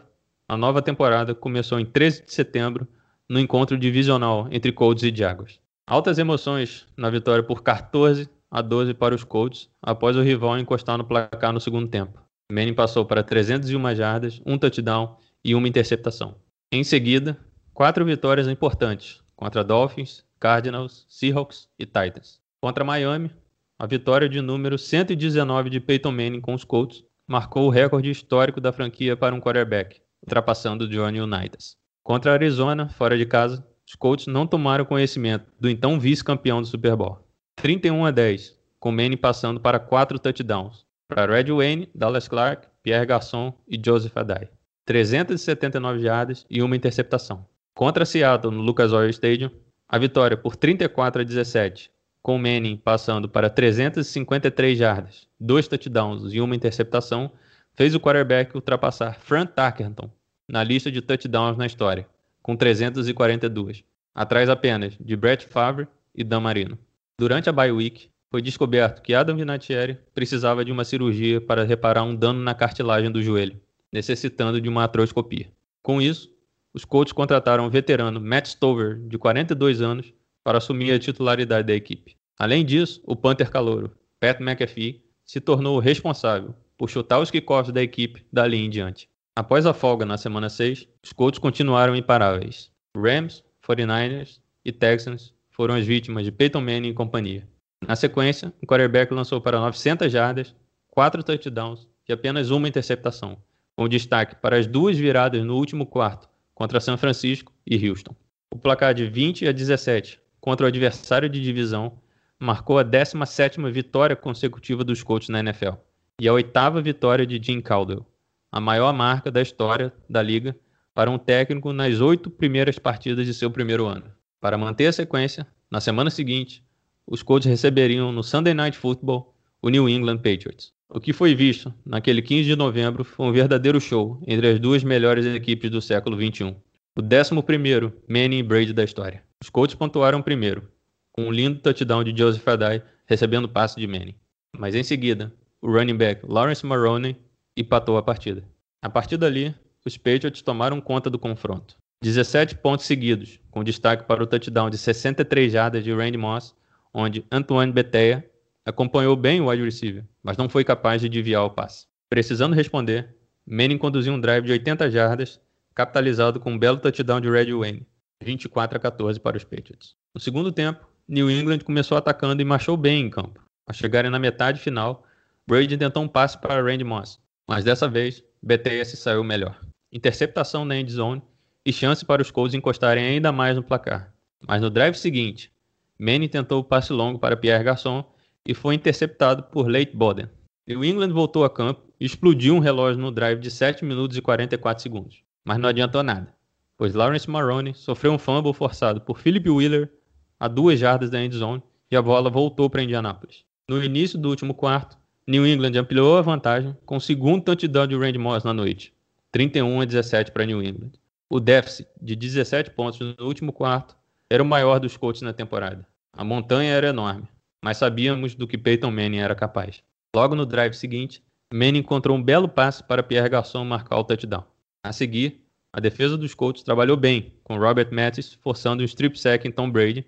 a 0.51 0.57
nova 0.57 0.81
temporada 0.81 1.33
começou 1.33 1.79
em 1.79 1.85
13 1.85 2.25
de 2.25 2.33
setembro 2.33 2.85
no 3.29 3.39
encontro 3.39 3.77
divisional 3.77 4.49
entre 4.51 4.69
Colts 4.73 5.01
e 5.01 5.15
Jaguars. 5.15 5.61
Altas 5.87 6.17
emoções 6.17 6.85
na 6.97 7.09
vitória 7.09 7.41
por 7.41 7.63
14 7.63 8.29
a 8.51 8.61
12 8.61 8.93
para 8.93 9.15
os 9.15 9.23
Colts 9.23 9.69
após 9.81 10.17
o 10.17 10.21
rival 10.21 10.59
encostar 10.59 10.97
no 10.97 11.05
placar 11.05 11.53
no 11.53 11.61
segundo 11.61 11.87
tempo. 11.87 12.21
Manning 12.51 12.73
passou 12.73 13.05
para 13.05 13.23
301 13.23 13.95
jardas, 13.95 14.41
um 14.45 14.57
touchdown 14.57 15.15
e 15.41 15.55
uma 15.55 15.69
interceptação. 15.69 16.35
Em 16.69 16.83
seguida, 16.83 17.39
quatro 17.73 18.03
vitórias 18.03 18.49
importantes 18.49 19.23
contra 19.37 19.63
Dolphins, 19.63 20.25
Cardinals, 20.37 21.05
Seahawks 21.07 21.69
e 21.79 21.85
Titans. 21.85 22.41
Contra 22.59 22.83
Miami, 22.83 23.31
a 23.79 23.87
vitória 23.87 24.27
de 24.27 24.41
número 24.41 24.77
119 24.77 25.69
de 25.69 25.79
Peyton 25.79 26.11
Manning 26.11 26.41
com 26.41 26.53
os 26.53 26.65
Colts 26.65 27.05
marcou 27.25 27.67
o 27.67 27.69
recorde 27.69 28.11
histórico 28.11 28.59
da 28.59 28.73
franquia 28.73 29.15
para 29.15 29.33
um 29.33 29.39
quarterback, 29.39 30.01
ultrapassando 30.21 30.87
Johnny 30.87 31.19
Unitas. 31.19 31.75
Contra 32.03 32.31
a 32.31 32.33
Arizona, 32.33 32.89
fora 32.89 33.17
de 33.17 33.25
casa, 33.25 33.65
os 33.87 33.95
Colts 33.95 34.27
não 34.27 34.47
tomaram 34.47 34.85
conhecimento 34.85 35.45
do 35.59 35.69
então 35.69 35.99
vice-campeão 35.99 36.61
do 36.61 36.67
Super 36.67 36.95
Bowl. 36.95 37.19
31 37.55 38.05
a 38.05 38.11
10, 38.11 38.57
com 38.79 38.91
Manning 38.91 39.17
passando 39.17 39.59
para 39.59 39.79
quatro 39.79 40.17
touchdowns, 40.17 40.85
para 41.07 41.25
Red 41.25 41.51
Wayne, 41.51 41.89
Dallas 41.93 42.27
Clark, 42.27 42.67
Pierre 42.81 43.05
Garçon 43.05 43.53
e 43.67 43.79
Joseph 43.83 44.15
Adai. 44.15 44.49
379 44.85 45.99
jardas 45.99 46.45
e 46.49 46.61
uma 46.61 46.75
interceptação. 46.75 47.45
Contra 47.75 48.05
Seattle 48.05 48.53
no 48.53 48.61
Lucas 48.61 48.91
Oil 48.91 49.09
Stadium, 49.09 49.51
a 49.87 49.97
vitória 49.97 50.35
por 50.35 50.55
34 50.55 51.21
a 51.21 51.25
17, 51.25 51.91
com 52.21 52.37
Manning 52.37 52.77
passando 52.77 53.27
para 53.27 53.49
353 53.49 54.77
jardas, 54.77 55.27
dois 55.39 55.67
touchdowns 55.67 56.33
e 56.33 56.39
uma 56.39 56.55
interceptação, 56.55 57.31
fez 57.73 57.95
o 57.95 57.99
quarterback 57.99 58.55
ultrapassar 58.55 59.15
Frank 59.19 59.53
Tarkenton 59.53 60.09
na 60.47 60.63
lista 60.63 60.91
de 60.91 61.01
touchdowns 61.01 61.57
na 61.57 61.65
história, 61.65 62.07
com 62.41 62.55
342, 62.55 63.83
atrás 64.13 64.49
apenas 64.49 64.97
de 64.99 65.15
Brett 65.15 65.45
Favre 65.47 65.87
e 66.13 66.23
Dan 66.23 66.41
Marino. 66.41 66.77
Durante 67.17 67.49
a 67.49 67.53
bye 67.53 67.71
week, 67.71 68.09
foi 68.29 68.41
descoberto 68.41 69.01
que 69.01 69.13
Adam 69.13 69.35
Vinatieri 69.35 69.97
precisava 70.13 70.63
de 70.65 70.71
uma 70.71 70.83
cirurgia 70.83 71.39
para 71.39 71.63
reparar 71.63 72.03
um 72.03 72.15
dano 72.15 72.41
na 72.41 72.53
cartilagem 72.53 73.11
do 73.11 73.21
joelho, 73.21 73.59
necessitando 73.91 74.59
de 74.59 74.69
uma 74.69 74.83
atroscopia. 74.83 75.49
Com 75.81 76.01
isso, 76.01 76.31
os 76.73 76.85
Colts 76.85 77.11
contrataram 77.11 77.65
o 77.65 77.69
veterano 77.69 78.21
Matt 78.21 78.47
Stover, 78.47 78.97
de 79.07 79.17
42 79.17 79.81
anos, 79.81 80.13
para 80.43 80.57
assumir 80.57 80.91
a 80.91 80.99
titularidade 80.99 81.67
da 81.67 81.73
equipe. 81.73 82.15
Além 82.39 82.65
disso, 82.65 83.01
o 83.05 83.15
Panther 83.15 83.51
calouro, 83.51 83.91
Pat 84.19 84.39
McAfee, 84.39 85.03
se 85.25 85.39
tornou 85.39 85.77
o 85.77 85.79
responsável 85.79 86.55
por 86.81 86.89
chutar 86.89 87.19
os 87.19 87.29
kickoffs 87.29 87.71
da 87.71 87.83
equipe 87.83 88.25
dali 88.33 88.57
em 88.57 88.67
diante. 88.67 89.07
Após 89.35 89.67
a 89.67 89.73
folga 89.73 90.03
na 90.03 90.17
semana 90.17 90.49
6, 90.49 90.87
os 91.03 91.13
Colts 91.13 91.37
continuaram 91.37 91.95
imparáveis. 91.95 92.71
Rams, 92.97 93.43
49ers 93.63 94.39
e 94.65 94.71
Texans 94.71 95.31
foram 95.51 95.75
as 95.75 95.85
vítimas 95.85 96.25
de 96.25 96.31
Peyton 96.31 96.59
Manning 96.59 96.89
e 96.89 96.93
companhia. 96.95 97.47
Na 97.87 97.95
sequência, 97.95 98.51
o 98.59 98.65
quarterback 98.65 99.13
lançou 99.13 99.39
para 99.39 99.59
900 99.59 100.11
jardas, 100.11 100.55
4 100.89 101.21
touchdowns 101.21 101.87
e 102.09 102.13
apenas 102.13 102.49
uma 102.49 102.67
interceptação, 102.67 103.37
com 103.75 103.87
destaque 103.87 104.37
para 104.37 104.57
as 104.57 104.65
duas 104.65 104.97
viradas 104.97 105.43
no 105.43 105.57
último 105.57 105.85
quarto 105.85 106.27
contra 106.55 106.79
São 106.79 106.97
Francisco 106.97 107.53
e 107.63 107.87
Houston. 107.87 108.15
O 108.51 108.57
placar 108.57 108.95
de 108.95 109.05
20 109.05 109.47
a 109.47 109.51
17 109.51 110.19
contra 110.39 110.65
o 110.65 110.67
adversário 110.67 111.29
de 111.29 111.39
divisão 111.39 111.99
marcou 112.39 112.79
a 112.79 112.83
17ª 112.83 113.71
vitória 113.71 114.15
consecutiva 114.15 114.83
dos 114.83 115.03
Colts 115.03 115.29
na 115.29 115.41
NFL 115.41 115.73
e 116.21 116.27
a 116.27 116.33
oitava 116.33 116.79
vitória 116.83 117.25
de 117.25 117.41
Jim 117.41 117.59
Caldwell, 117.59 118.05
a 118.51 118.61
maior 118.61 118.93
marca 118.93 119.31
da 119.31 119.41
história 119.41 119.91
da 120.07 120.21
liga 120.21 120.55
para 120.93 121.09
um 121.09 121.17
técnico 121.17 121.73
nas 121.73 121.99
oito 121.99 122.29
primeiras 122.29 122.77
partidas 122.77 123.25
de 123.25 123.33
seu 123.33 123.49
primeiro 123.49 123.87
ano. 123.87 124.03
Para 124.39 124.55
manter 124.55 124.85
a 124.85 124.93
sequência, 124.93 125.47
na 125.71 125.81
semana 125.81 126.11
seguinte, 126.11 126.63
os 127.07 127.23
Colts 127.23 127.49
receberiam 127.49 128.11
no 128.11 128.21
Sunday 128.21 128.53
Night 128.53 128.77
Football 128.77 129.35
o 129.63 129.69
New 129.69 129.89
England 129.89 130.17
Patriots. 130.17 130.71
O 130.87 130.99
que 130.99 131.11
foi 131.11 131.33
visto 131.33 131.73
naquele 131.83 132.21
15 132.21 132.43
de 132.49 132.55
novembro 132.55 133.03
foi 133.03 133.25
um 133.25 133.31
verdadeiro 133.31 133.81
show 133.81 134.21
entre 134.27 134.47
as 134.47 134.59
duas 134.59 134.83
melhores 134.83 135.25
equipes 135.25 135.71
do 135.71 135.81
século 135.81 136.15
XXI. 136.15 136.55
O 136.95 137.01
11 137.01 137.93
Manning 138.07 138.37
e 138.37 138.43
Brady 138.43 138.73
da 138.73 138.83
história. 138.83 139.23
Os 139.41 139.49
Colts 139.49 139.73
pontuaram 139.73 140.21
primeiro, 140.21 140.69
com 141.11 141.23
um 141.23 141.31
lindo 141.31 141.57
touchdown 141.61 142.03
de 142.03 142.15
Joseph 142.15 142.47
Adai 142.47 142.83
recebendo 143.07 143.49
passe 143.49 143.79
de 143.79 143.87
Manning. 143.87 144.13
Mas 144.55 144.75
em 144.75 144.83
seguida, 144.83 145.33
o 145.61 145.71
running 145.71 145.95
back 145.95 146.25
Lawrence 146.27 146.65
Maroney 146.65 147.15
empatou 147.55 147.97
a 147.97 148.03
partida. 148.03 148.43
A 148.81 148.89
partir 148.89 149.17
dali, 149.17 149.53
os 149.85 149.97
Patriots 149.97 150.41
tomaram 150.41 150.81
conta 150.81 151.09
do 151.09 151.19
confronto. 151.19 151.75
17 152.03 152.55
pontos 152.55 152.85
seguidos, 152.85 153.39
com 153.51 153.63
destaque 153.63 154.05
para 154.05 154.23
o 154.23 154.27
touchdown 154.27 154.69
de 154.69 154.77
63 154.77 155.51
jardas 155.51 155.83
de 155.83 155.93
Randy 155.93 156.17
Moss, 156.17 156.55
onde 156.93 157.23
Antoine 157.31 157.71
Beteia 157.71 158.27
acompanhou 158.65 159.15
bem 159.15 159.39
o 159.39 159.49
wide 159.49 159.63
receiver, 159.63 160.03
mas 160.23 160.35
não 160.35 160.49
foi 160.49 160.63
capaz 160.63 161.01
de 161.01 161.09
desviar 161.09 161.43
o 161.43 161.49
passe. 161.51 161.85
Precisando 162.09 162.55
responder, 162.55 163.15
Manning 163.45 163.77
conduziu 163.77 164.13
um 164.13 164.19
drive 164.19 164.45
de 164.45 164.51
80 164.51 164.89
jardas, 164.89 165.39
capitalizado 165.73 166.39
com 166.39 166.53
um 166.53 166.59
belo 166.59 166.77
touchdown 166.77 167.21
de 167.21 167.29
Red 167.29 167.53
Wayne, 167.53 167.87
24 168.23 168.77
a 168.77 168.79
14 168.79 169.19
para 169.19 169.37
os 169.37 169.43
Patriots. 169.43 169.95
No 170.13 170.21
segundo 170.21 170.51
tempo, 170.51 170.85
New 171.07 171.29
England 171.29 171.59
começou 171.59 171.97
atacando 171.97 172.41
e 172.41 172.45
marchou 172.45 172.77
bem 172.77 173.05
em 173.05 173.09
campo. 173.09 173.41
Ao 173.67 173.73
chegarem 173.73 174.11
na 174.11 174.19
metade 174.19 174.59
final, 174.59 175.05
Brady 175.47 175.77
tentou 175.77 176.03
um 176.03 176.07
passe 176.07 176.37
para 176.37 176.61
Randy 176.61 176.83
Moss, 176.83 177.19
mas 177.47 177.63
dessa 177.63 177.87
vez 177.87 178.23
BTS 178.41 178.97
saiu 178.97 179.23
melhor. 179.23 179.59
Interceptação 179.91 180.63
na 180.63 180.77
end 180.77 180.91
zone 180.91 181.21
e 181.65 181.73
chance 181.73 182.05
para 182.05 182.21
os 182.21 182.31
Colts 182.31 182.53
encostarem 182.53 183.03
ainda 183.03 183.31
mais 183.31 183.55
no 183.55 183.63
placar. 183.63 184.13
Mas 184.47 184.61
no 184.61 184.69
drive 184.69 184.95
seguinte, 184.95 185.51
Manning 185.99 186.27
tentou 186.27 186.59
o 186.59 186.63
passe 186.63 186.91
longo 186.91 187.19
para 187.19 187.37
Pierre 187.37 187.63
Garçon 187.63 188.03
e 188.45 188.53
foi 188.53 188.75
interceptado 188.75 189.43
por 189.43 189.67
Leighton 189.67 189.97
Boden. 189.97 190.29
New 190.67 190.83
England 190.83 191.11
voltou 191.11 191.43
a 191.43 191.49
campo 191.49 191.81
e 191.99 192.05
explodiu 192.05 192.55
um 192.55 192.59
relógio 192.59 193.01
no 193.01 193.11
drive 193.11 193.39
de 193.39 193.51
7 193.51 193.85
minutos 193.85 194.17
e 194.17 194.21
44 194.21 194.81
segundos. 194.81 195.23
Mas 195.43 195.59
não 195.59 195.69
adiantou 195.69 196.01
nada, 196.01 196.33
pois 196.77 196.95
Lawrence 196.95 197.29
Maroney 197.29 197.73
sofreu 197.73 198.13
um 198.13 198.17
fumble 198.17 198.53
forçado 198.53 199.01
por 199.01 199.19
Philip 199.19 199.47
Wheeler 199.49 199.91
a 200.39 200.47
duas 200.47 200.79
jardas 200.79 201.09
da 201.09 201.23
endzone 201.23 201.61
e 201.91 201.95
a 201.95 202.01
bola 202.01 202.29
voltou 202.29 202.69
para 202.69 202.81
Indianápolis. 202.81 203.43
No 203.69 203.83
início 203.83 204.17
do 204.17 204.29
último 204.29 204.55
quarto, 204.55 204.97
New 205.31 205.47
England 205.47 205.79
ampliou 205.79 206.17
a 206.17 206.21
vantagem 206.21 206.75
com 206.85 206.97
o 206.97 206.99
segundo 206.99 207.41
touchdown 207.41 207.87
de 207.87 207.95
Randy 207.95 208.17
Moss 208.17 208.43
na 208.43 208.53
noite, 208.53 208.93
31 209.31 209.79
a 209.79 209.85
17 209.85 210.29
para 210.29 210.45
New 210.45 210.61
England. 210.61 210.91
O 211.29 211.39
déficit 211.39 211.87
de 212.01 212.17
17 212.17 212.71
pontos 212.71 212.99
no 212.99 213.25
último 213.25 213.53
quarto 213.53 213.95
era 214.29 214.43
o 214.43 214.45
maior 214.45 214.77
dos 214.77 214.97
Colts 214.97 215.21
na 215.21 215.31
temporada. 215.31 215.87
A 216.11 216.25
montanha 216.25 216.73
era 216.73 216.89
enorme, 216.89 217.29
mas 217.63 217.77
sabíamos 217.77 218.35
do 218.35 218.45
que 218.45 218.57
Peyton 218.57 218.91
Manning 218.91 219.19
era 219.19 219.33
capaz. 219.33 219.81
Logo 220.13 220.35
no 220.35 220.45
drive 220.45 220.73
seguinte, 220.73 221.23
Manning 221.53 221.79
encontrou 221.79 222.17
um 222.17 222.21
belo 222.21 222.49
passe 222.49 222.83
para 222.83 223.01
Pierre 223.01 223.29
Garçon 223.29 223.63
marcar 223.63 223.99
o 223.99 224.03
touchdown. 224.03 224.43
A 224.83 224.91
seguir, 224.91 225.45
a 225.71 225.79
defesa 225.79 226.17
dos 226.17 226.33
Colts 226.33 226.61
trabalhou 226.61 226.97
bem, 226.97 227.35
com 227.45 227.57
Robert 227.57 227.87
Mathis 227.93 228.33
forçando 228.33 228.83
um 228.83 228.85
strip 228.85 229.17
sack 229.17 229.47
em 229.47 229.51
Tom 229.51 229.71
Brady, 229.71 230.05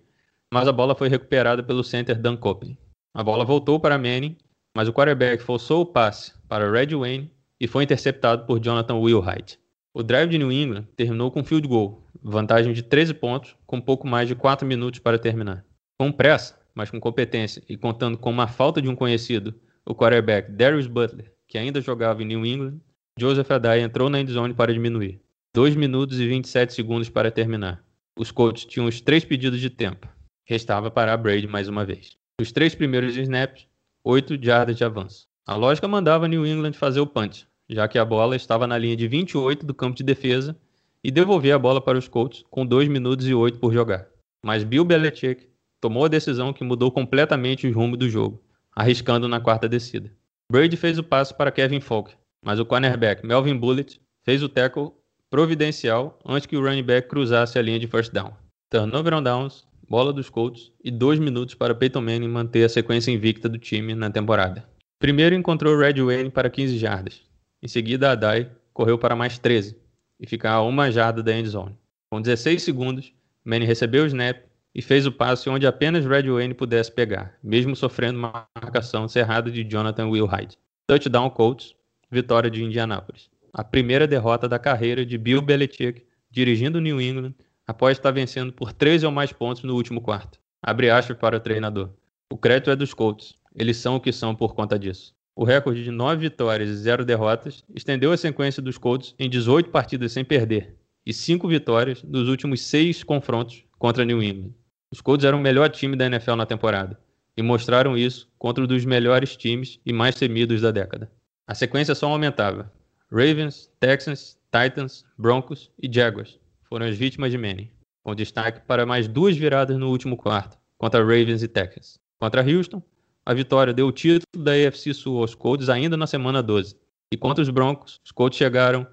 mas 0.53 0.67
a 0.67 0.73
bola 0.73 0.93
foi 0.93 1.07
recuperada 1.07 1.63
pelo 1.63 1.81
center 1.81 2.19
Dan 2.19 2.35
Copeland. 2.35 2.77
A 3.13 3.23
bola 3.23 3.45
voltou 3.45 3.79
para 3.79 3.97
Manning, 3.97 4.35
mas 4.75 4.87
o 4.87 4.93
quarterback 4.93 5.41
forçou 5.43 5.81
o 5.81 5.85
passe 5.85 6.33
para 6.47 6.71
Red 6.71 6.95
Wayne 6.95 7.31
e 7.59 7.67
foi 7.67 7.83
interceptado 7.83 8.45
por 8.45 8.59
Jonathan 8.59 8.95
Wilhite. 8.95 9.59
O 9.93 10.01
drive 10.01 10.29
de 10.29 10.37
New 10.37 10.51
England 10.51 10.87
terminou 10.95 11.29
com 11.31 11.43
field 11.43 11.67
goal, 11.67 12.09
vantagem 12.21 12.73
de 12.73 12.81
13 12.81 13.13
pontos, 13.13 13.55
com 13.65 13.79
pouco 13.79 14.07
mais 14.07 14.27
de 14.27 14.35
4 14.35 14.67
minutos 14.67 14.99
para 14.99 15.19
terminar. 15.19 15.63
Com 15.99 16.11
pressa, 16.11 16.59
mas 16.73 16.89
com 16.89 16.99
competência 16.99 17.61
e 17.69 17.77
contando 17.77 18.17
com 18.17 18.31
uma 18.31 18.47
falta 18.47 18.81
de 18.81 18.89
um 18.89 18.95
conhecido, 18.95 19.53
o 19.85 19.93
quarterback 19.93 20.51
Darius 20.51 20.87
Butler, 20.87 21.31
que 21.47 21.57
ainda 21.57 21.79
jogava 21.79 22.23
em 22.23 22.25
New 22.25 22.45
England, 22.45 22.79
Joseph 23.19 23.51
Adai 23.51 23.81
entrou 23.81 24.09
na 24.09 24.19
endzone 24.19 24.53
para 24.53 24.73
diminuir. 24.73 25.21
2 25.53 25.75
minutos 25.75 26.19
e 26.19 26.27
27 26.27 26.73
segundos 26.73 27.09
para 27.09 27.29
terminar. 27.29 27.83
Os 28.17 28.31
Colts 28.31 28.65
tinham 28.65 28.87
os 28.87 28.99
três 28.99 29.23
pedidos 29.23 29.59
de 29.59 29.69
tempo. 29.69 30.07
Restava 30.45 30.89
parar 30.89 31.17
Brady 31.17 31.47
mais 31.47 31.67
uma 31.67 31.85
vez. 31.85 32.17
Os 32.41 32.51
três 32.51 32.73
primeiros 32.73 33.15
snaps, 33.15 33.67
8 34.03 34.37
jardas 34.43 34.75
de 34.75 34.83
avanço. 34.83 35.27
A 35.45 35.55
lógica 35.55 35.87
mandava 35.87 36.27
New 36.27 36.45
England 36.45 36.73
fazer 36.73 36.99
o 36.99 37.07
punch, 37.07 37.47
já 37.69 37.87
que 37.87 37.97
a 37.97 38.03
bola 38.03 38.35
estava 38.35 38.67
na 38.67 38.77
linha 38.77 38.97
de 38.97 39.07
28 39.07 39.65
do 39.65 39.73
campo 39.73 39.95
de 39.95 40.03
defesa 40.03 40.57
e 41.03 41.09
devolver 41.09 41.53
a 41.53 41.59
bola 41.59 41.79
para 41.79 41.97
os 41.97 42.07
Colts 42.07 42.43
com 42.49 42.65
2 42.65 42.89
minutos 42.89 43.27
e 43.27 43.33
8 43.33 43.59
por 43.59 43.73
jogar. 43.73 44.07
Mas 44.45 44.63
Bill 44.63 44.83
Belichick 44.83 45.47
tomou 45.79 46.05
a 46.05 46.09
decisão 46.09 46.51
que 46.51 46.63
mudou 46.63 46.91
completamente 46.91 47.67
o 47.67 47.73
rumo 47.73 47.95
do 47.95 48.09
jogo, 48.09 48.43
arriscando 48.75 49.27
na 49.27 49.39
quarta 49.39 49.69
descida. 49.69 50.11
Brady 50.51 50.75
fez 50.75 50.97
o 50.97 51.03
passe 51.03 51.33
para 51.33 51.51
Kevin 51.51 51.79
Falk, 51.79 52.13
mas 52.43 52.59
o 52.59 52.65
cornerback 52.65 53.25
Melvin 53.25 53.57
Bullitt 53.57 54.01
fez 54.23 54.43
o 54.43 54.49
tackle 54.49 54.91
providencial 55.29 56.19
antes 56.25 56.45
que 56.45 56.57
o 56.57 56.61
running 56.61 56.83
back 56.83 57.07
cruzasse 57.07 57.57
a 57.57 57.61
linha 57.61 57.79
de 57.79 57.87
first 57.87 58.11
down. 58.11 58.33
Turnover 58.69 59.13
on 59.13 59.23
downs, 59.23 59.65
bola 59.87 60.13
dos 60.13 60.29
Colts 60.29 60.71
e 60.83 60.89
dois 60.89 61.19
minutos 61.19 61.55
para 61.55 61.75
Peyton 61.75 62.01
Manning 62.01 62.27
manter 62.27 62.63
a 62.63 62.69
sequência 62.69 63.11
invicta 63.11 63.47
do 63.49 63.57
time 63.57 63.93
na 63.95 64.09
temporada. 64.09 64.67
Primeiro 64.99 65.35
encontrou 65.35 65.77
Red 65.77 66.01
Wayne 66.01 66.29
para 66.29 66.49
15 66.49 66.77
jardas. 66.77 67.21
Em 67.61 67.67
seguida, 67.67 68.11
Adai 68.11 68.49
correu 68.73 68.97
para 68.97 69.15
mais 69.15 69.37
13 69.37 69.77
e 70.19 70.27
ficar 70.27 70.53
a 70.53 70.61
uma 70.61 70.91
jarda 70.91 71.21
da 71.21 71.33
end 71.33 71.47
zone. 71.47 71.75
Com 72.09 72.21
16 72.21 72.61
segundos, 72.61 73.13
Manning 73.43 73.65
recebeu 73.65 74.03
o 74.03 74.07
snap 74.07 74.37
e 74.73 74.81
fez 74.81 75.05
o 75.05 75.11
passe 75.11 75.49
onde 75.49 75.67
apenas 75.67 76.05
Red 76.05 76.23
Wayne 76.23 76.53
pudesse 76.53 76.91
pegar, 76.91 77.37
mesmo 77.43 77.75
sofrendo 77.75 78.17
uma 78.17 78.47
marcação 78.55 79.07
cerrada 79.07 79.51
de 79.51 79.63
Jonathan 79.63 80.07
Wilhide. 80.07 80.57
Touchdown 80.87 81.29
Colts, 81.29 81.75
vitória 82.09 82.49
de 82.49 82.63
Indianápolis. 82.63 83.29
A 83.53 83.63
primeira 83.63 84.07
derrota 84.07 84.47
da 84.47 84.57
carreira 84.57 85.05
de 85.05 85.17
Bill 85.17 85.41
Belichick 85.41 86.03
dirigindo 86.31 86.81
New 86.81 86.99
England 86.99 87.35
após 87.67 87.97
estar 87.97 88.11
vencendo 88.11 88.51
por 88.51 88.73
13 88.73 89.05
ou 89.05 89.11
mais 89.11 89.31
pontos 89.31 89.63
no 89.63 89.75
último 89.75 90.01
quarto. 90.01 90.39
Abre 90.61 90.89
aspas 90.89 91.17
para 91.17 91.37
o 91.37 91.39
treinador. 91.39 91.89
O 92.31 92.37
crédito 92.37 92.69
é 92.71 92.75
dos 92.75 92.93
Colts. 92.93 93.35
Eles 93.55 93.77
são 93.77 93.95
o 93.95 93.99
que 93.99 94.11
são 94.11 94.35
por 94.35 94.55
conta 94.55 94.77
disso. 94.77 95.13
O 95.35 95.43
recorde 95.43 95.83
de 95.83 95.91
9 95.91 96.21
vitórias 96.21 96.69
e 96.69 96.75
0 96.75 97.05
derrotas 97.05 97.63
estendeu 97.73 98.11
a 98.11 98.17
sequência 98.17 98.61
dos 98.61 98.77
Colts 98.77 99.15
em 99.17 99.29
18 99.29 99.69
partidas 99.69 100.11
sem 100.11 100.23
perder 100.23 100.75
e 101.05 101.13
5 101.13 101.47
vitórias 101.47 102.03
nos 102.03 102.29
últimos 102.29 102.61
6 102.61 103.03
confrontos 103.03 103.63
contra 103.77 104.05
New 104.05 104.21
England. 104.21 104.53
Os 104.91 105.01
Colts 105.01 105.25
eram 105.25 105.39
o 105.39 105.41
melhor 105.41 105.69
time 105.69 105.95
da 105.95 106.05
NFL 106.05 106.35
na 106.35 106.45
temporada 106.45 106.99
e 107.35 107.41
mostraram 107.41 107.97
isso 107.97 108.29
contra 108.37 108.63
um 108.63 108.67
dos 108.67 108.85
melhores 108.85 109.35
times 109.35 109.79
e 109.85 109.91
mais 109.91 110.15
temidos 110.15 110.61
da 110.61 110.71
década. 110.71 111.11
A 111.47 111.55
sequência 111.55 111.95
só 111.95 112.07
aumentava. 112.07 112.71
Ravens, 113.11 113.71
Texans, 113.79 114.37
Titans, 114.51 115.03
Broncos 115.17 115.71
e 115.81 115.91
Jaguars 115.91 116.39
foram 116.73 116.87
as 116.87 116.97
vítimas 116.97 117.29
de 117.29 117.37
Manning, 117.37 117.69
com 118.03 118.15
destaque 118.15 118.61
para 118.65 118.83
mais 118.83 119.07
duas 119.07 119.37
viradas 119.37 119.77
no 119.77 119.91
último 119.91 120.17
quarto, 120.17 120.57
contra 120.75 121.01
Ravens 121.01 121.43
e 121.43 121.47
Texans. 121.47 121.99
Contra 122.19 122.41
Houston, 122.41 122.81
a 123.23 123.31
vitória 123.31 123.71
deu 123.71 123.85
o 123.85 123.91
título 123.91 124.23
da 124.35 124.53
AFC 124.53 124.91
Sul 124.91 125.19
aos 125.19 125.35
Colts 125.35 125.69
ainda 125.69 125.95
na 125.95 126.07
semana 126.07 126.41
12. 126.41 126.75
E 127.13 127.15
contra 127.15 127.43
os 127.43 127.49
Broncos, 127.51 128.01
os 128.03 128.11
Colts 128.11 128.39
chegaram 128.39 128.87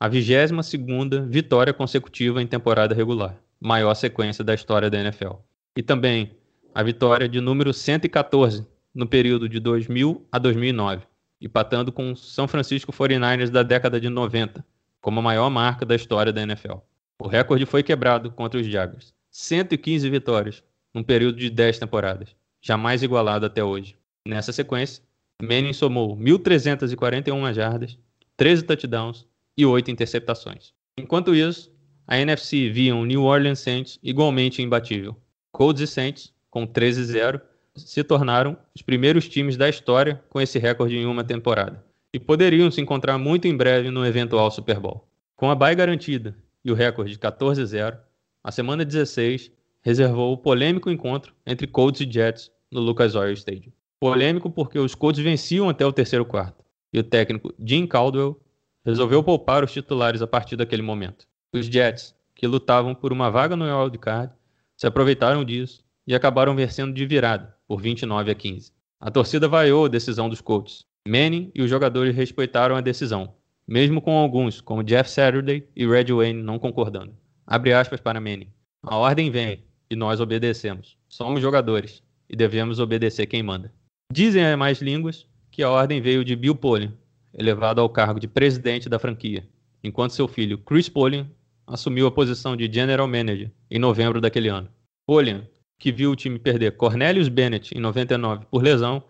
à 0.00 0.08
22ª 0.08 1.28
vitória 1.28 1.74
consecutiva 1.74 2.40
em 2.40 2.46
temporada 2.46 2.94
regular, 2.94 3.36
maior 3.60 3.92
sequência 3.92 4.42
da 4.42 4.54
história 4.54 4.88
da 4.88 4.98
NFL. 4.98 5.34
E 5.76 5.82
também 5.82 6.38
a 6.74 6.82
vitória 6.82 7.28
de 7.28 7.38
número 7.38 7.70
114 7.74 8.66
no 8.94 9.06
período 9.06 9.46
de 9.46 9.60
2000 9.60 10.26
a 10.32 10.38
2009, 10.38 11.02
empatando 11.38 11.92
com 11.92 12.12
o 12.12 12.16
São 12.16 12.48
Francisco 12.48 12.94
49ers 12.94 13.50
da 13.50 13.62
década 13.62 14.00
de 14.00 14.08
90, 14.08 14.64
como 15.02 15.20
a 15.20 15.22
maior 15.22 15.50
marca 15.50 15.84
da 15.84 15.94
história 15.94 16.32
da 16.32 16.40
NFL. 16.40 16.76
O 17.18 17.28
recorde 17.28 17.66
foi 17.66 17.82
quebrado 17.82 18.30
contra 18.30 18.60
os 18.60 18.66
Jaguars. 18.66 19.14
115 19.30 20.08
vitórias 20.08 20.62
num 20.94 21.02
período 21.02 21.38
de 21.38 21.50
10 21.50 21.78
temporadas 21.78 22.34
jamais 22.66 23.00
igualado 23.04 23.46
até 23.46 23.62
hoje. 23.62 23.94
Nessa 24.26 24.52
sequência, 24.52 25.00
Manning 25.40 25.72
somou 25.72 26.16
1.341 26.16 27.54
jardas, 27.54 27.96
13 28.36 28.64
touchdowns 28.64 29.24
e 29.56 29.64
8 29.64 29.88
interceptações. 29.88 30.72
Enquanto 30.98 31.32
isso, 31.32 31.70
a 32.08 32.18
NFC 32.18 32.68
via 32.70 32.92
um 32.92 33.04
New 33.04 33.22
Orleans 33.22 33.60
Saints 33.60 34.00
igualmente 34.02 34.62
imbatível. 34.62 35.16
Colts 35.52 35.80
e 35.80 35.86
Saints, 35.86 36.32
com 36.50 36.66
13-0, 36.66 37.40
se 37.76 38.02
tornaram 38.02 38.56
os 38.74 38.82
primeiros 38.82 39.28
times 39.28 39.56
da 39.56 39.68
história 39.68 40.20
com 40.28 40.40
esse 40.40 40.58
recorde 40.58 40.96
em 40.96 41.06
uma 41.06 41.22
temporada 41.22 41.84
e 42.12 42.18
poderiam 42.18 42.70
se 42.70 42.80
encontrar 42.80 43.16
muito 43.16 43.46
em 43.46 43.56
breve 43.56 43.90
no 43.90 44.04
eventual 44.04 44.50
Super 44.50 44.80
Bowl. 44.80 45.06
Com 45.36 45.50
a 45.50 45.54
bye 45.54 45.74
garantida 45.74 46.34
e 46.66 46.72
o 46.72 46.74
recorde 46.74 47.12
de 47.12 47.18
14-0, 47.18 47.96
a 48.42 48.50
semana 48.50 48.84
16 48.84 49.52
reservou 49.82 50.32
o 50.32 50.36
polêmico 50.36 50.90
encontro 50.90 51.32
entre 51.46 51.64
Colts 51.64 52.00
e 52.00 52.10
Jets 52.10 52.50
no 52.72 52.80
Lucas 52.80 53.14
Oil 53.14 53.32
Stadium. 53.34 53.72
Polêmico 54.00 54.50
porque 54.50 54.76
os 54.76 54.92
Colts 54.92 55.22
venciam 55.22 55.68
até 55.68 55.86
o 55.86 55.92
terceiro 55.92 56.24
quarto 56.24 56.64
e 56.92 56.98
o 56.98 57.04
técnico 57.04 57.54
Jim 57.64 57.86
Caldwell 57.86 58.40
resolveu 58.84 59.22
poupar 59.22 59.62
os 59.62 59.72
titulares 59.72 60.20
a 60.20 60.26
partir 60.26 60.56
daquele 60.56 60.82
momento. 60.82 61.24
Os 61.54 61.66
Jets, 61.66 62.16
que 62.34 62.48
lutavam 62.48 62.96
por 62.96 63.12
uma 63.12 63.30
vaga 63.30 63.54
no 63.54 63.64
wild 63.64 63.96
card, 63.98 64.32
se 64.76 64.88
aproveitaram 64.88 65.44
disso 65.44 65.84
e 66.04 66.16
acabaram 66.16 66.56
vencendo 66.56 66.92
de 66.92 67.06
virada, 67.06 67.56
por 67.68 67.80
29 67.80 68.32
a 68.32 68.34
15. 68.34 68.72
A 69.00 69.10
torcida 69.10 69.46
vaiou 69.46 69.84
a 69.84 69.88
decisão 69.88 70.28
dos 70.28 70.40
Colts. 70.40 70.84
Manning 71.06 71.52
e 71.54 71.62
os 71.62 71.70
jogadores 71.70 72.14
respeitaram 72.14 72.74
a 72.74 72.80
decisão, 72.80 73.35
mesmo 73.66 74.00
com 74.00 74.16
alguns, 74.16 74.60
como 74.60 74.84
Jeff 74.84 75.10
Saturday 75.10 75.66
e 75.74 75.86
Red 75.86 76.12
Wayne, 76.12 76.42
não 76.42 76.58
concordando. 76.58 77.14
Abre 77.46 77.72
aspas 77.72 78.00
para 78.00 78.20
Manning. 78.20 78.48
A 78.82 78.96
ordem 78.96 79.30
vem 79.30 79.64
e 79.90 79.96
nós 79.96 80.20
obedecemos. 80.20 80.96
Somos 81.08 81.40
jogadores 81.40 82.02
e 82.28 82.36
devemos 82.36 82.78
obedecer 82.78 83.26
quem 83.26 83.42
manda. 83.42 83.72
Dizem 84.12 84.44
as 84.44 84.56
mais 84.56 84.80
línguas 84.80 85.26
que 85.50 85.62
a 85.62 85.70
ordem 85.70 86.00
veio 86.00 86.24
de 86.24 86.36
Bill 86.36 86.54
Polian, 86.54 86.92
elevado 87.34 87.80
ao 87.80 87.88
cargo 87.88 88.20
de 88.20 88.28
presidente 88.28 88.88
da 88.88 88.98
franquia, 88.98 89.46
enquanto 89.82 90.12
seu 90.12 90.28
filho 90.28 90.58
Chris 90.58 90.88
Polian 90.88 91.26
assumiu 91.66 92.06
a 92.06 92.12
posição 92.12 92.56
de 92.56 92.72
general 92.72 93.08
manager 93.08 93.50
em 93.70 93.78
novembro 93.78 94.20
daquele 94.20 94.48
ano. 94.48 94.68
Polian, 95.06 95.46
que 95.78 95.92
viu 95.92 96.10
o 96.10 96.16
time 96.16 96.38
perder 96.38 96.76
Cornelius 96.76 97.28
Bennett 97.28 97.76
em 97.76 97.80
99 97.80 98.46
por 98.50 98.62
lesão, 98.62 99.02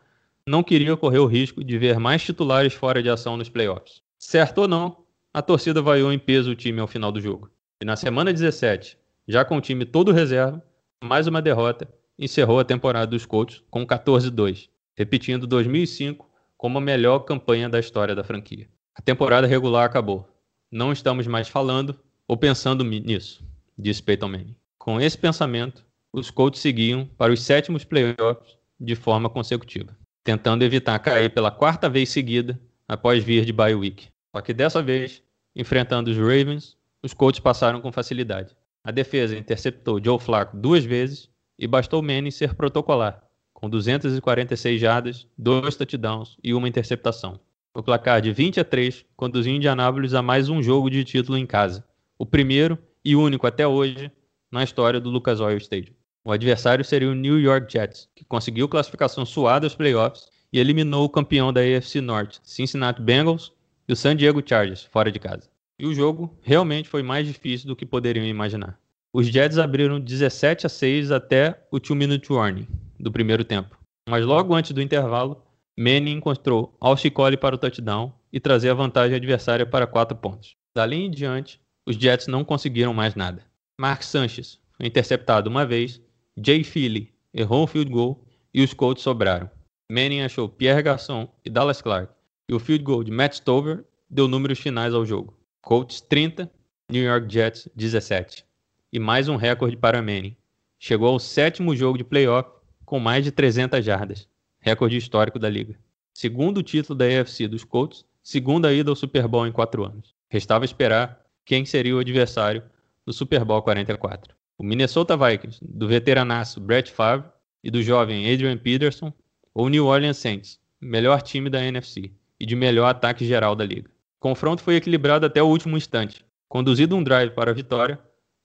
não 0.49 0.63
queria 0.63 0.97
correr 0.97 1.19
o 1.19 1.27
risco 1.27 1.63
de 1.63 1.79
ver 1.79 1.99
mais 1.99 2.23
titulares 2.23 2.73
fora 2.73 3.03
de 3.03 3.11
ação 3.11 3.37
nos 3.37 3.49
playoffs. 3.49 4.06
Certo 4.29 4.63
ou 4.63 4.67
não, 4.67 5.05
a 5.33 5.41
torcida 5.41 5.81
vaiou 5.81 6.13
em 6.13 6.19
peso 6.19 6.51
o 6.51 6.57
time 6.57 6.81
ao 6.81 6.89
final 6.89 7.13
do 7.13 7.21
jogo. 7.21 7.49
E 7.81 7.85
na 7.85 7.95
semana 7.95 8.33
17, 8.33 8.99
já 9.29 9.45
com 9.45 9.57
o 9.57 9.61
time 9.61 9.85
todo 9.85 10.11
reserva, 10.11 10.61
mais 11.01 11.29
uma 11.29 11.41
derrota 11.41 11.89
encerrou 12.19 12.59
a 12.59 12.65
temporada 12.65 13.07
dos 13.07 13.25
Colts 13.25 13.63
com 13.71 13.87
14-2, 13.87 14.69
repetindo 14.97 15.47
2005 15.47 16.29
como 16.59 16.79
a 16.79 16.81
melhor 16.81 17.21
campanha 17.21 17.69
da 17.69 17.79
história 17.79 18.17
da 18.17 18.25
franquia. 18.25 18.69
A 18.97 19.01
temporada 19.01 19.47
regular 19.47 19.85
acabou. 19.85 20.29
Não 20.73 20.91
estamos 20.91 21.29
mais 21.29 21.47
falando 21.47 21.97
ou 22.27 22.37
pensando 22.37 22.83
nisso, 22.83 23.47
disse 23.79 24.03
Peyton 24.03 24.27
Manning. 24.27 24.57
Com 24.77 25.01
esse 25.01 25.17
pensamento, 25.17 25.87
os 26.13 26.33
Colts 26.33 26.61
seguiam 26.61 27.09
para 27.17 27.33
os 27.33 27.41
sétimos 27.41 27.85
playoffs 27.85 28.59
de 28.81 28.97
forma 28.97 29.31
consecutiva, 29.31 29.97
tentando 30.25 30.65
evitar 30.65 30.99
cair 30.99 31.33
pela 31.33 31.53
quarta 31.53 31.89
vez 31.89 32.09
seguida 32.09 32.61
após 32.89 33.23
vir 33.23 33.45
de 33.45 33.53
bye 33.53 33.73
week. 33.73 34.09
Só 34.37 34.43
que 34.43 34.53
dessa 34.53 34.83
vez, 34.83 35.23
enfrentando 35.55 36.11
os 36.11 36.19
Ravens, 36.19 36.77
os 37.03 37.15
Colts 37.15 37.41
passaram 37.41 37.81
com 37.81 37.91
facilidade. 37.91 38.55
A 38.85 38.91
defesa 38.91 39.35
interceptou 39.35 39.99
Joe 39.99 40.19
Flacco 40.19 40.59
duas 40.59 40.85
vezes 40.85 41.31
e 41.59 41.67
bastou 41.67 42.03
Manning 42.03 42.31
ser 42.31 42.53
protocolar, 42.53 43.23
com 43.55 43.71
246 43.71 44.79
jardas, 44.79 45.27
dois 45.39 45.75
touchdowns 45.75 46.37
e 46.45 46.53
uma 46.53 46.69
interceptação. 46.69 47.41
O 47.73 47.83
placar 47.83 48.21
de 48.21 48.31
20 48.31 48.61
a 48.61 48.65
3 48.65 49.07
conduziu 49.17 49.55
Indianápolis 49.55 50.13
a 50.13 50.21
mais 50.21 50.51
um 50.51 50.63
jogo 50.63 50.91
de 50.91 51.03
título 51.03 51.39
em 51.39 51.47
casa, 51.47 51.83
o 52.19 52.27
primeiro 52.27 52.79
e 53.03 53.17
único 53.17 53.47
até 53.47 53.67
hoje 53.67 54.13
na 54.53 54.63
história 54.63 55.01
do 55.01 55.09
Lucas 55.09 55.41
Oil 55.41 55.57
Stadium. 55.57 55.95
O 56.23 56.31
adversário 56.31 56.85
seria 56.85 57.09
o 57.09 57.15
New 57.15 57.41
York 57.41 57.73
Jets, 57.73 58.07
que 58.15 58.23
conseguiu 58.23 58.69
classificação 58.69 59.25
suada 59.25 59.65
aos 59.65 59.75
playoffs 59.75 60.29
e 60.53 60.59
eliminou 60.59 61.07
o 61.07 61.09
campeão 61.09 61.55
da 61.55 61.63
AFC 61.63 62.03
Norte, 62.03 62.39
Cincinnati 62.43 63.01
Bengals, 63.01 63.56
e 63.89 63.93
o 63.93 63.97
San 63.97 64.17
Diego 64.17 64.43
Chargers, 64.47 64.85
fora 64.85 65.11
de 65.11 65.19
casa. 65.19 65.49
E 65.79 65.87
o 65.87 65.95
jogo 65.95 66.37
realmente 66.43 66.89
foi 66.89 67.03
mais 67.03 67.27
difícil 67.27 67.67
do 67.67 67.77
que 67.77 67.85
poderiam 67.85 68.25
imaginar. 68.27 68.79
Os 69.13 69.29
Jets 69.29 69.59
abriram 69.59 70.01
17 70.01 70.67
a 70.67 70.69
6 70.69 71.11
até 71.11 71.63
o 71.71 71.79
2-minute 71.79 72.33
warning 72.33 72.67
do 72.99 73.13
primeiro 73.13 73.45
tempo. 73.45 73.79
Mas 74.09 74.25
logo 74.25 74.55
antes 74.55 74.73
do 74.73 74.83
intervalo, 74.83 75.43
Manning 75.79 76.17
encontrou 76.17 76.75
Alshikoli 76.81 77.37
para 77.37 77.55
o 77.55 77.59
touchdown 77.59 78.13
e 78.33 78.41
trazer 78.41 78.71
a 78.71 78.75
vantagem 78.75 79.17
adversária 79.17 79.67
para 79.67 79.87
4 79.87 80.17
pontos. 80.17 80.55
Dali 80.75 80.97
em 80.97 81.11
diante, 81.11 81.61
os 81.87 81.97
Jets 81.97 82.27
não 82.27 82.45
conseguiram 82.45 82.93
mais 82.95 83.15
nada. 83.15 83.43
Mark 83.81 84.03
Sanchez 84.03 84.59
foi 84.77 84.87
interceptado 84.87 85.51
uma 85.51 85.67
vez, 85.67 86.01
Jay 86.43 86.65
Philly 86.65 87.13
errou 87.33 87.65
um 87.65 87.67
field 87.67 87.91
goal 87.91 88.25
e 88.53 88.63
os 88.63 88.73
Colts 88.73 89.03
sobraram. 89.03 89.51
Manning 89.91 90.23
achou 90.23 90.49
Pierre 90.49 90.83
Garçon 90.83 91.29
e 91.45 91.51
Dallas 91.51 91.81
Clark, 91.81 92.13
e 92.49 92.55
o 92.55 92.61
field 92.61 92.85
goal 92.85 93.03
de 93.03 93.11
Matt 93.11 93.35
Stover 93.35 93.85
deu 94.09 94.29
números 94.29 94.59
finais 94.59 94.95
ao 94.95 95.05
jogo. 95.05 95.37
Colts 95.61 96.01
30, 96.01 96.51
New 96.91 97.03
York 97.03 97.33
Jets 97.33 97.69
17. 97.75 98.45
E 98.93 99.01
mais 99.01 99.29
um 99.29 99.37
recorde 99.37 99.77
para 99.77 100.01
Manning. 100.01 100.37
Chegou 100.79 101.09
ao 101.09 101.19
sétimo 101.19 101.75
jogo 101.75 101.99
de 101.99 102.05
playoff 102.05 102.49
com 102.85 103.01
mais 103.01 103.25
de 103.25 103.33
300 103.33 103.85
jardas, 103.85 104.29
recorde 104.61 104.97
histórico 104.97 105.39
da 105.39 105.49
liga. 105.49 105.77
Segundo 106.15 106.63
título 106.63 106.97
da 106.97 107.05
AFC 107.05 107.49
dos 107.49 107.65
Colts, 107.65 108.05
segunda 108.23 108.73
ida 108.73 108.91
ao 108.91 108.97
Super 108.97 109.27
Bowl 109.27 109.47
em 109.47 109.53
quatro 109.53 109.85
anos. 109.85 110.15
Restava 110.31 110.65
esperar 110.65 111.21
quem 111.45 111.65
seria 111.65 111.97
o 111.97 111.99
adversário 111.99 112.63
do 113.05 113.13
Super 113.13 113.45
Bowl 113.45 113.61
44. 113.61 114.37
O 114.57 114.63
Minnesota 114.63 115.17
Vikings, 115.17 115.59
do 115.63 115.89
veteranaço 115.89 116.61
Brett 116.61 116.93
Favre 116.93 117.29
e 117.63 117.71
do 117.71 117.83
jovem 117.83 118.33
Adrian 118.33 118.57
Peterson, 118.57 119.13
ou 119.53 119.69
New 119.69 119.87
Orleans 119.87 120.19
Saints, 120.19 120.61
melhor 120.81 121.23
time 121.23 121.51
da 121.51 121.63
NFC 121.63 122.13
e 122.39 122.47
de 122.47 122.57
melhor 122.57 122.87
ataque 122.87 123.25
geral 123.25 123.55
da 123.55 123.65
liga. 123.65 123.89
O 123.89 124.21
confronto 124.21 124.63
foi 124.63 124.77
equilibrado 124.77 125.27
até 125.27 125.43
o 125.43 125.47
último 125.47 125.77
instante. 125.77 126.25
Conduzido 126.49 126.97
um 126.97 127.03
drive 127.03 127.33
para 127.33 127.51
a 127.51 127.55
vitória, 127.55 127.99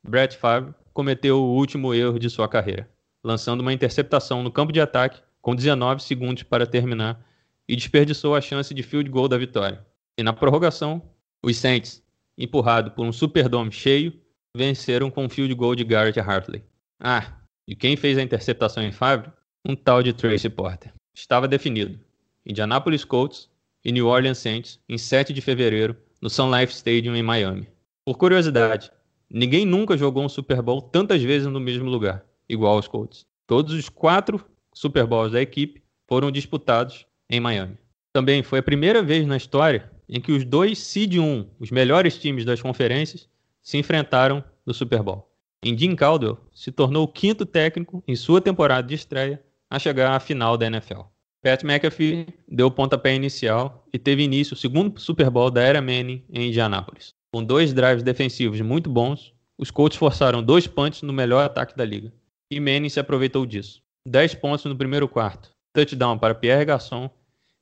Brett 0.04 0.38
Favre 0.38 0.74
cometeu 0.94 1.40
o 1.40 1.56
último 1.56 1.94
erro 1.94 2.20
de 2.20 2.30
sua 2.30 2.48
carreira, 2.48 2.90
lançando 3.24 3.62
uma 3.62 3.74
interceptação 3.74 4.44
no 4.44 4.52
campo 4.52 4.74
de 4.74 4.82
ataque 4.82 5.22
com 5.42 5.56
19 5.56 6.04
segundos 6.04 6.44
para 6.44 6.68
terminar 6.68 7.24
e 7.68 7.76
desperdiçou 7.76 8.36
a 8.36 8.42
chance 8.42 8.74
de 8.74 8.84
field 8.84 9.10
goal 9.10 9.28
da 9.28 9.38
vitória. 9.38 9.86
E 10.18 10.24
na 10.24 10.34
prorrogação, 10.34 11.02
os 11.44 11.58
Saints, 11.58 12.04
empurrado 12.38 12.92
por 12.92 13.06
um 13.06 13.12
Superdome 13.12 13.72
cheio, 13.72 14.14
venceram 14.56 15.10
com 15.10 15.26
um 15.26 15.30
field 15.30 15.54
goal 15.54 15.76
de 15.76 15.84
Garrett 15.84 16.20
Hartley. 16.20 16.64
Ah, 17.00 17.42
e 17.68 17.76
quem 17.76 17.96
fez 17.96 18.18
a 18.18 18.22
interceptação 18.22 18.84
em 18.84 18.92
Favre? 18.92 19.32
Um 19.66 19.76
tal 19.76 20.04
de 20.04 20.12
Tracy 20.12 20.50
Porter. 20.50 20.92
Estava 21.16 21.48
definido. 21.48 22.00
Indianapolis 22.46 23.06
Colts 23.06 23.50
e 23.84 23.92
New 23.92 24.08
Orleans 24.08 24.38
Saints 24.38 24.80
em 24.88 24.98
7 24.98 25.34
de 25.34 25.42
fevereiro 25.42 25.96
no 26.22 26.30
Sun 26.30 26.56
Life 26.56 26.74
Stadium 26.74 27.16
em 27.16 27.24
Miami. 27.24 27.68
Por 28.06 28.18
curiosidade, 28.18 28.92
ninguém 29.30 29.66
nunca 29.66 29.98
jogou 29.98 30.24
um 30.24 30.30
Super 30.30 30.62
Bowl 30.62 30.82
tantas 30.82 31.22
vezes 31.22 31.48
no 31.48 31.60
mesmo 31.60 31.90
lugar, 31.90 32.26
igual 32.48 32.76
aos 32.76 32.88
Colts. 32.88 33.26
Todos 33.48 33.74
os 33.74 33.90
quatro 33.90 34.44
Super 34.74 35.06
Bowls 35.06 35.32
da 35.32 35.42
equipe 35.42 35.82
foram 36.08 36.32
disputados 36.32 37.06
em 37.30 37.40
Miami. 37.40 37.78
Também 38.14 38.44
foi 38.44 38.60
a 38.60 38.64
primeira 38.64 39.02
vez 39.02 39.26
na 39.26 39.38
história 39.38 39.90
em 40.08 40.20
que 40.20 40.32
os 40.32 40.44
dois 40.44 40.78
seed 40.78 41.16
1, 41.16 41.48
os 41.60 41.72
melhores 41.72 42.18
times 42.18 42.44
das 42.44 42.62
conferências, 42.62 43.30
se 43.62 43.78
enfrentaram 43.78 44.44
no 44.66 44.74
Super 44.74 45.02
Bowl. 45.02 45.32
E 45.64 45.78
Jim 45.78 45.96
Caldwell 45.96 46.38
se 46.54 46.72
tornou 46.72 47.04
o 47.04 47.08
quinto 47.08 47.46
técnico 47.46 48.04
em 48.08 48.16
sua 48.16 48.42
temporada 48.42 48.88
de 48.88 48.96
estreia 48.96 49.42
a 49.70 49.80
chegar 49.80 50.14
à 50.14 50.20
final 50.20 50.58
da 50.58 50.66
NFL. 50.66 51.02
Pat 51.42 51.64
McAfee 51.64 52.28
deu 52.48 52.68
o 52.68 52.72
pontapé 52.72 53.16
inicial 53.16 53.88
e 53.92 53.98
teve 53.98 54.24
início 54.24 54.54
o 54.54 54.58
segundo 54.58 55.00
Super 55.00 55.30
Bowl 55.30 55.50
da 55.50 55.62
era 55.62 55.82
Manning 55.82 56.24
em 56.30 56.50
Indianápolis. 56.50 57.14
Com 57.34 57.44
dois 57.44 57.74
drives 57.74 58.04
defensivos 58.04 58.62
muito 58.62 58.90
bons, 58.90 59.34
os 59.58 59.72
Colts 59.72 59.98
forçaram 59.98 60.44
dois 60.44 60.68
punts 60.68 61.02
no 61.02 61.12
melhor 61.12 61.44
ataque 61.44 61.76
da 61.76 61.84
liga. 61.84 62.14
E 62.52 62.60
Manning 62.60 62.90
se 62.90 63.00
aproveitou 63.00 63.46
disso. 63.46 63.82
10 64.08 64.36
pontos 64.36 64.66
no 64.66 64.76
primeiro 64.76 65.08
quarto, 65.08 65.52
touchdown 65.74 66.18
para 66.18 66.34
Pierre 66.34 66.66
Garçon 66.66 67.10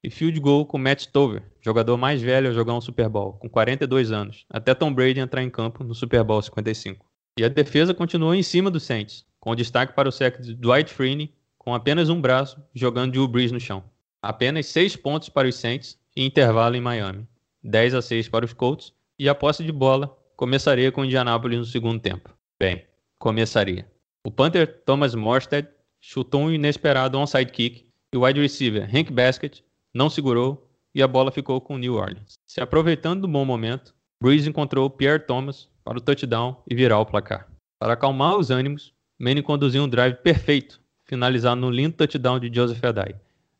e 0.01 0.09
field 0.09 0.39
goal 0.39 0.65
com 0.65 0.77
Matt 0.77 1.01
Stover, 1.01 1.43
jogador 1.61 1.97
mais 1.97 2.21
velho 2.21 2.49
a 2.49 2.53
jogar 2.53 2.73
um 2.73 2.81
Super 2.81 3.09
Bowl, 3.09 3.33
com 3.33 3.49
42 3.49 4.11
anos, 4.11 4.45
até 4.49 4.73
Tom 4.73 4.93
Brady 4.93 5.19
entrar 5.19 5.43
em 5.43 5.49
campo 5.49 5.83
no 5.83 5.93
Super 5.93 6.23
Bowl 6.23 6.41
55. 6.41 7.05
E 7.37 7.43
a 7.43 7.49
defesa 7.49 7.93
continuou 7.93 8.33
em 8.33 8.41
cima 8.41 8.71
do 8.71 8.79
Saints, 8.79 9.25
com 9.39 9.55
destaque 9.55 9.93
para 9.93 10.07
o 10.07 10.11
sec 10.11 10.39
de 10.39 10.55
Dwight 10.55 10.93
Freeney, 10.93 11.33
com 11.69 11.75
apenas 11.75 12.09
um 12.09 12.19
braço, 12.19 12.59
jogando 12.73 13.11
Drew 13.11 13.27
Brees 13.27 13.51
no 13.51 13.59
chão. 13.59 13.83
Apenas 14.23 14.65
6 14.65 14.95
pontos 14.95 15.29
para 15.29 15.47
os 15.47 15.53
Saints 15.53 15.99
e 16.15 16.25
intervalo 16.25 16.75
em 16.75 16.81
Miami. 16.81 17.27
10 17.63 17.93
a 17.93 18.01
6 18.01 18.27
para 18.27 18.43
os 18.43 18.53
Colts 18.53 18.91
e 19.19 19.29
a 19.29 19.35
posse 19.35 19.63
de 19.63 19.71
bola 19.71 20.17
começaria 20.35 20.91
com 20.91 21.05
Indianapolis 21.05 21.59
no 21.59 21.65
segundo 21.65 21.99
tempo. 21.99 22.35
Bem, 22.59 22.87
começaria. 23.19 23.87
O 24.25 24.31
punter 24.31 24.81
Thomas 24.83 25.13
Morstead 25.13 25.69
chutou 26.01 26.41
um 26.41 26.51
inesperado 26.51 27.19
onside 27.19 27.51
kick 27.51 27.85
e 28.11 28.17
o 28.17 28.25
wide 28.25 28.41
receiver 28.41 28.89
Hank 28.91 29.13
Baskett 29.13 29.63
não 29.93 30.09
segurou 30.09 30.67
e 30.95 31.03
a 31.03 31.07
bola 31.07 31.31
ficou 31.31 31.61
com 31.61 31.77
New 31.77 31.93
Orleans. 31.93 32.33
Se 32.47 32.59
aproveitando 32.59 33.21
do 33.21 33.27
bom 33.27 33.45
momento, 33.45 33.93
Breeze 34.19 34.49
encontrou 34.49 34.89
Pierre 34.89 35.19
Thomas 35.19 35.69
para 35.83 35.99
o 35.99 36.01
touchdown 36.01 36.63
e 36.67 36.73
virar 36.73 36.97
o 36.97 37.05
placar. 37.05 37.47
Para 37.79 37.93
acalmar 37.93 38.37
os 38.37 38.49
ânimos, 38.49 38.91
Manning 39.19 39.43
conduziu 39.43 39.83
um 39.83 39.87
drive 39.87 40.15
perfeito, 40.23 40.81
finalizado 41.09 41.59
no 41.59 41.71
lindo 41.71 41.95
touchdown 41.95 42.39
de 42.39 42.53
Joseph 42.53 42.83
Adai, 42.83 43.15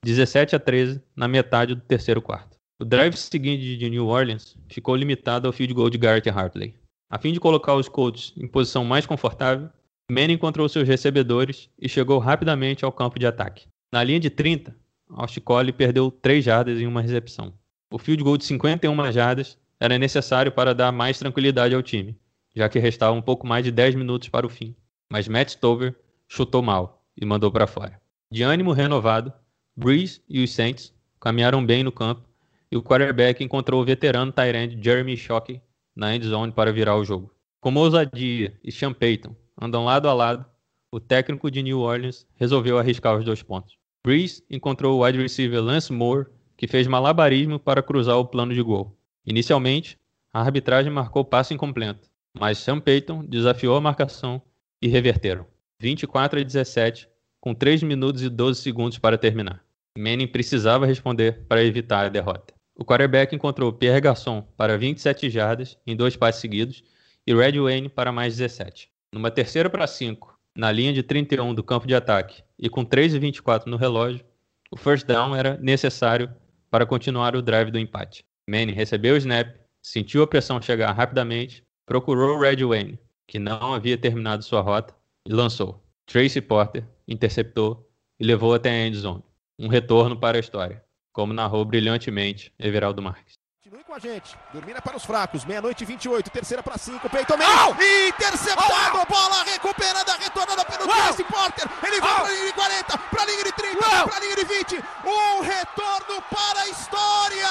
17 0.05 0.55
a 0.55 0.59
13 0.59 1.01
na 1.15 1.27
metade 1.27 1.73
do 1.73 1.81
terceiro 1.81 2.21
quarto. 2.21 2.57
O 2.79 2.85
drive 2.85 3.17
seguinte 3.17 3.75
de 3.75 3.89
New 3.89 4.07
Orleans 4.07 4.55
ficou 4.69 4.95
limitado 4.95 5.47
ao 5.47 5.51
field 5.51 5.73
goal 5.73 5.89
de 5.89 5.97
Garrett 5.97 6.29
Hartley. 6.29 6.75
A 7.09 7.17
fim 7.17 7.33
de 7.33 7.39
colocar 7.39 7.73
os 7.73 7.89
Colts 7.89 8.33
em 8.37 8.47
posição 8.47 8.85
mais 8.85 9.07
confortável, 9.07 9.67
Manning 10.11 10.33
encontrou 10.33 10.69
seus 10.69 10.87
recebedores 10.87 11.69
e 11.77 11.89
chegou 11.89 12.19
rapidamente 12.19 12.85
ao 12.85 12.91
campo 12.91 13.17
de 13.17 13.25
ataque. 13.25 13.67
Na 13.91 14.03
linha 14.03 14.19
de 14.19 14.29
30, 14.29 14.75
Austin 15.09 15.41
Collie 15.41 15.73
perdeu 15.73 16.11
3 16.11 16.45
jardas 16.45 16.79
em 16.79 16.85
uma 16.85 17.01
recepção. 17.01 17.51
O 17.91 17.97
field 17.97 18.23
goal 18.23 18.37
de 18.37 18.45
51 18.45 19.11
jardas 19.11 19.57
era 19.79 19.97
necessário 19.97 20.51
para 20.51 20.75
dar 20.75 20.91
mais 20.91 21.17
tranquilidade 21.17 21.73
ao 21.73 21.81
time, 21.81 22.15
já 22.55 22.69
que 22.69 22.77
restava 22.77 23.13
um 23.13 23.21
pouco 23.21 23.47
mais 23.47 23.63
de 23.63 23.71
10 23.71 23.95
minutos 23.95 24.29
para 24.29 24.45
o 24.45 24.49
fim. 24.49 24.75
Mas 25.11 25.27
Matt 25.27 25.49
Stover 25.49 25.95
chutou 26.27 26.61
mal 26.61 26.98
e 27.19 27.25
mandou 27.25 27.51
para 27.51 27.67
fora. 27.67 27.99
De 28.31 28.43
ânimo 28.43 28.71
renovado, 28.71 29.33
Breeze 29.75 30.21
e 30.29 30.43
os 30.43 30.53
Saints 30.53 30.93
caminharam 31.19 31.65
bem 31.65 31.83
no 31.83 31.91
campo 31.91 32.27
e 32.71 32.77
o 32.77 32.83
quarterback 32.83 33.43
encontrou 33.43 33.81
o 33.81 33.85
veterano 33.85 34.31
Tyrande 34.31 34.79
Jeremy 34.81 35.17
Shockey 35.17 35.61
na 35.95 36.15
endzone 36.15 36.51
para 36.51 36.71
virar 36.71 36.95
o 36.95 37.03
jogo. 37.03 37.33
Como 37.59 37.79
ousadia 37.79 38.57
e 38.63 38.71
Sean 38.71 38.93
Payton 38.93 39.35
andam 39.59 39.83
lado 39.83 40.07
a 40.07 40.13
lado, 40.13 40.45
o 40.91 40.99
técnico 40.99 41.51
de 41.51 41.61
New 41.61 41.79
Orleans 41.79 42.25
resolveu 42.35 42.77
arriscar 42.77 43.17
os 43.17 43.25
dois 43.25 43.43
pontos. 43.43 43.77
Breeze 44.05 44.43
encontrou 44.49 44.97
o 44.97 45.03
wide 45.03 45.21
receiver 45.21 45.61
Lance 45.61 45.91
Moore, 45.91 46.27
que 46.55 46.67
fez 46.67 46.87
malabarismo 46.87 47.59
para 47.59 47.83
cruzar 47.83 48.17
o 48.17 48.25
plano 48.25 48.53
de 48.53 48.61
gol. 48.61 48.97
Inicialmente, 49.25 49.97
a 50.33 50.41
arbitragem 50.41 50.91
marcou 50.91 51.25
passe 51.25 51.53
incompleto, 51.53 52.09
mas 52.33 52.59
Sean 52.59 52.79
Payton 52.79 53.25
desafiou 53.25 53.75
a 53.75 53.81
marcação 53.81 54.41
e 54.81 54.87
reverteram. 54.87 55.45
24 55.81 56.41
a 56.41 56.43
17, 56.43 57.07
com 57.39 57.53
3 57.53 57.83
minutos 57.83 58.21
e 58.21 58.29
12 58.29 58.61
segundos 58.61 58.97
para 58.97 59.17
terminar. 59.17 59.63
Manning 59.97 60.27
precisava 60.27 60.85
responder 60.85 61.45
para 61.47 61.63
evitar 61.63 62.05
a 62.05 62.09
derrota. 62.09 62.53
O 62.75 62.83
quarterback 62.83 63.33
encontrou 63.33 63.71
Pierre 63.71 64.01
Garçon 64.01 64.41
para 64.57 64.77
27 64.77 65.29
jardas 65.29 65.77
em 65.87 65.95
dois 65.95 66.17
passes 66.17 66.41
seguidos 66.41 66.83
e 67.25 67.33
Red 67.33 67.59
Wayne 67.59 67.87
para 67.87 68.11
mais 68.11 68.35
17. 68.35 68.89
Numa 69.13 69.31
terceira 69.31 69.69
para 69.69 69.87
5, 69.87 70.37
na 70.55 70.69
linha 70.71 70.91
de 70.91 71.01
31 71.01 71.53
do 71.53 71.63
campo 71.63 71.87
de 71.87 71.95
ataque 71.95 72.43
e 72.57 72.69
com 72.69 72.83
3 72.83 73.13
e 73.13 73.19
24 73.19 73.69
no 73.69 73.77
relógio, 73.77 74.25
o 74.71 74.77
first 74.77 75.07
down 75.07 75.33
era 75.35 75.57
necessário 75.57 76.29
para 76.69 76.85
continuar 76.85 77.35
o 77.35 77.41
drive 77.41 77.71
do 77.71 77.79
empate. 77.79 78.25
Manning 78.49 78.73
recebeu 78.73 79.15
o 79.15 79.17
snap, 79.17 79.55
sentiu 79.81 80.23
a 80.23 80.27
pressão 80.27 80.61
chegar 80.61 80.91
rapidamente, 80.91 81.63
procurou 81.85 82.39
Red 82.39 82.65
Wayne, 82.65 82.99
que 83.25 83.39
não 83.39 83.73
havia 83.73 83.97
terminado 83.97 84.43
sua 84.43 84.61
rota, 84.61 84.98
lançou. 85.27 85.83
Tracy 86.05 86.41
Porter 86.41 86.83
interceptou 87.07 87.87
e 88.19 88.25
levou 88.25 88.53
até 88.53 88.69
a 88.69 88.87
end 88.87 88.97
zone. 88.97 89.23
Um 89.57 89.67
retorno 89.67 90.17
para 90.17 90.37
a 90.37 90.39
história, 90.39 90.83
como 91.11 91.33
narrou 91.33 91.63
brilhantemente 91.65 92.53
Everaldo 92.57 93.01
Marques. 93.01 93.39
Continue 93.69 93.83
com 93.83 93.93
a 93.93 93.99
gente. 93.99 94.35
Dormina 94.51 94.81
para 94.81 94.97
os 94.97 95.05
fracos. 95.05 95.45
Meia-noite 95.45 95.85
28. 95.85 96.31
Terceira 96.31 96.63
para 96.63 96.77
5. 96.77 97.07
Peyton 97.07 97.37
Manning. 97.37 98.07
Interceptado. 98.07 99.05
Bola 99.07 99.43
recuperada. 99.43 100.13
Retornada 100.13 100.65
pelo 100.65 100.87
Tracy 100.87 101.23
Porter. 101.23 101.69
Ele 101.85 102.01
vai 102.01 102.15
para 102.15 102.25
a 102.25 102.31
linha 102.31 102.45
de 102.47 102.53
40. 102.53 102.97
Para 102.97 103.21
a 103.21 103.25
linha 103.25 103.43
de 103.43 103.51
30. 103.51 103.79
Para 103.79 104.15
a 104.15 104.19
linha 104.19 104.35
de 104.37 104.45
20. 104.45 104.75
Um 105.05 105.41
retorno 105.41 106.21
para 106.31 106.61
a 106.61 106.69
história. 106.69 107.49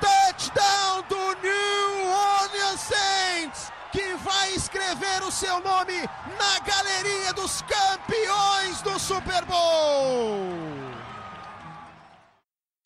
Touchdown 0.00 1.04
do 1.08 1.40
New 1.42 1.89
vai 4.24 4.54
escrever 4.54 5.22
o 5.26 5.30
seu 5.30 5.60
nome 5.60 5.94
na 6.38 6.60
galeria 6.64 7.32
dos 7.32 7.62
campeões 7.62 8.82
do 8.82 8.98
Super 8.98 9.44
Bowl. 9.44 10.48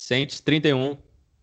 Saints 0.01 0.41
31, 0.41 0.97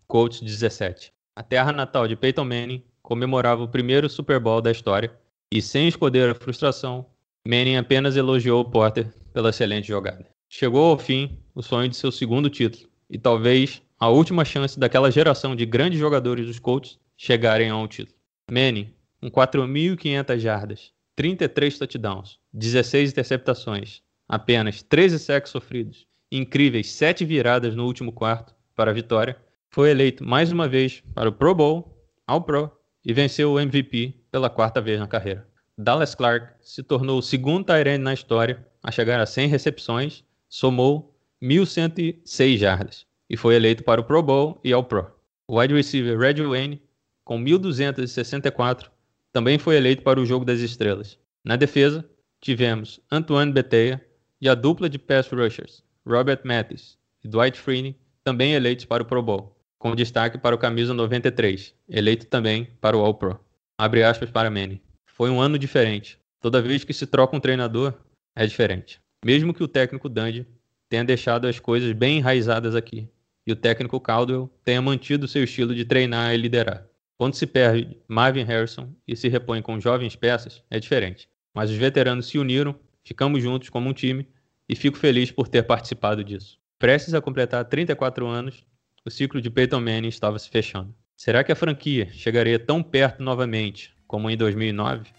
Colts 0.06 0.40
17. 0.40 1.12
A 1.34 1.42
terra 1.42 1.72
natal 1.72 2.06
de 2.06 2.16
Peyton 2.16 2.44
Manning 2.44 2.84
comemorava 3.02 3.62
o 3.62 3.68
primeiro 3.68 4.08
Super 4.08 4.38
Bowl 4.38 4.60
da 4.60 4.70
história 4.70 5.12
e, 5.50 5.60
sem 5.60 5.88
esconder 5.88 6.30
a 6.30 6.34
frustração, 6.34 7.06
Manning 7.46 7.76
apenas 7.76 8.16
elogiou 8.16 8.60
o 8.60 8.70
Porter 8.70 9.12
pela 9.32 9.50
excelente 9.50 9.88
jogada. 9.88 10.26
Chegou 10.48 10.90
ao 10.90 10.98
fim 10.98 11.38
o 11.54 11.62
sonho 11.62 11.88
de 11.88 11.96
seu 11.96 12.12
segundo 12.12 12.48
título 12.48 12.88
e 13.10 13.18
talvez 13.18 13.82
a 13.98 14.08
última 14.08 14.44
chance 14.44 14.78
daquela 14.78 15.10
geração 15.10 15.56
de 15.56 15.66
grandes 15.66 15.98
jogadores 15.98 16.46
dos 16.46 16.58
Colts 16.58 16.98
chegarem 17.16 17.70
ao 17.70 17.88
título. 17.88 18.16
Manning, 18.50 18.92
com 19.22 19.30
4.500 19.30 20.38
jardas, 20.38 20.92
33 21.14 21.78
touchdowns, 21.78 22.40
16 22.52 23.12
interceptações, 23.12 24.02
apenas 24.28 24.82
13 24.82 25.20
sacks 25.20 25.52
sofridos, 25.52 26.08
incríveis 26.30 26.90
7 26.90 27.24
viradas 27.24 27.76
no 27.76 27.86
último 27.86 28.10
quarto 28.10 28.52
para 28.74 28.90
a 28.90 28.94
vitória, 28.94 29.36
foi 29.70 29.90
eleito 29.90 30.24
mais 30.24 30.50
uma 30.50 30.66
vez 30.66 31.04
para 31.14 31.28
o 31.28 31.32
Pro 31.32 31.54
Bowl, 31.54 32.04
ao 32.26 32.42
Pro, 32.42 32.68
e 33.04 33.12
venceu 33.12 33.52
o 33.52 33.60
MVP 33.60 34.12
pela 34.28 34.50
quarta 34.50 34.80
vez 34.80 34.98
na 34.98 35.06
carreira. 35.06 35.46
Dallas 35.78 36.16
Clark 36.16 36.54
se 36.60 36.82
tornou 36.82 37.18
o 37.18 37.22
segundo 37.22 37.66
Tyrant 37.66 38.00
na 38.00 38.14
história 38.14 38.66
a 38.82 38.90
chegar 38.90 39.20
a 39.20 39.26
100 39.26 39.48
recepções, 39.48 40.24
somou 40.48 41.16
1.106 41.40 42.56
jardas 42.56 43.06
e 43.30 43.36
foi 43.36 43.54
eleito 43.54 43.84
para 43.84 44.00
o 44.00 44.04
Pro 44.04 44.20
Bowl 44.20 44.60
e 44.64 44.72
ao 44.72 44.82
Pro. 44.82 45.12
O 45.46 45.60
wide 45.60 45.74
receiver 45.74 46.18
Red 46.18 46.42
Wayne, 46.42 46.82
com 47.24 47.38
1.264, 47.38 48.91
também 49.32 49.58
foi 49.58 49.76
eleito 49.76 50.02
para 50.02 50.20
o 50.20 50.26
Jogo 50.26 50.44
das 50.44 50.60
Estrelas. 50.60 51.18
Na 51.44 51.56
defesa, 51.56 52.08
tivemos 52.40 53.00
Antoine 53.10 53.52
Beteia 53.52 54.04
e 54.40 54.48
a 54.48 54.54
dupla 54.54 54.88
de 54.88 54.98
pass 54.98 55.28
rushers, 55.28 55.82
Robert 56.06 56.40
Mathis 56.44 56.98
e 57.24 57.28
Dwight 57.28 57.58
Freeney, 57.58 57.96
também 58.22 58.52
eleitos 58.52 58.84
para 58.84 59.02
o 59.02 59.06
Pro 59.06 59.22
Bowl, 59.22 59.56
com 59.78 59.96
destaque 59.96 60.38
para 60.38 60.54
o 60.54 60.58
camisa 60.58 60.92
93, 60.92 61.74
eleito 61.88 62.26
também 62.26 62.68
para 62.80 62.96
o 62.96 63.00
All-Pro. 63.00 63.40
Abre 63.78 64.04
aspas 64.04 64.30
para 64.30 64.50
Manny. 64.50 64.80
Foi 65.06 65.30
um 65.30 65.40
ano 65.40 65.58
diferente. 65.58 66.18
Toda 66.40 66.62
vez 66.62 66.84
que 66.84 66.92
se 66.92 67.06
troca 67.06 67.36
um 67.36 67.40
treinador, 67.40 67.94
é 68.34 68.46
diferente. 68.46 69.00
Mesmo 69.24 69.54
que 69.54 69.62
o 69.62 69.68
técnico 69.68 70.08
Dandy 70.08 70.46
tenha 70.88 71.04
deixado 71.04 71.46
as 71.46 71.58
coisas 71.58 71.92
bem 71.92 72.18
enraizadas 72.18 72.74
aqui, 72.74 73.08
e 73.46 73.52
o 73.52 73.56
técnico 73.56 74.00
Caldwell 74.00 74.50
tenha 74.64 74.82
mantido 74.82 75.26
seu 75.26 75.44
estilo 75.44 75.74
de 75.74 75.84
treinar 75.84 76.34
e 76.34 76.36
liderar. 76.36 76.86
Quando 77.22 77.34
se 77.34 77.46
perde 77.46 77.96
Marvin 78.08 78.42
Harrison 78.42 78.92
e 79.06 79.14
se 79.14 79.28
repõe 79.28 79.62
com 79.62 79.78
jovens 79.78 80.16
peças, 80.16 80.60
é 80.68 80.80
diferente. 80.80 81.28
Mas 81.54 81.70
os 81.70 81.76
veteranos 81.76 82.26
se 82.26 82.36
uniram, 82.36 82.74
ficamos 83.04 83.40
juntos 83.40 83.68
como 83.68 83.88
um 83.88 83.92
time 83.92 84.26
e 84.68 84.74
fico 84.74 84.98
feliz 84.98 85.30
por 85.30 85.46
ter 85.46 85.62
participado 85.62 86.24
disso. 86.24 86.58
Prestes 86.80 87.14
a 87.14 87.20
completar 87.20 87.64
34 87.64 88.26
anos, 88.26 88.66
o 89.04 89.08
ciclo 89.08 89.40
de 89.40 89.48
Peyton 89.50 89.78
Manning 89.80 90.08
estava 90.08 90.36
se 90.36 90.50
fechando. 90.50 90.92
Será 91.16 91.44
que 91.44 91.52
a 91.52 91.54
franquia 91.54 92.08
chegaria 92.10 92.58
tão 92.58 92.82
perto 92.82 93.22
novamente 93.22 93.94
como 94.08 94.28
em 94.28 94.36
2009? 94.36 95.12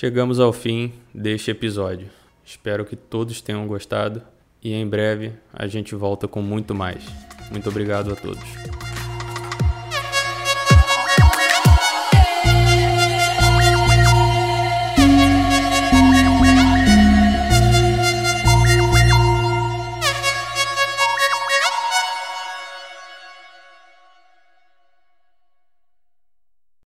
Chegamos 0.00 0.38
ao 0.38 0.52
fim 0.52 0.92
deste 1.12 1.50
episódio. 1.50 2.08
Espero 2.44 2.84
que 2.84 2.94
todos 2.94 3.40
tenham 3.40 3.66
gostado 3.66 4.22
e 4.62 4.72
em 4.72 4.86
breve 4.86 5.32
a 5.52 5.66
gente 5.66 5.92
volta 5.96 6.28
com 6.28 6.40
muito 6.40 6.72
mais. 6.72 7.04
Muito 7.50 7.68
obrigado 7.68 8.12
a 8.12 8.14
todos. 8.14 8.87